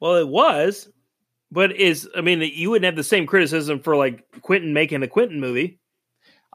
[0.00, 0.88] Well, it was,
[1.50, 5.08] but is I mean, you wouldn't have the same criticism for like Quentin making the
[5.08, 5.80] Quentin movie.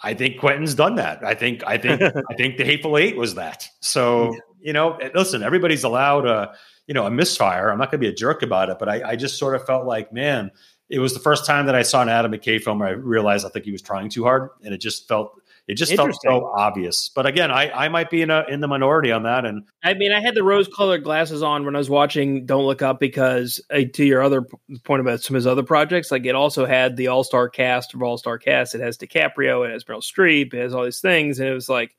[0.01, 1.23] I think Quentin's done that.
[1.25, 3.67] I think I think I think the Hateful Eight was that.
[3.81, 6.53] So you know, listen, everybody's allowed a
[6.87, 7.69] you know a misfire.
[7.69, 9.65] I'm not going to be a jerk about it, but I, I just sort of
[9.65, 10.51] felt like, man,
[10.89, 13.45] it was the first time that I saw an Adam McKay film where I realized
[13.45, 16.49] I think he was trying too hard, and it just felt it just felt so
[16.55, 17.09] obvious.
[17.09, 19.43] But again, I, I might be in a in the minority on that.
[19.43, 22.65] And I mean, I had the rose colored glasses on when I was watching Don't
[22.65, 24.43] Look Up because uh, to your other
[24.85, 27.93] point about some of his other projects, like it also had the all star cast
[27.93, 28.75] of all star cast.
[28.75, 31.67] It has DiCaprio, it has Meryl Streep, it has all these things, and it was
[31.67, 31.95] like,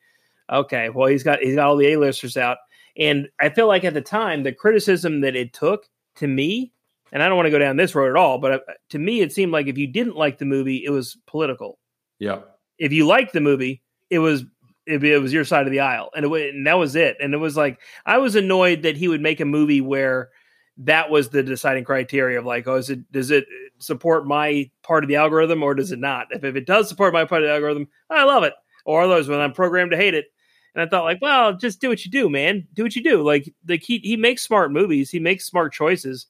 [0.50, 2.56] okay, well he's got he's got all the A listers out.
[2.96, 6.72] And I feel like at the time, the criticism that it took to me
[7.12, 8.58] and I don't want to go down this road at all, but uh,
[8.90, 11.78] to me, it seemed like if you didn't like the movie, it was political.
[12.18, 12.40] Yeah.
[12.78, 14.44] If you liked the movie, it was
[14.86, 17.16] it, it was your side of the aisle, and, it, and that was it.
[17.20, 20.30] And it was like I was annoyed that he would make a movie where
[20.78, 23.46] that was the deciding criteria of like, oh, is it does it
[23.78, 26.28] support my part of the algorithm or does it not?
[26.30, 28.54] If, if it does support my part of the algorithm, I love it.
[28.84, 30.26] Or otherwise, when I'm programmed to hate it,
[30.74, 32.66] and I thought like, well, just do what you do, man.
[32.72, 33.22] Do what you do.
[33.22, 35.10] Like, like he he makes smart movies.
[35.10, 36.26] He makes smart choices.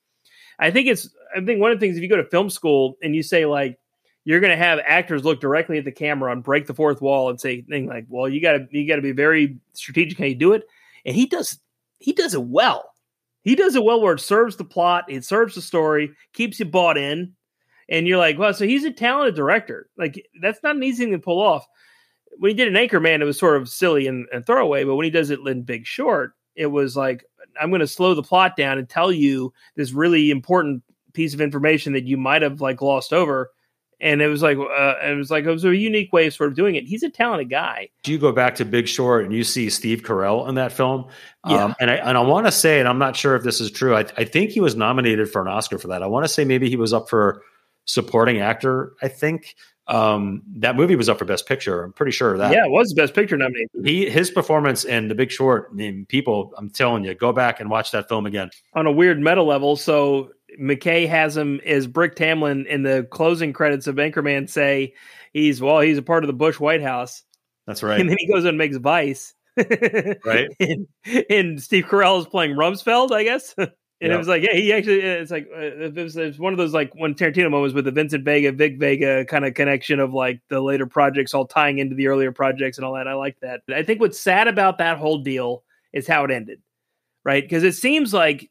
[0.58, 1.08] I think it's.
[1.36, 3.44] I think one of the things if you go to film school and you say
[3.44, 3.78] like
[4.24, 7.30] you're going to have actors look directly at the camera and break the fourth wall
[7.30, 10.26] and say thing like, well, you got to you got to be very strategic how
[10.26, 10.64] you do it,
[11.06, 11.58] and he does
[11.98, 12.90] he does it well.
[13.42, 16.66] He does it well where it serves the plot, it serves the story, keeps you
[16.66, 17.32] bought in,
[17.88, 19.88] and you're like, well, so he's a talented director.
[19.96, 21.66] Like that's not an easy thing to pull off.
[22.36, 25.04] When he did an Anchorman, it was sort of silly and, and throwaway, but when
[25.04, 27.24] he does it in Big Short, it was like
[27.60, 30.82] I'm going to slow the plot down and tell you this really important
[31.12, 33.50] piece of information that you might have like glossed over.
[34.00, 36.50] And it was like, uh, it was like it was a unique way of sort
[36.50, 36.84] of doing it.
[36.84, 37.88] He's a talented guy.
[38.04, 41.06] Do you go back to Big Short and you see Steve Carell in that film?
[41.48, 41.64] Yeah.
[41.64, 43.72] Um, and I and I want to say, and I'm not sure if this is
[43.72, 43.96] true.
[43.96, 46.04] I, I think he was nominated for an Oscar for that.
[46.04, 47.42] I want to say maybe he was up for
[47.86, 48.92] supporting actor.
[49.02, 49.56] I think
[49.88, 51.82] um, that movie was up for Best Picture.
[51.82, 52.52] I'm pretty sure of that.
[52.52, 53.66] yeah, it was best picture nominee.
[53.82, 55.68] He his performance in The Big Short.
[55.70, 58.50] I mean, people, I'm telling you, go back and watch that film again.
[58.74, 59.76] on a weird meta level.
[59.76, 64.94] So McKay has him as Brick Tamland in the closing credits of Anchorman say
[65.32, 67.22] he's well, he's a part of the Bush White House.
[67.66, 68.00] That's right.
[68.00, 69.34] And then he goes and makes Vice.
[70.24, 70.48] Right.
[70.60, 70.86] And,
[71.28, 73.56] and Steve Carell is playing Rumsfeld, I guess.
[74.00, 74.14] and Yeah.
[74.14, 76.56] it was like, yeah, he actually, it's like, uh, it was, it was one of
[76.56, 80.12] those like when Tarantino moments with the Vincent Vega, Vic Vega kind of connection of
[80.14, 83.08] like the later projects all tying into the earlier projects and all that.
[83.08, 83.62] I like that.
[83.74, 86.60] I think what's sad about that whole deal is how it ended,
[87.24, 87.42] right?
[87.42, 88.50] Because it seems like,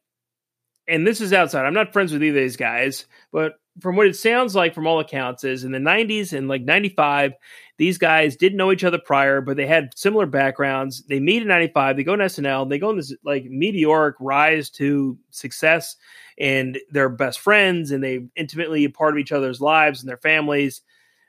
[0.87, 4.07] and this is outside, I'm not friends with either of these guys, but from what
[4.07, 7.33] it sounds like from all accounts is in the 90s and like 95
[7.77, 11.03] these guys didn't know each other prior but they had similar backgrounds.
[11.03, 14.69] They meet in 95 they go to snl they go on this like meteoric rise
[14.71, 15.95] to success
[16.39, 20.17] and they're best friends and they intimately a part of each other's lives and their
[20.17, 20.81] families.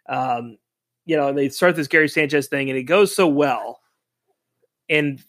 [0.08, 0.58] Um,
[1.04, 3.80] you know they start this gary sanchez thing and it goes so well.
[4.88, 5.22] And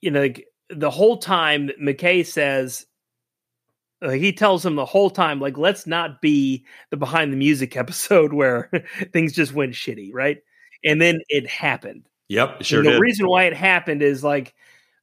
[0.00, 2.86] you know like, the whole time mckay says
[4.02, 7.76] uh, he tells him the whole time, like, let's not be the behind the music
[7.76, 8.70] episode where
[9.12, 10.38] things just went shitty, right?
[10.84, 12.06] And then it happened.
[12.28, 13.00] Yep, sure and the did.
[13.00, 14.54] reason why it happened is like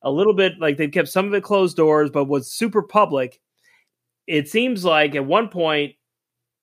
[0.02, 3.42] a little bit like they've kept some of it closed doors, but was super public.
[4.28, 5.96] It seems like at one point,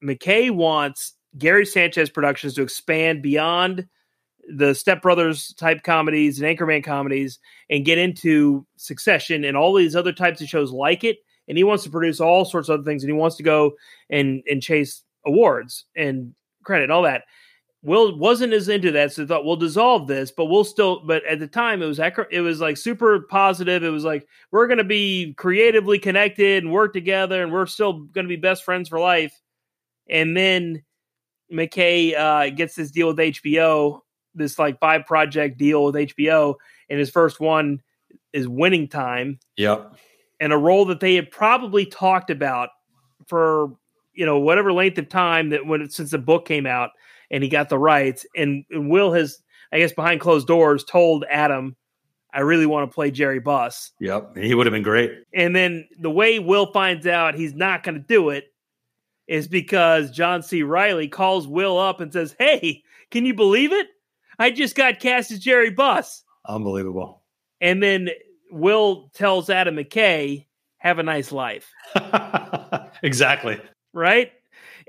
[0.02, 3.86] McKay wants Gary Sanchez Productions to expand beyond
[4.48, 7.39] the Step Brothers type comedies and Anchorman comedies
[7.70, 11.19] and get into Succession and all these other types of shows like it.
[11.49, 13.73] And he wants to produce all sorts of other things, and he wants to go
[14.11, 16.35] and and chase awards and
[16.65, 17.25] credit, all that.
[17.83, 21.01] Will wasn't as into that, so thought we'll dissolve this, but we'll still.
[21.05, 23.85] But at the time, it was it was like super positive.
[23.85, 27.93] It was like we're going to be creatively connected and work together, and we're still
[27.93, 29.39] going to be best friends for life.
[30.09, 30.83] And then
[31.53, 34.01] McKay uh, gets this deal with HBO,
[34.35, 36.55] this like five project deal with HBO,
[36.89, 37.83] and his first one
[38.33, 39.97] is Winning Time, Yep.
[40.45, 42.69] And a role that they had probably talked about
[43.27, 43.75] for
[44.12, 46.91] you know whatever length of time that when since the book came out
[47.31, 49.39] and he got the rights and, and will has
[49.73, 51.75] i guess behind closed doors told adam
[52.35, 54.37] i really want to play jerry buss Yep.
[54.37, 55.11] He would have been great.
[55.33, 58.45] and then the way will finds out he's not going to do it
[59.27, 63.87] is because john c reilly calls will up and says hey can you believe it
[64.39, 67.23] i just got cast as jerry buss Unbelievable.
[67.62, 68.11] and then
[68.55, 70.47] will tells adam mckay
[70.78, 71.70] have a nice life
[73.02, 73.60] exactly.
[73.93, 74.32] right?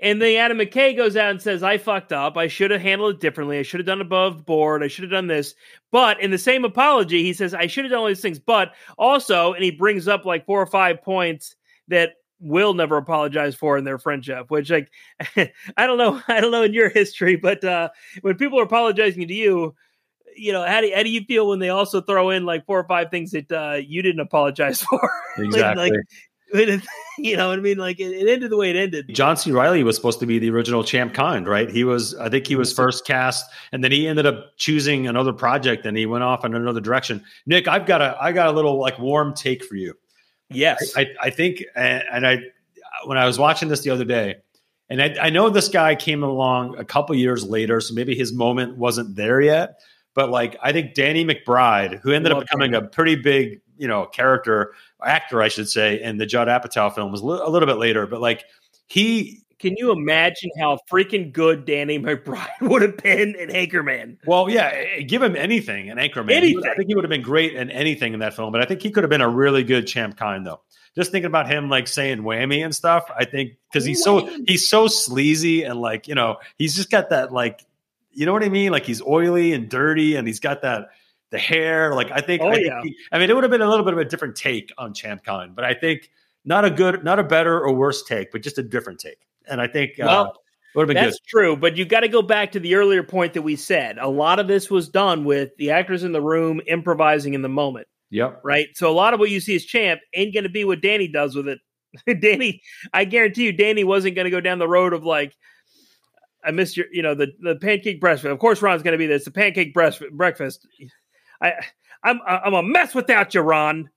[0.02, 2.36] And then Adam McKay goes out and says, I fucked up.
[2.38, 3.60] I should have handled it differently.
[3.60, 4.84] I should have done above board.
[4.84, 5.56] I should have done this.
[5.92, 8.40] But in the same apology, he says, I should have done all these things.
[8.40, 11.56] But also, and he brings up like four or five points
[11.88, 14.92] that Will never apologized for in their friendship, which like
[15.38, 17.90] I don't know, I don't know in your history, but uh
[18.22, 19.74] when people are apologizing to you,
[20.36, 22.80] you know, how do, how do you feel when they also throw in like four
[22.80, 25.12] or five things that uh you didn't apologize for?
[25.38, 25.92] Exactly.
[25.92, 26.00] like,
[27.18, 27.78] you know what I mean?
[27.78, 29.14] Like it, it ended the way it ended.
[29.14, 29.52] John C.
[29.52, 31.70] Reilly was supposed to be the original Champ Kind, right?
[31.70, 35.34] He was, I think he was first cast, and then he ended up choosing another
[35.34, 37.24] project, and he went off in another direction.
[37.46, 39.96] Nick, I've got a, I got a little like warm take for you.
[40.50, 40.94] Yes.
[40.96, 42.40] I, I think, and, and I,
[43.06, 44.36] when I was watching this the other day,
[44.90, 48.32] and I, I know this guy came along a couple years later, so maybe his
[48.32, 49.80] moment wasn't there yet.
[50.16, 52.86] But like, I think Danny McBride, who ended Love up becoming Danny.
[52.86, 54.74] a pretty big, you know, character
[55.04, 57.78] actor, I should say, in the Judd Apatow film, was a li- a little bit
[57.78, 58.08] later.
[58.08, 58.46] But like,
[58.88, 64.18] he Can you imagine how freaking good Danny McBride would have been in Anchorman?
[64.26, 66.30] Well, yeah, give him anything in Anchorman.
[66.56, 68.66] Would- I think he would have been great in anything in that film, but I
[68.66, 70.62] think he could have been a really good Champ Kind though.
[70.96, 74.66] Just thinking about him like saying whammy and stuff, I think because he's so he's
[74.66, 77.66] so sleazy and like you know he's just got that like
[78.16, 80.88] you know what I mean like he's oily and dirty and he's got that
[81.32, 82.82] the hair like I think Oh, I, think yeah.
[82.84, 84.94] he- I mean it would have been a little bit of a different take on
[84.94, 86.10] Champ Kind, but I think
[86.46, 89.60] not a good not a better or worse take, but just a different take, and
[89.62, 91.28] I think uh, Well, it would have been That's good.
[91.30, 93.98] true, but you got to go back to the earlier point that we said.
[93.98, 97.50] A lot of this was done with the actors in the room improvising in the
[97.50, 98.42] moment, Yep.
[98.44, 98.68] right?
[98.76, 101.08] So a lot of what you see as champ ain't going to be what Danny
[101.08, 101.60] does with it.
[102.22, 102.62] Danny,
[102.94, 105.34] I guarantee you, Danny wasn't going to go down the road of like,
[106.46, 108.26] I missed your, you know, the the pancake breakfast.
[108.26, 109.26] Of course, Ron's going to be this.
[109.26, 110.68] The pancake breast breakfast.
[111.42, 111.54] I,
[112.04, 113.90] I'm I'm a mess without you, Ron.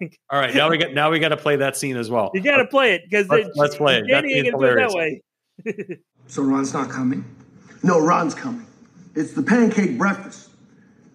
[0.30, 2.30] All right, now we got now we got to play that scene as well.
[2.34, 4.06] You got to play it because Let's- let's play it.
[4.08, 5.98] That Danny ain't going to do it that way.
[6.26, 7.24] So Ron's not coming?
[7.82, 8.66] No, Ron's coming.
[9.14, 10.50] It's the pancake breakfast.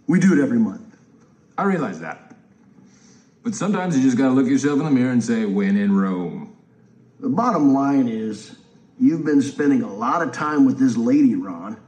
[0.07, 0.81] We do it every month.
[1.57, 2.35] I realize that.
[3.43, 6.55] But sometimes you just gotta look yourself in the mirror and say, when in Rome.
[7.19, 8.55] The bottom line is,
[8.99, 11.79] you've been spending a lot of time with this lady, Ron.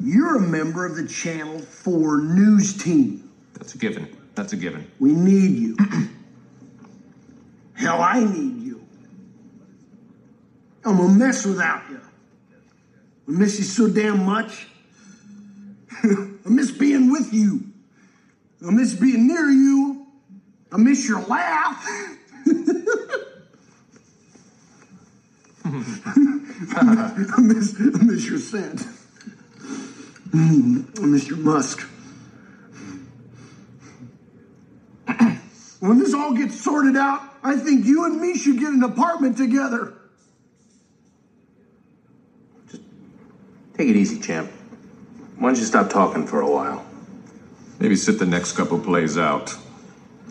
[0.00, 3.30] You're a member of the Channel 4 news team.
[3.54, 4.16] That's a given.
[4.34, 4.90] That's a given.
[4.98, 5.76] We need you.
[7.74, 8.84] Hell, I need you.
[10.84, 12.00] I'm a mess without you.
[13.28, 14.66] I miss you so damn much.
[16.02, 17.60] I miss being with you.
[18.66, 20.06] I miss being near you.
[20.72, 21.86] I miss your laugh.
[26.76, 26.82] I
[27.40, 28.86] miss, I miss your scent.
[30.32, 30.36] I
[31.00, 31.88] miss your musk.
[35.82, 39.36] When this all gets sorted out, I think you and me should get an apartment
[39.36, 39.92] together.
[42.70, 42.82] Just
[43.76, 44.48] take it easy, champ.
[45.38, 46.86] Why don't you stop talking for a while?
[47.80, 49.56] Maybe sit the next couple plays out.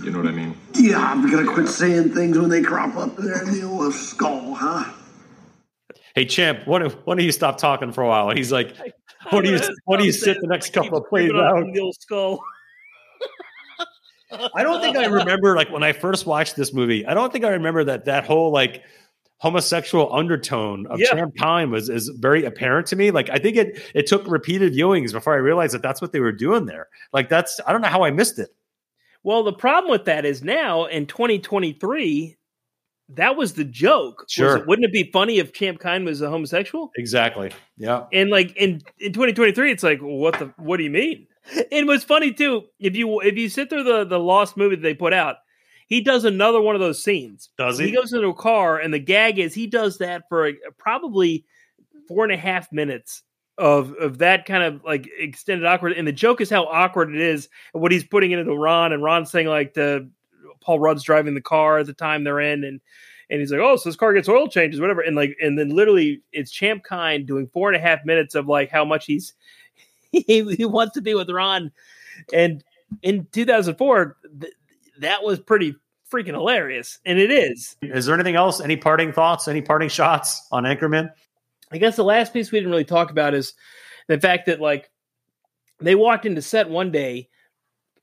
[0.01, 0.55] You know what I mean?
[0.73, 4.53] Yeah, I'm gonna quit saying things when they crop up there in the old skull,
[4.53, 4.89] huh?
[6.15, 8.29] Hey champ, why don't, why don't you stop talking for a while?
[8.29, 8.75] And he's like,
[9.29, 11.55] "What do you what do you sit the next couple of plays Keep it up
[11.57, 12.43] out?" skull.
[14.55, 17.05] I don't think I remember like when I first watched this movie.
[17.05, 18.83] I don't think I remember that that whole like
[19.37, 21.07] homosexual undertone of Yeah.
[21.07, 23.11] Champ Kind was is very apparent to me.
[23.11, 26.19] Like I think it it took repeated viewings before I realized that that's what they
[26.19, 26.87] were doing there.
[27.11, 28.49] Like that's I don't know how I missed it.
[29.23, 32.37] Well, the problem with that is now in 2023,
[33.15, 34.25] that was the joke.
[34.29, 34.57] Sure.
[34.57, 36.91] it- wouldn't it be funny if Champ Kind was a homosexual?
[36.97, 37.51] Exactly.
[37.77, 38.05] Yeah.
[38.13, 41.27] And like in, in 2023, it's like, what the what do you mean?
[41.71, 44.81] And what's funny too, if you if you sit through the the Lost movie that
[44.83, 45.37] they put out,
[45.87, 47.49] he does another one of those scenes.
[47.57, 47.91] Does He he?
[47.91, 51.45] goes into a car, and the gag is he does that for uh, probably
[52.07, 53.23] four and a half minutes
[53.57, 55.93] of of that kind of like extended awkward.
[55.93, 59.01] And the joke is how awkward it is, and what he's putting into Ron, and
[59.03, 60.07] Ron saying like to
[60.61, 62.79] Paul Rudd's driving the car at the time they're in, and
[63.29, 65.69] and he's like, oh, so this car gets oil changes, whatever, and like, and then
[65.69, 69.33] literally it's Champ Kind doing four and a half minutes of like how much he's
[70.11, 71.71] he, he wants to be with Ron,
[72.33, 72.63] and
[73.01, 74.53] in 2004, th-
[74.99, 75.75] that was pretty
[76.11, 77.77] freaking hilarious, and it is.
[77.81, 78.59] Is there anything else?
[78.59, 79.47] Any parting thoughts?
[79.47, 81.09] Any parting shots on Anchorman?
[81.71, 83.53] I guess the last piece we didn't really talk about is
[84.07, 84.91] the fact that like
[85.79, 87.29] they walked into set one day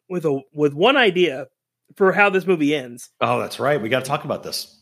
[0.08, 1.48] with a with one idea
[1.96, 3.80] for how this movie ends, Oh, that's right.
[3.80, 4.74] We got to talk about this.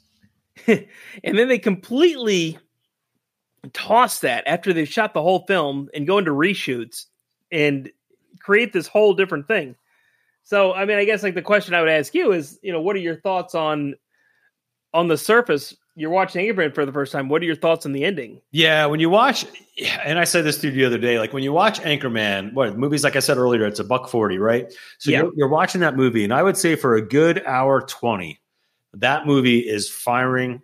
[0.66, 0.86] and
[1.22, 2.58] then they completely
[3.72, 7.06] toss that after they've shot the whole film and go into reshoots
[7.50, 7.90] and
[8.40, 9.74] create this whole different thing.
[10.44, 12.80] So, I mean, I guess like the question I would ask you is, you know,
[12.80, 13.96] what are your thoughts on
[14.94, 15.76] on the surface?
[15.98, 17.30] You're watching Anchorman for the first time.
[17.30, 18.42] What are your thoughts on the ending?
[18.52, 19.46] Yeah, when you watch,
[20.04, 22.76] and I said this to you the other day, like when you watch Anchorman, what
[22.76, 23.02] movies?
[23.02, 24.70] Like I said earlier, it's a buck forty, right?
[24.98, 25.22] So Yeah.
[25.22, 28.38] you're, you're watching that movie, and I would say for a good hour twenty,
[28.92, 30.60] that movie is firing,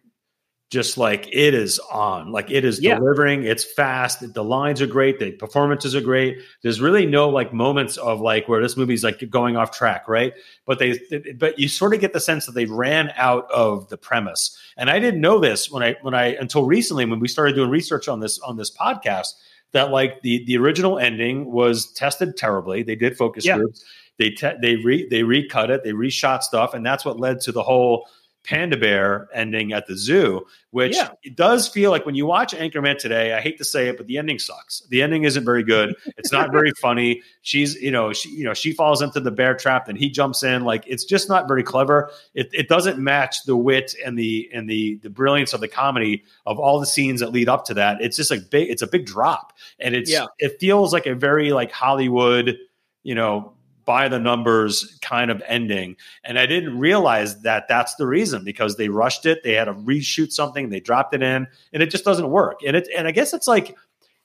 [0.73, 2.95] just like it is on, like it is Yeah.
[2.97, 3.45] delivering.
[3.45, 4.33] It's fast.
[4.33, 5.19] The lines are great.
[5.19, 6.39] The performances are great.
[6.63, 10.33] There's really no like moments of like where this movie's like going off track, right?
[10.65, 10.99] But they,
[11.39, 14.59] but you sort of get the sense that they ran out of the premise.
[14.79, 17.69] And I didn't know this when I when I until recently when we started doing
[17.69, 19.35] research on this on this podcast
[19.73, 22.83] that like the the original ending was tested terribly.
[22.83, 23.59] They did focus Yeah.
[23.59, 23.85] groups.
[24.19, 25.85] They te- they re they recut it.
[25.85, 28.07] They reshot stuff, and that's what led to the whole
[28.45, 31.11] Panda Bear ending at the zoo, which Yeah.
[31.23, 34.09] it does feel like when you watch Anchorman today, I hate to say it, but
[34.09, 34.83] the ending sucks.
[34.89, 35.95] The ending isn't very good.
[36.19, 37.23] It's not very funny.
[37.43, 40.43] She's, you know, she, you know, she falls into the bear trap and he jumps
[40.43, 40.65] in.
[40.65, 42.11] Like it's just not very clever.
[42.35, 46.25] It, it doesn't match the wit and the and the the brilliance of the comedy
[46.45, 48.01] of all the scenes that lead up to that.
[48.01, 48.69] It's just like big.
[48.71, 50.27] It's a big drop, and it's Yeah.
[50.41, 52.59] it feels like a very like Hollywood,
[53.05, 53.53] you know,
[53.85, 55.97] by the numbers kind of ending.
[56.25, 59.43] And I didn't realize that that's the reason because they rushed it.
[59.43, 60.69] They had to reshoot something.
[60.71, 62.61] They dropped it in, and it just doesn't work.
[62.67, 63.77] And it and I guess it's like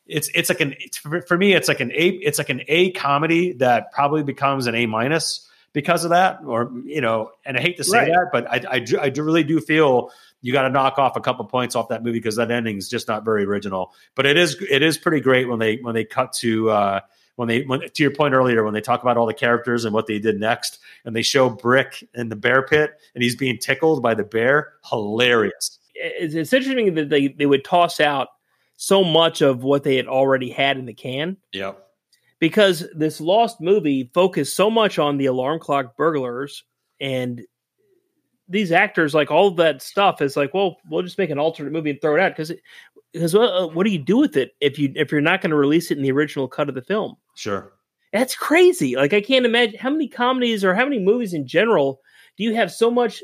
[0.05, 2.61] it's it's like an it's, for for me it's like an a it's like an
[2.67, 7.31] A comedy that probably becomes an A minus because of that, or you know.
[7.45, 8.07] And I hate to say Right.
[8.07, 10.11] that, but I I, do, I do really do feel.
[10.39, 12.87] You got to knock off a couple points off that movie because that ending is
[12.87, 13.93] just not very original.
[14.13, 16.99] But it is it is pretty great when they when they cut to uh,
[17.37, 19.93] when they when, to your point earlier when they talk about all the characters and
[19.93, 23.57] what they did next and they show Brick in the bear pit and he's being
[23.57, 24.73] tickled by the bear.
[24.89, 25.79] Hilarious.
[25.93, 28.29] It's, it's interesting that they, they would toss out
[28.75, 31.79] so much of what they had already had in the can Yep.
[32.39, 36.63] because this lost movie focused so much on the alarm clock burglars
[36.99, 37.43] and
[38.49, 41.73] these actors like all of that stuff is like well we'll just make an alternate
[41.73, 42.51] movie and throw it out because
[43.13, 45.57] because uh, what do you do with it if you if you're not going to
[45.57, 47.73] release it in the original cut of the film Sure.
[48.11, 52.01] that's crazy like i can't imagine how many comedies or how many movies in general
[52.37, 53.23] do you have so much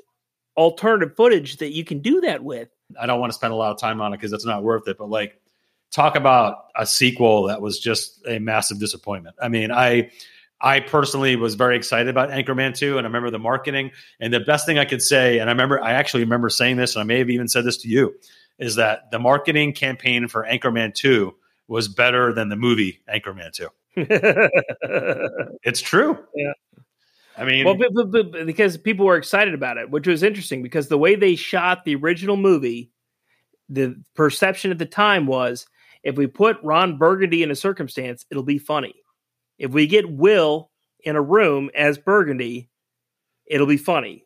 [0.55, 2.69] alternative footage that you can do that with
[2.99, 4.87] I don't want to spend a lot of time on it because it's not worth
[4.87, 4.97] it.
[4.97, 5.39] But like,
[5.91, 9.35] talk about a sequel that was just a massive disappointment.
[9.41, 10.11] I mean, I
[10.61, 13.91] I personally was very excited about Anchorman 2, and I remember the marketing.
[14.19, 16.95] And the best thing I could say, and I remember I actually remember saying this,
[16.95, 18.15] and I may have even said this to you,
[18.59, 21.35] is that the marketing campaign for Anchorman 2
[21.67, 23.67] was better than the movie Anchorman 2.
[25.63, 26.17] It's true.
[26.35, 26.53] Yeah.
[27.37, 30.61] I mean, well, but, but, but- because people were excited about it, which was interesting
[30.61, 32.91] because the way they shot the original movie,
[33.69, 35.65] the perception at the time was
[36.03, 38.93] if we put Ron Burgundy in a circumstance, it'll be funny.
[39.57, 40.69] If we get Will
[41.03, 42.69] in a room as Burgundy,
[43.45, 44.25] it'll be funny.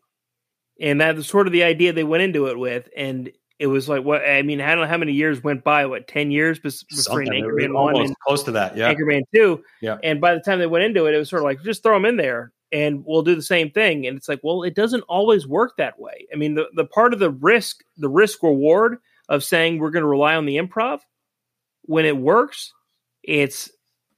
[0.81, 2.89] And that was sort of the idea they went into it with.
[2.95, 5.85] And it was like, what I mean, I don't know how many years went by,
[5.85, 6.59] what, 10 years
[6.89, 8.77] something Anchorman 1 and close to that.
[8.77, 8.93] Yeah.
[8.93, 9.63] Anchorman 2.
[9.81, 9.97] Yeah.
[10.03, 11.95] And by the time they went into it, it was sort of like, just throw
[11.95, 14.05] them in there and we'll do the same thing.
[14.05, 16.27] And it's like, well, it doesn't always work that way.
[16.31, 18.97] I mean, the, the part of the risk, the risk reward
[19.29, 20.99] of saying we're going to rely on the improv,
[21.84, 22.73] when it works,
[23.23, 23.71] it's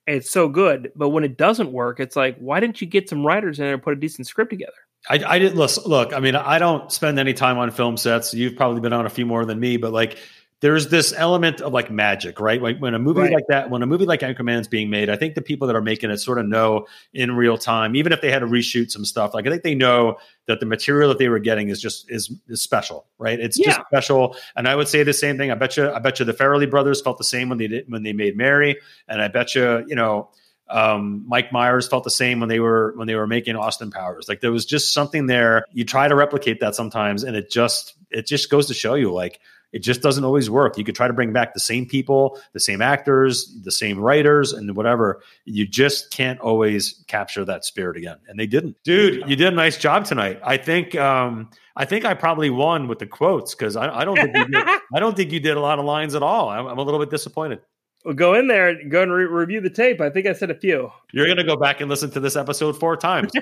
[0.05, 0.91] it's so good.
[0.95, 3.75] But when it doesn't work, it's like, why didn't you get some writers in there
[3.75, 4.73] and put a decent script together?
[5.07, 6.13] I, I didn't look, look.
[6.13, 8.33] I mean, I don't spend any time on film sets.
[8.33, 10.17] You've probably been on a few more than me, but like,
[10.61, 12.61] there's this element of like magic, right?
[12.61, 13.31] Like when a movie Right.
[13.31, 15.81] like that, when a movie like Anchorman's being made, I think the people that are
[15.81, 19.05] making it sort of know in real time, even if they had to reshoot some
[19.05, 19.33] stuff.
[19.33, 20.17] Like I think they know
[20.47, 23.39] that the material that they were getting is just is, is special, right?
[23.39, 24.35] It's just special.
[24.57, 25.49] And I would say the same thing.
[25.49, 27.85] I bet you, I bet you, the Farrelly brothers felt the same when they did
[27.89, 28.75] when they made Mary,
[29.07, 30.29] and I bet you, you know,
[30.69, 34.27] um, Mike Myers felt the same when they were when they were making Austin Powers.
[34.27, 35.65] Like there was just something there.
[35.71, 39.11] You try to replicate that sometimes, and it just it just goes to show you
[39.11, 39.39] like
[39.71, 40.77] it just doesn't always work.
[40.77, 44.51] You could try to bring back the same people, the same actors, the same writers,
[44.51, 45.21] and whatever.
[45.45, 48.77] You just can't always capture that spirit again, and they didn't.
[48.83, 50.39] Dude, you did a nice job tonight.
[50.43, 54.15] I think um, I think I probably won with the quotes because I, I don't
[54.15, 56.49] think you did, I don't think you did a lot of lines at all.
[56.49, 57.59] I'm, I'm a little bit disappointed.
[58.05, 59.99] Well, go in there and go and re- review the tape.
[59.99, 60.89] I think I said a few.
[61.11, 63.31] You're going to go back and listen to this episode four times.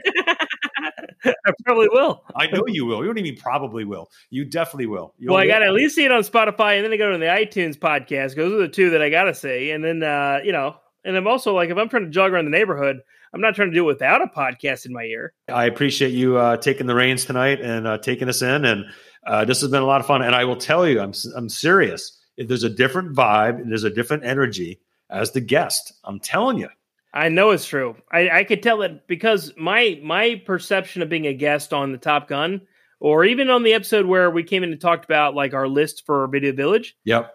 [1.26, 2.24] I probably will.
[2.36, 3.00] I know you will.
[3.00, 4.10] You don't even probably will.
[4.30, 5.14] You definitely will.
[5.18, 7.12] You'll well, I got to at least see it on Spotify, and then I go
[7.12, 8.36] to the iTunes podcast.
[8.36, 11.16] Those are the two that I got to see, and then uh, you know, and
[11.16, 12.98] I'm also like, if I'm trying to jog around the neighborhood,
[13.34, 15.34] I'm not trying to do it without a podcast in my ear.
[15.48, 18.86] I appreciate you uh, taking the reins tonight and uh, taking us in, and
[19.26, 20.22] uh, this has been a lot of fun.
[20.22, 22.17] And I will tell you, I'm I'm serious.
[22.38, 26.70] There's a different vibe and there's a different energy as the guest, I'm telling you.
[27.14, 27.96] I know it's true.
[28.12, 31.98] I, I could tell it because my my perception of being a guest on the
[31.98, 32.62] Top Gun,
[33.00, 36.06] or even on the episode where we came in and talked about like our list
[36.06, 37.34] for Video Village, Yep.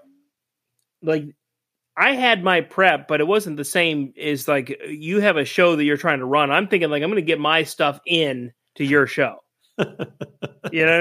[1.03, 1.24] like
[1.97, 5.74] I had my prep, but it wasn't the same as like you have a show
[5.77, 6.51] that you're trying to run.
[6.51, 9.39] I'm thinking like I'm going to get my stuff in to your show.
[9.79, 9.97] you know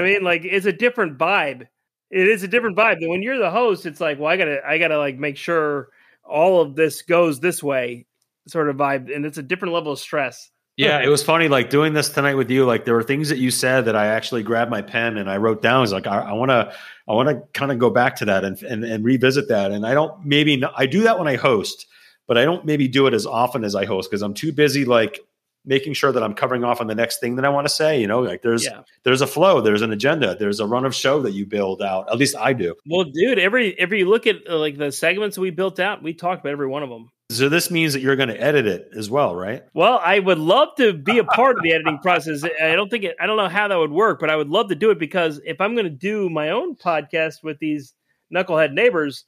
[0.00, 0.22] I mean?
[0.22, 1.66] Like it's a different vibe.
[2.12, 2.98] It is a different vibe.
[2.98, 5.88] And when you're the host, it's like, well, I gotta, I gotta like make sure
[6.24, 8.06] all of this goes this way,
[8.46, 10.50] sort of vibe, and it's a different level of stress.
[10.76, 11.48] Yeah, it was funny.
[11.48, 12.64] Like doing this tonight with you.
[12.64, 15.36] Like there were things that you said that I actually grabbed my pen and I
[15.36, 15.86] wrote down.
[15.86, 16.72] I like, I want to,
[17.08, 19.70] I want to kind of go back to that and, and and revisit that.
[19.70, 21.86] And I don't maybe I do that when I host,
[22.26, 24.84] but I don't maybe do it as often as I host because I'm too busy
[24.84, 25.20] like
[25.64, 28.00] making sure that I'm covering off on the next thing that I want to say.
[28.00, 28.80] You know, like there's Yeah.
[29.04, 32.10] there's a flow, there's an agenda, there's a run of show that you build out.
[32.10, 32.74] At least I do.
[32.86, 36.14] Well, dude, every every you look at uh, like the segments we built out, we
[36.14, 37.10] talked about every one of them.
[37.30, 39.62] So this means that you're going to edit it as well, right?
[39.72, 42.44] Well, I would love to be a part of the editing process.
[42.44, 44.68] I don't think it, I don't know how that would work, but I would love
[44.68, 47.94] to do it because if I'm going to do my own podcast with these
[48.34, 49.24] knucklehead neighbors,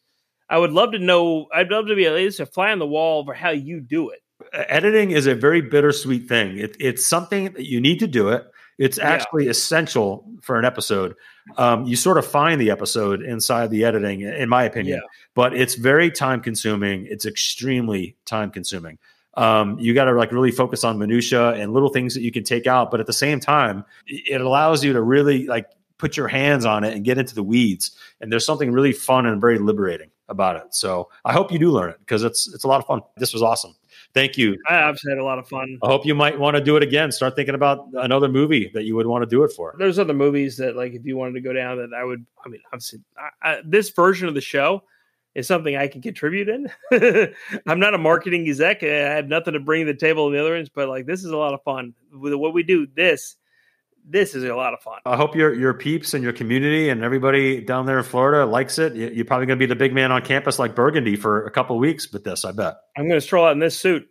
[0.51, 1.47] I would love to know.
[1.55, 4.11] I'd love to be at least a fly on the wall for how you do
[4.11, 4.19] it.
[4.53, 6.59] Editing is a very bittersweet thing.
[6.59, 8.47] It, it's something that you need to do it.
[8.79, 9.09] It's Yeah.
[9.09, 11.15] actually essential for an episode.
[11.59, 15.09] Um, you sort of find the episode inside the editing, in my opinion, Yeah.
[15.35, 17.07] but it's very time consuming.
[17.09, 18.99] It's extremely time consuming.
[19.37, 22.45] Um, you got to like really focus on minutia and little things that you can
[22.45, 25.66] take out, but at the same time, it allows you to really like
[25.99, 27.93] put your hands on it and get into the weeds.
[28.21, 30.75] And there's something really fun and very liberating about it.
[30.75, 33.03] So I hope you do learn it because it's it's a lot of fun.
[33.16, 33.75] This was awesome.
[34.15, 34.57] Thank you.
[34.69, 35.77] I've had a lot of fun.
[35.82, 37.11] I hope you might want to do it again.
[37.11, 39.74] Start thinking about another movie that you would want to do it for.
[39.77, 42.24] There's other movies that, like, if you wanted to go down, that I would.
[42.45, 44.85] I mean, obviously, I, I, this version of the show
[45.35, 46.70] is something I can contribute in.
[47.66, 48.85] I'm not a marketing exec.
[48.85, 51.24] I have nothing to bring to the table in the other ends, but like, this
[51.24, 51.93] is a lot of fun.
[52.12, 53.35] With what we do, this,
[54.07, 54.99] this is a lot of fun.
[55.07, 58.79] I hope your your peeps and your community and everybody down there in Florida likes
[58.79, 58.95] it.
[58.95, 61.51] You- You're probably going to be the big man on campus like Burgundy for a
[61.51, 62.45] couple of weeks with this.
[62.45, 62.77] I bet.
[62.97, 64.07] I'm going to stroll out in this suit,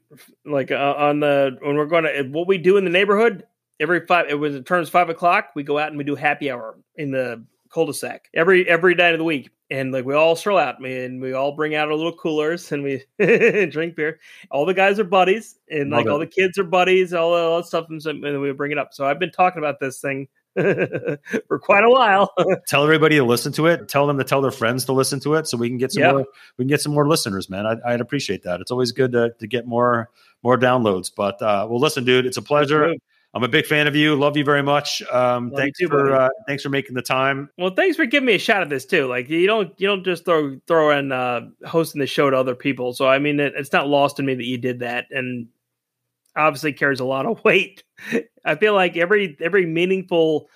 [0.45, 3.45] like uh, on the when we're going to what we do in the neighborhood.
[3.79, 5.49] Every five, it was it turns five o'clock.
[5.55, 9.17] We go out and we do happy hour in the cul-de-sac every every night of
[9.17, 12.15] the week, and like we all stroll out, and we all bring out our little
[12.15, 13.03] coolers and we
[13.71, 14.19] drink beer.
[14.51, 17.57] All the guys are buddies, and like Love all the kids are buddies, all, all
[17.57, 18.93] that stuff, and, so, and we bring it up.
[18.93, 22.31] So I've been talking about this thing for quite a while.
[22.67, 23.87] Tell everybody to listen to it.
[23.89, 26.03] Tell them to tell their friends to listen to it, so we can get some
[26.03, 26.11] Yeah.
[26.11, 26.25] more.
[26.57, 27.65] We can get some more listeners, man.
[27.65, 28.61] I'd, I'd appreciate that.
[28.61, 30.11] It's always good to, to get more
[30.43, 31.11] more downloads.
[31.15, 32.93] But uh, well, listen, dude, it's a pleasure.
[33.33, 34.15] I'm a big fan of you.
[34.15, 35.01] Love you very much.
[35.11, 37.49] Um, Love thanks too, for uh, thanks for making the time.
[37.57, 39.07] Well, thanks for giving me a shot at this too.
[39.07, 42.53] Like you don't you don't just throw throw in uh, hosting the show to other
[42.53, 42.93] people.
[42.93, 45.47] So I mean, it, it's not lost on me that you did that, and
[46.35, 47.83] obviously carries a lot of weight.
[48.45, 50.47] I feel like every every meaningful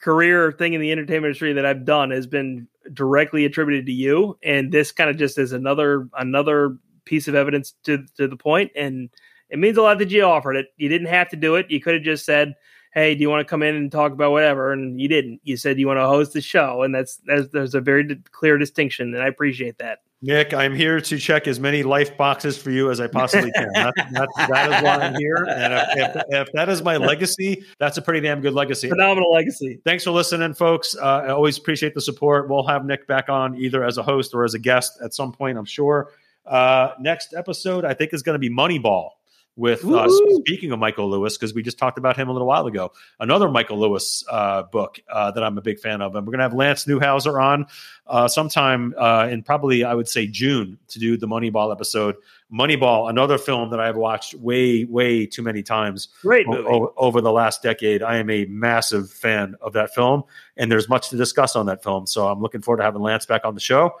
[0.00, 4.38] career thing in the entertainment industry that I've done has been directly attributed to you,
[4.42, 8.72] and this kind of just is another another piece of evidence to to the point,
[8.74, 9.10] and
[9.52, 10.66] it means a lot that you offered it.
[10.76, 11.70] You didn't have to do it.
[11.70, 12.54] You could have just said
[12.92, 14.72] hey, do you want to come in and talk about whatever?
[14.72, 15.40] And you didn't.
[15.44, 18.58] You said you want to host the show, and that's there's, there's a very clear
[18.58, 20.00] distinction, and I appreciate that.
[20.24, 23.68] Nick, I'm here to check as many life boxes for you as I possibly can.
[23.74, 25.48] that, that, that is why I'm here.
[25.50, 28.88] And if, if, if that is my legacy, that's a pretty damn good legacy.
[28.88, 29.80] Phenomenal legacy.
[29.84, 30.94] Thanks for listening, folks.
[30.94, 32.48] Uh, I always appreciate the support.
[32.48, 35.32] We'll have Nick back on either as a host or as a guest at some
[35.32, 36.12] point, I'm sure.
[36.46, 39.10] Uh, next episode, I think, is going to be Moneyball
[39.54, 40.08] with uh,
[40.40, 42.92] speaking of Michael Lewis, because we just talked about him a little while ago.
[43.20, 46.16] Another Michael Lewis uh, book uh, that I'm a big fan of.
[46.16, 47.66] And we're going to have Lance Newhouser on
[48.06, 52.16] uh, sometime uh, in probably, I would say, June to do the Moneyball episode.
[52.52, 57.32] Moneyball, another film that I've watched way, way too many times Great o- over the
[57.32, 58.02] last decade.
[58.02, 60.24] I am a massive fan of that film,
[60.56, 62.06] and there's much to discuss on that film.
[62.06, 63.92] So I'm looking forward to having Lance back on the show.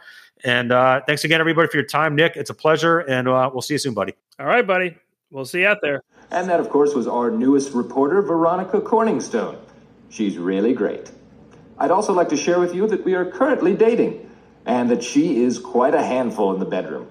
[0.44, 2.36] And uh, thanks again, everybody, for your time, Nick.
[2.36, 4.14] It's a pleasure, and uh, we'll see you soon, buddy.
[4.38, 4.96] All right, buddy.
[5.32, 6.02] We'll see you out there.
[6.30, 9.58] And that, of course, was our newest reporter, Veronica Corningstone.
[10.10, 11.10] She's really great.
[11.78, 14.30] I'd also like to share with you that we are currently dating,
[14.66, 17.08] and that she is quite a handful in the bedroom.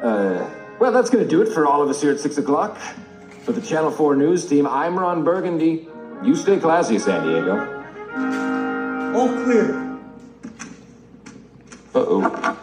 [0.00, 0.48] Uh,
[0.78, 2.78] well, that's going to do it for all of us here at 6 o'clock.
[3.42, 5.88] For the Channel 4 News team, I'm Ron Burgundy.
[6.22, 7.74] You stay classy, San Diego.
[9.16, 9.98] All clear.
[11.92, 12.58] Uh oh.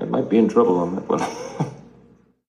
[0.00, 1.36] I might be in trouble on that one.